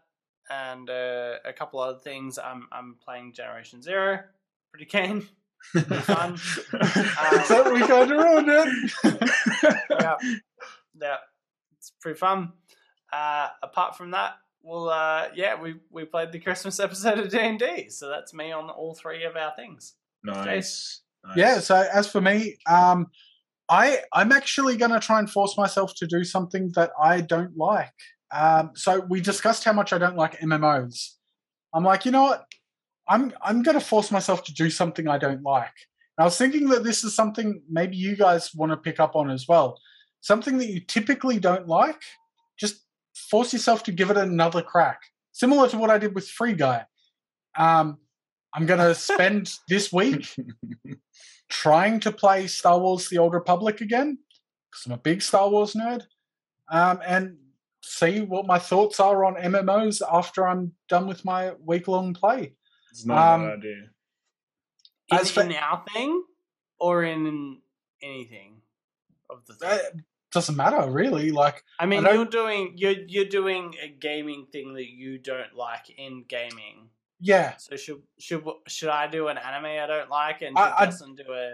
and 0.50 0.90
uh, 0.90 1.34
a 1.44 1.52
couple 1.52 1.80
other 1.80 1.98
things. 1.98 2.38
I'm 2.38 2.68
I'm 2.72 2.96
playing 3.02 3.32
Generation 3.32 3.82
Zero. 3.82 4.20
Pretty 4.70 4.86
keen. 4.86 5.28
Pretty 5.70 5.94
fun. 5.94 6.36
so 6.36 7.72
we 7.72 7.80
kind 7.80 8.10
of 8.10 8.18
ruined 8.18 8.48
it. 8.48 9.30
yeah, 9.90 10.16
yeah, 11.00 11.16
it's 11.76 11.92
pretty 12.00 12.18
fun. 12.18 12.52
Uh, 13.12 13.48
apart 13.62 13.96
from 13.96 14.10
that, 14.12 14.34
well, 14.62 14.88
uh, 14.88 15.28
yeah, 15.34 15.60
we 15.60 15.76
we 15.90 16.04
played 16.04 16.32
the 16.32 16.38
Christmas 16.38 16.78
episode 16.80 17.18
of 17.18 17.30
D 17.30 17.38
and 17.38 17.58
D, 17.58 17.88
so 17.88 18.08
that's 18.08 18.32
me 18.32 18.52
on 18.52 18.70
all 18.70 18.94
three 18.94 19.24
of 19.24 19.36
our 19.36 19.52
things. 19.56 19.94
nice. 20.22 21.02
nice. 21.24 21.36
Yeah. 21.36 21.58
So 21.58 21.76
as 21.92 22.08
for 22.08 22.20
me, 22.20 22.56
um, 22.68 23.08
I 23.68 24.00
I'm 24.12 24.32
actually 24.32 24.76
going 24.76 24.92
to 24.92 25.00
try 25.00 25.18
and 25.18 25.30
force 25.30 25.56
myself 25.56 25.94
to 25.96 26.06
do 26.06 26.24
something 26.24 26.72
that 26.74 26.90
I 27.00 27.20
don't 27.20 27.56
like. 27.56 27.92
Um, 28.32 28.70
so 28.74 29.00
we 29.08 29.20
discussed 29.20 29.64
how 29.64 29.72
much 29.72 29.92
I 29.92 29.98
don't 29.98 30.16
like 30.16 30.38
MMOs. 30.40 31.14
I'm 31.74 31.84
like, 31.84 32.04
you 32.04 32.12
know 32.12 32.22
what? 32.22 32.46
I'm 33.08 33.32
I'm 33.42 33.62
going 33.62 33.78
to 33.78 33.84
force 33.84 34.10
myself 34.10 34.44
to 34.44 34.54
do 34.54 34.70
something 34.70 35.08
I 35.08 35.18
don't 35.18 35.42
like. 35.42 35.74
And 36.16 36.22
I 36.22 36.24
was 36.24 36.36
thinking 36.36 36.68
that 36.68 36.84
this 36.84 37.04
is 37.04 37.14
something 37.14 37.62
maybe 37.68 37.96
you 37.96 38.16
guys 38.16 38.54
want 38.54 38.72
to 38.72 38.76
pick 38.76 39.00
up 39.00 39.16
on 39.16 39.30
as 39.30 39.48
well. 39.48 39.78
Something 40.20 40.58
that 40.58 40.68
you 40.68 40.80
typically 40.80 41.38
don't 41.38 41.66
like, 41.66 42.00
just 42.58 42.84
force 43.30 43.52
yourself 43.52 43.82
to 43.84 43.92
give 43.92 44.10
it 44.10 44.16
another 44.16 44.62
crack. 44.62 45.00
Similar 45.32 45.68
to 45.70 45.78
what 45.78 45.90
I 45.90 45.98
did 45.98 46.14
with 46.14 46.28
Free 46.28 46.52
Guy. 46.52 46.84
Um, 47.58 47.98
I'm 48.54 48.66
going 48.66 48.80
to 48.80 48.94
spend 48.94 49.52
this 49.68 49.92
week 49.92 50.34
trying 51.48 52.00
to 52.00 52.12
play 52.12 52.46
Star 52.46 52.78
Wars: 52.78 53.08
The 53.08 53.18
Old 53.18 53.34
Republic 53.34 53.80
again 53.80 54.18
because 54.70 54.86
I'm 54.86 54.92
a 54.92 54.98
big 54.98 55.22
Star 55.22 55.48
Wars 55.48 55.74
nerd, 55.74 56.02
um, 56.70 57.00
and 57.06 57.36
see 57.84 58.20
what 58.20 58.46
my 58.46 58.58
thoughts 58.58 59.00
are 59.00 59.24
on 59.24 59.34
MMOs 59.34 60.02
after 60.10 60.46
I'm 60.46 60.72
done 60.88 61.06
with 61.06 61.24
my 61.24 61.52
week 61.64 61.88
long 61.88 62.14
play. 62.14 62.54
It's 62.92 63.06
not 63.06 63.16
a 63.16 63.34
Um, 63.34 63.42
bad 63.48 63.58
idea. 63.58 63.82
In, 65.10 65.18
As 65.18 65.30
for- 65.30 65.42
in 65.42 65.52
our 65.54 65.82
thing 65.92 66.24
or 66.78 67.04
in 67.04 67.60
anything 68.02 68.60
of 69.30 69.44
the 69.46 69.54
thing? 69.54 70.04
doesn't 70.30 70.56
matter 70.56 70.90
really. 70.90 71.30
Like, 71.30 71.62
I 71.78 71.84
mean, 71.86 72.02
don't- 72.04 72.14
you're 72.14 72.24
doing 72.24 72.72
you're 72.76 72.92
you're 73.06 73.24
doing 73.26 73.74
a 73.82 73.88
gaming 73.88 74.46
thing 74.52 74.74
that 74.74 74.88
you 74.90 75.18
don't 75.18 75.54
like 75.54 75.90
in 75.90 76.24
gaming. 76.28 76.88
yeah, 77.20 77.56
So 77.56 77.76
should 77.76 78.02
should 78.18 78.42
should 78.66 78.88
I 78.88 79.06
do 79.08 79.28
an 79.28 79.36
anime 79.38 79.66
I 79.66 79.86
don't 79.86 80.08
like 80.10 80.40
and 80.42 80.56
I- 80.58 80.68
should 80.68 80.74
I- 80.78 80.84
Justin 80.86 81.14
do 81.14 81.32
a 81.32 81.52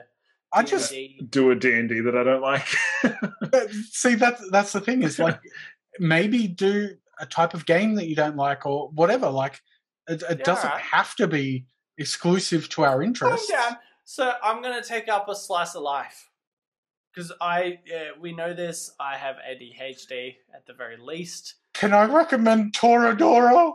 I 0.52 0.62
just 0.62 0.90
D&D? 0.90 1.20
Do 1.28 1.50
a 1.50 1.54
D&D 1.56 2.00
that 2.00 2.16
I 2.16 2.22
don't 2.24 2.40
like. 2.40 2.66
see 3.90 4.14
that 4.14 4.38
that's 4.50 4.72
the 4.72 4.80
thing 4.80 5.02
is 5.02 5.18
like 5.18 5.40
maybe 5.98 6.46
do 6.48 6.96
a 7.20 7.26
type 7.26 7.52
of 7.54 7.66
game 7.66 7.96
that 7.96 8.06
you 8.06 8.14
don't 8.16 8.36
like 8.36 8.64
or 8.64 8.88
whatever. 8.90 9.28
Like, 9.28 9.60
it, 10.08 10.22
it 10.22 10.38
Yeah, 10.38 10.44
doesn't 10.44 10.70
alright. 10.70 10.82
have 10.84 11.14
to 11.16 11.26
be 11.26 11.66
exclusive 11.98 12.68
to 12.70 12.84
our 12.84 13.02
interests. 13.02 13.50
down. 13.50 13.76
So 14.04 14.32
I'm 14.42 14.62
gonna 14.62 14.82
take 14.82 15.08
up 15.08 15.28
a 15.28 15.34
slice 15.36 15.74
of 15.74 15.82
life 15.82 16.30
because 17.12 17.30
I 17.40 17.78
uh, 17.94 18.18
we 18.20 18.32
know 18.32 18.54
this. 18.54 18.90
I 18.98 19.16
have 19.16 19.36
ADHD 19.36 20.36
at 20.54 20.66
the 20.66 20.72
very 20.72 20.96
least. 20.96 21.54
Can 21.74 21.92
I 21.92 22.04
recommend 22.06 22.72
Toradora? 22.72 23.74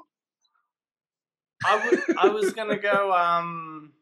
I 1.65 2.27
was 2.33 2.51
gonna 2.53 2.77
go. 2.77 3.13
Um. 3.13 3.93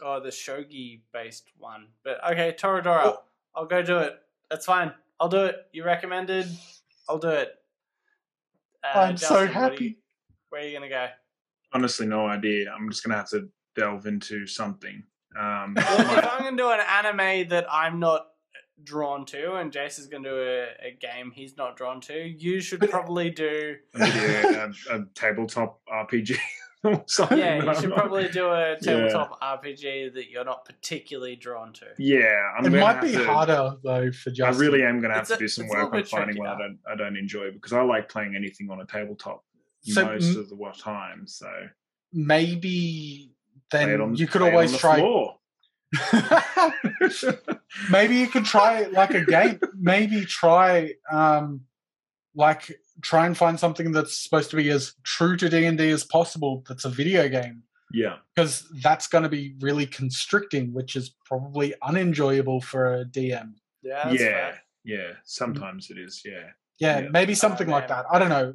Oh, 0.00 0.20
the 0.20 0.28
shogi 0.30 1.00
based 1.12 1.48
one. 1.58 1.88
But 2.04 2.22
okay, 2.32 2.54
Toradora. 2.58 3.00
Oh. 3.04 3.22
I'll 3.54 3.66
go 3.66 3.82
do 3.82 3.98
it. 3.98 4.14
That's 4.48 4.64
fine. 4.64 4.92
I'll 5.18 5.28
do 5.28 5.44
it. 5.46 5.56
You 5.72 5.84
recommended. 5.84 6.46
I'll 7.08 7.18
do 7.18 7.30
it. 7.30 7.50
Uh, 8.84 8.98
I'm 8.98 9.16
so 9.16 9.44
Justin, 9.44 9.46
you- 9.48 9.52
happy. 9.54 9.98
Where 10.50 10.62
are 10.62 10.64
you 10.66 10.72
gonna 10.72 10.88
go? 10.88 11.06
Honestly, 11.72 12.06
no 12.06 12.26
idea. 12.26 12.70
I'm 12.72 12.88
just 12.90 13.04
gonna 13.04 13.16
have 13.16 13.28
to 13.30 13.48
delve 13.76 14.06
into 14.06 14.46
something. 14.46 15.02
Um, 15.38 15.74
Well, 15.76 16.18
if 16.18 16.26
I'm 16.26 16.42
gonna 16.44 16.56
do 16.56 16.70
an 16.70 16.80
anime 16.80 17.48
that 17.50 17.66
I'm 17.70 18.00
not 18.00 18.26
drawn 18.82 19.26
to, 19.26 19.54
and 19.56 19.72
Jason's 19.72 20.06
gonna 20.08 20.28
do 20.28 20.36
a, 20.36 20.62
a 20.88 20.98
game 21.00 21.32
he's 21.34 21.56
not 21.56 21.76
drawn 21.76 22.00
to, 22.02 22.14
you 22.14 22.60
should 22.60 22.80
probably 22.90 23.30
do. 23.30 23.76
maybe 23.94 24.18
a, 24.18 24.64
a, 24.90 24.96
a 25.00 25.04
tabletop 25.14 25.80
RPG 25.92 26.38
or. 26.84 27.04
Yeah, 27.36 27.56
you 27.62 27.68
I'm 27.68 27.74
should 27.80 27.90
not- 27.90 27.98
probably 27.98 28.28
do 28.28 28.48
a 28.50 28.76
tabletop 28.80 29.40
RPG 29.42 30.14
that 30.14 30.30
you're 30.30 30.44
not 30.44 30.64
particularly 30.64 31.36
drawn 31.36 31.72
to. 31.74 31.86
Yeah, 31.98 32.32
I'm 32.56 32.64
it 32.72 32.78
might 32.78 33.00
be 33.02 33.12
to- 33.12 33.24
harder 33.26 33.72
though 33.84 34.10
for 34.12 34.32
I 34.42 34.50
really 34.50 34.82
am 34.82 35.00
going 35.00 35.10
to 35.10 35.16
have 35.16 35.22
It's 35.22 35.30
to 35.32 35.36
do 35.38 35.48
some 35.48 35.66
a 35.66 35.68
little 35.70 35.84
work 35.86 35.94
on 35.94 36.04
finding 36.04 36.38
what 36.38 36.48
I 36.50 36.58
don't 36.58 36.78
I 36.90 36.94
don't 36.96 37.16
enjoy 37.16 37.50
because 37.50 37.72
I 37.72 37.82
like 37.82 38.08
playing 38.08 38.34
anything 38.36 38.70
on 38.70 38.80
a 38.80 38.86
tabletop 38.86 39.44
So, 39.82 40.04
most 40.04 40.34
m- 40.34 40.40
of 40.40 40.48
the 40.48 40.72
time. 40.82 41.26
So 41.26 41.50
maybe 42.12 43.32
play 43.70 43.84
then 43.86 44.00
on, 44.00 44.14
you 44.16 44.26
could 44.26 44.40
play 44.40 44.48
it 44.48 44.50
on 44.50 44.54
always 44.54 44.76
try. 44.76 44.98
floor. 44.98 45.36
maybe 47.90 48.16
you 48.16 48.26
could 48.28 48.44
try 48.44 48.84
like 48.86 49.14
a 49.14 49.24
game. 49.24 49.60
maybe 49.78 50.24
try 50.24 50.92
um 51.10 51.62
like 52.34 52.78
try 53.02 53.26
and 53.26 53.36
find 53.36 53.58
something 53.58 53.92
that's 53.92 54.16
supposed 54.18 54.50
to 54.50 54.56
be 54.56 54.68
as 54.70 54.94
true 55.02 55.36
to 55.36 55.48
D 55.48 55.64
and 55.66 55.78
D 55.78 55.90
as 55.90 56.04
possible. 56.04 56.64
That's 56.68 56.84
a 56.84 56.90
video 56.90 57.28
game 57.28 57.62
yeah, 57.92 58.16
because 58.34 58.68
that's 58.82 59.06
going 59.06 59.22
to 59.22 59.30
be 59.30 59.54
really 59.60 59.86
constricting, 59.86 60.72
which 60.74 60.94
is 60.94 61.14
probably 61.24 61.74
unenjoyable 61.82 62.60
for 62.60 62.96
a 63.00 63.04
DM. 63.06 63.52
Yeah, 63.82 64.10
yeah, 64.12 64.18
fair. 64.18 64.60
yeah. 64.84 65.12
Sometimes 65.24 65.90
it 65.90 65.96
is. 65.98 66.20
Yeah, 66.24 66.50
Yeah, 66.78 67.00
Yeah. 67.00 67.08
maybe 67.10 67.34
something 67.34 67.68
like 67.68 67.88
that. 67.88 68.04
I 68.12 68.18
don't 68.18 68.28
know, 68.28 68.52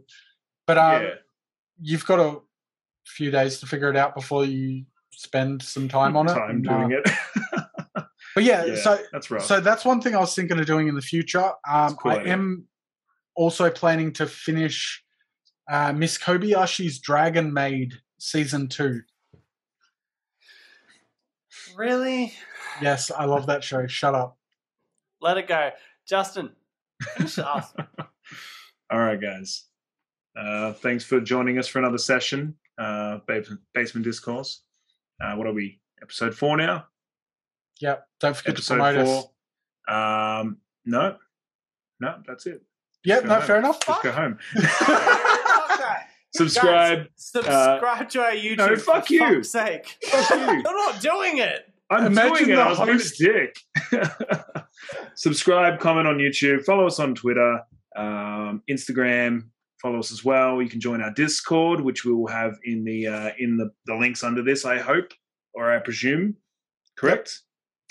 but 0.66 0.78
um, 0.78 1.04
yeah. 1.04 1.10
you've 1.82 2.06
got 2.06 2.20
a 2.20 2.40
few 3.06 3.32
days 3.32 3.60
to 3.60 3.66
figure 3.66 3.90
it 3.90 3.98
out 3.98 4.16
before 4.16 4.46
you 4.46 4.86
spend 5.12 5.62
some 5.62 5.88
time 5.88 6.16
on 6.16 6.30
it. 6.30 6.34
Time 6.34 6.62
doing 6.62 6.94
uh, 6.94 6.98
it. 6.98 7.12
But 8.36 8.46
yeah, 8.46 8.66
yeah, 8.66 8.76
so 8.78 8.98
that's 9.12 9.30
right. 9.30 9.42
so 9.42 9.60
that's 9.60 9.86
one 9.86 10.02
thing 10.02 10.16
I 10.16 10.20
was 10.20 10.34
thinking 10.34 10.58
of 10.60 10.66
doing 10.66 10.88
in 10.88 10.96
the 10.96 11.02
future. 11.02 11.52
Um, 11.70 11.96
cool 11.96 12.12
I 12.12 12.16
idea. 12.16 12.34
am 12.34 12.68
also 13.36 13.70
planning 13.70 14.12
to 14.14 14.26
finish 14.26 15.04
uh, 15.70 15.94
Miss 15.94 16.18
Kobayashi's 16.18 17.00
Dragon 17.00 17.54
Maid 17.54 17.94
season 18.18 18.70
two. 18.70 19.02
Really? 21.76 22.34
Yes, 22.82 23.12
I 23.12 23.26
love 23.26 23.46
that 23.48 23.64
show. 23.64 23.86
Shut 23.88 24.16
up. 24.16 24.38
Let 25.22 25.38
it 25.38 25.48
go, 25.48 25.70
Justin. 26.08 26.52
Finish 27.16 27.38
it 27.38 27.46
off. 27.46 27.74
All 28.92 29.00
right, 29.00 29.20
guys. 29.22 29.66
Uh, 30.38 30.74
thanks 30.74 31.04
for 31.04 31.20
joining 31.20 31.58
us 31.60 31.68
for 31.68 31.80
another 31.80 31.98
session. 31.98 32.56
Uh, 32.78 33.20
basement, 33.28 33.62
basement 33.74 34.04
discourse. 34.06 34.62
Uh, 35.22 35.36
what 35.36 35.46
are 35.48 35.54
we? 35.54 35.80
Episode 36.02 36.36
four 36.36 36.58
now. 36.58 36.86
Yeah, 37.80 37.98
don't 38.20 38.36
forget 38.36 38.56
to 38.56 38.60
Episode 38.60 38.76
promote 38.76 38.98
us. 38.98 39.08
four. 39.88 39.96
Um, 39.96 40.58
no, 40.86 41.18
no, 42.00 42.16
that's 42.28 42.46
it. 42.46 42.62
Yeah, 43.06 43.22
Go 43.22 43.28
no, 43.28 43.42
fair 43.42 43.58
enough. 43.60 43.80
Just 43.86 44.04
go 44.04 44.12
home. 44.12 44.40
Subscribe. 46.36 47.00
Guys, 47.00 47.08
subscribe 47.16 48.10
to 48.10 48.22
our 48.22 48.32
YouTube. 48.32 48.58
no, 48.58 48.76
for 48.76 48.80
fuck 48.80 49.10
you. 49.12 49.20
fuck's 49.20 49.52
sake. 49.52 49.98
Fuck 50.10 50.30
you. 50.32 50.38
You're 50.38 50.64
not 50.64 51.00
doing 51.00 51.38
it. 51.38 51.70
I'm 51.92 52.08
Imagine 52.08 52.48
doing 52.48 52.50
it. 52.52 52.58
I 52.58 52.70
was 52.70 52.80
being 52.80 52.90
a 52.90 52.94
host- 52.94 53.18
dick. 53.20 53.56
Subscribe, 55.16 55.80
comment 55.80 56.08
on 56.08 56.18
YouTube, 56.18 56.64
follow 56.66 56.88
us 56.88 57.00
on 57.00 57.14
Twitter, 57.14 57.62
um, 57.96 58.64
Instagram. 58.70 59.50
Follow 59.84 60.00
us 60.00 60.12
as 60.14 60.24
well. 60.24 60.62
You 60.62 60.70
can 60.70 60.80
join 60.80 61.02
our 61.02 61.12
Discord, 61.12 61.82
which 61.82 62.06
we 62.06 62.14
will 62.14 62.28
have 62.28 62.58
in 62.64 62.84
the 62.86 63.06
uh, 63.06 63.32
in 63.38 63.58
the, 63.58 63.70
the 63.86 63.94
links 63.96 64.24
under 64.24 64.42
this. 64.42 64.64
I 64.66 64.78
hope, 64.80 65.12
or 65.54 65.70
I 65.72 65.80
presume, 65.80 66.38
correct? 66.98 67.42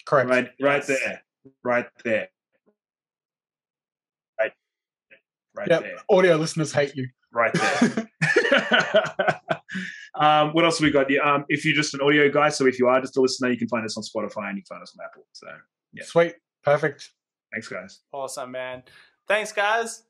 Correct. 0.06 0.28
Right, 0.30 0.48
right 0.60 0.76
Yes. 0.78 0.86
there, 0.86 1.22
right 1.62 1.86
there, 2.02 2.28
right, 4.40 4.52
right 5.54 5.68
Yep. 5.68 5.80
there, 5.82 5.96
Audio 6.10 6.36
listeners 6.36 6.72
hate 6.72 6.96
you. 6.96 7.08
right 7.30 7.52
there. 7.52 8.08
um, 10.14 10.52
what 10.54 10.64
else 10.64 10.78
have 10.78 10.84
we 10.84 10.90
got? 10.90 11.10
Yeah, 11.10 11.20
um, 11.20 11.44
if 11.50 11.64
you're 11.66 11.74
just 11.74 11.92
an 11.94 12.00
audio 12.00 12.30
guy, 12.30 12.48
so 12.48 12.66
if 12.66 12.78
you 12.78 12.88
are 12.88 13.00
just 13.02 13.16
a 13.18 13.20
listener, 13.20 13.50
you 13.50 13.58
can 13.58 13.68
find 13.68 13.84
us 13.84 13.96
on 13.98 14.02
Spotify 14.02 14.48
and 14.48 14.56
you 14.56 14.62
can 14.62 14.76
find 14.76 14.82
us 14.82 14.94
on 14.98 15.04
Apple. 15.04 15.26
So 15.32 15.46
Yeah. 15.92 16.04
Sweet. 16.04 16.34
Perfect. 16.64 17.10
thanks, 17.52 17.68
guys. 17.68 18.00
Awesome, 18.12 18.50
man. 18.50 18.82
Thanks, 19.28 19.52
guys. 19.52 20.04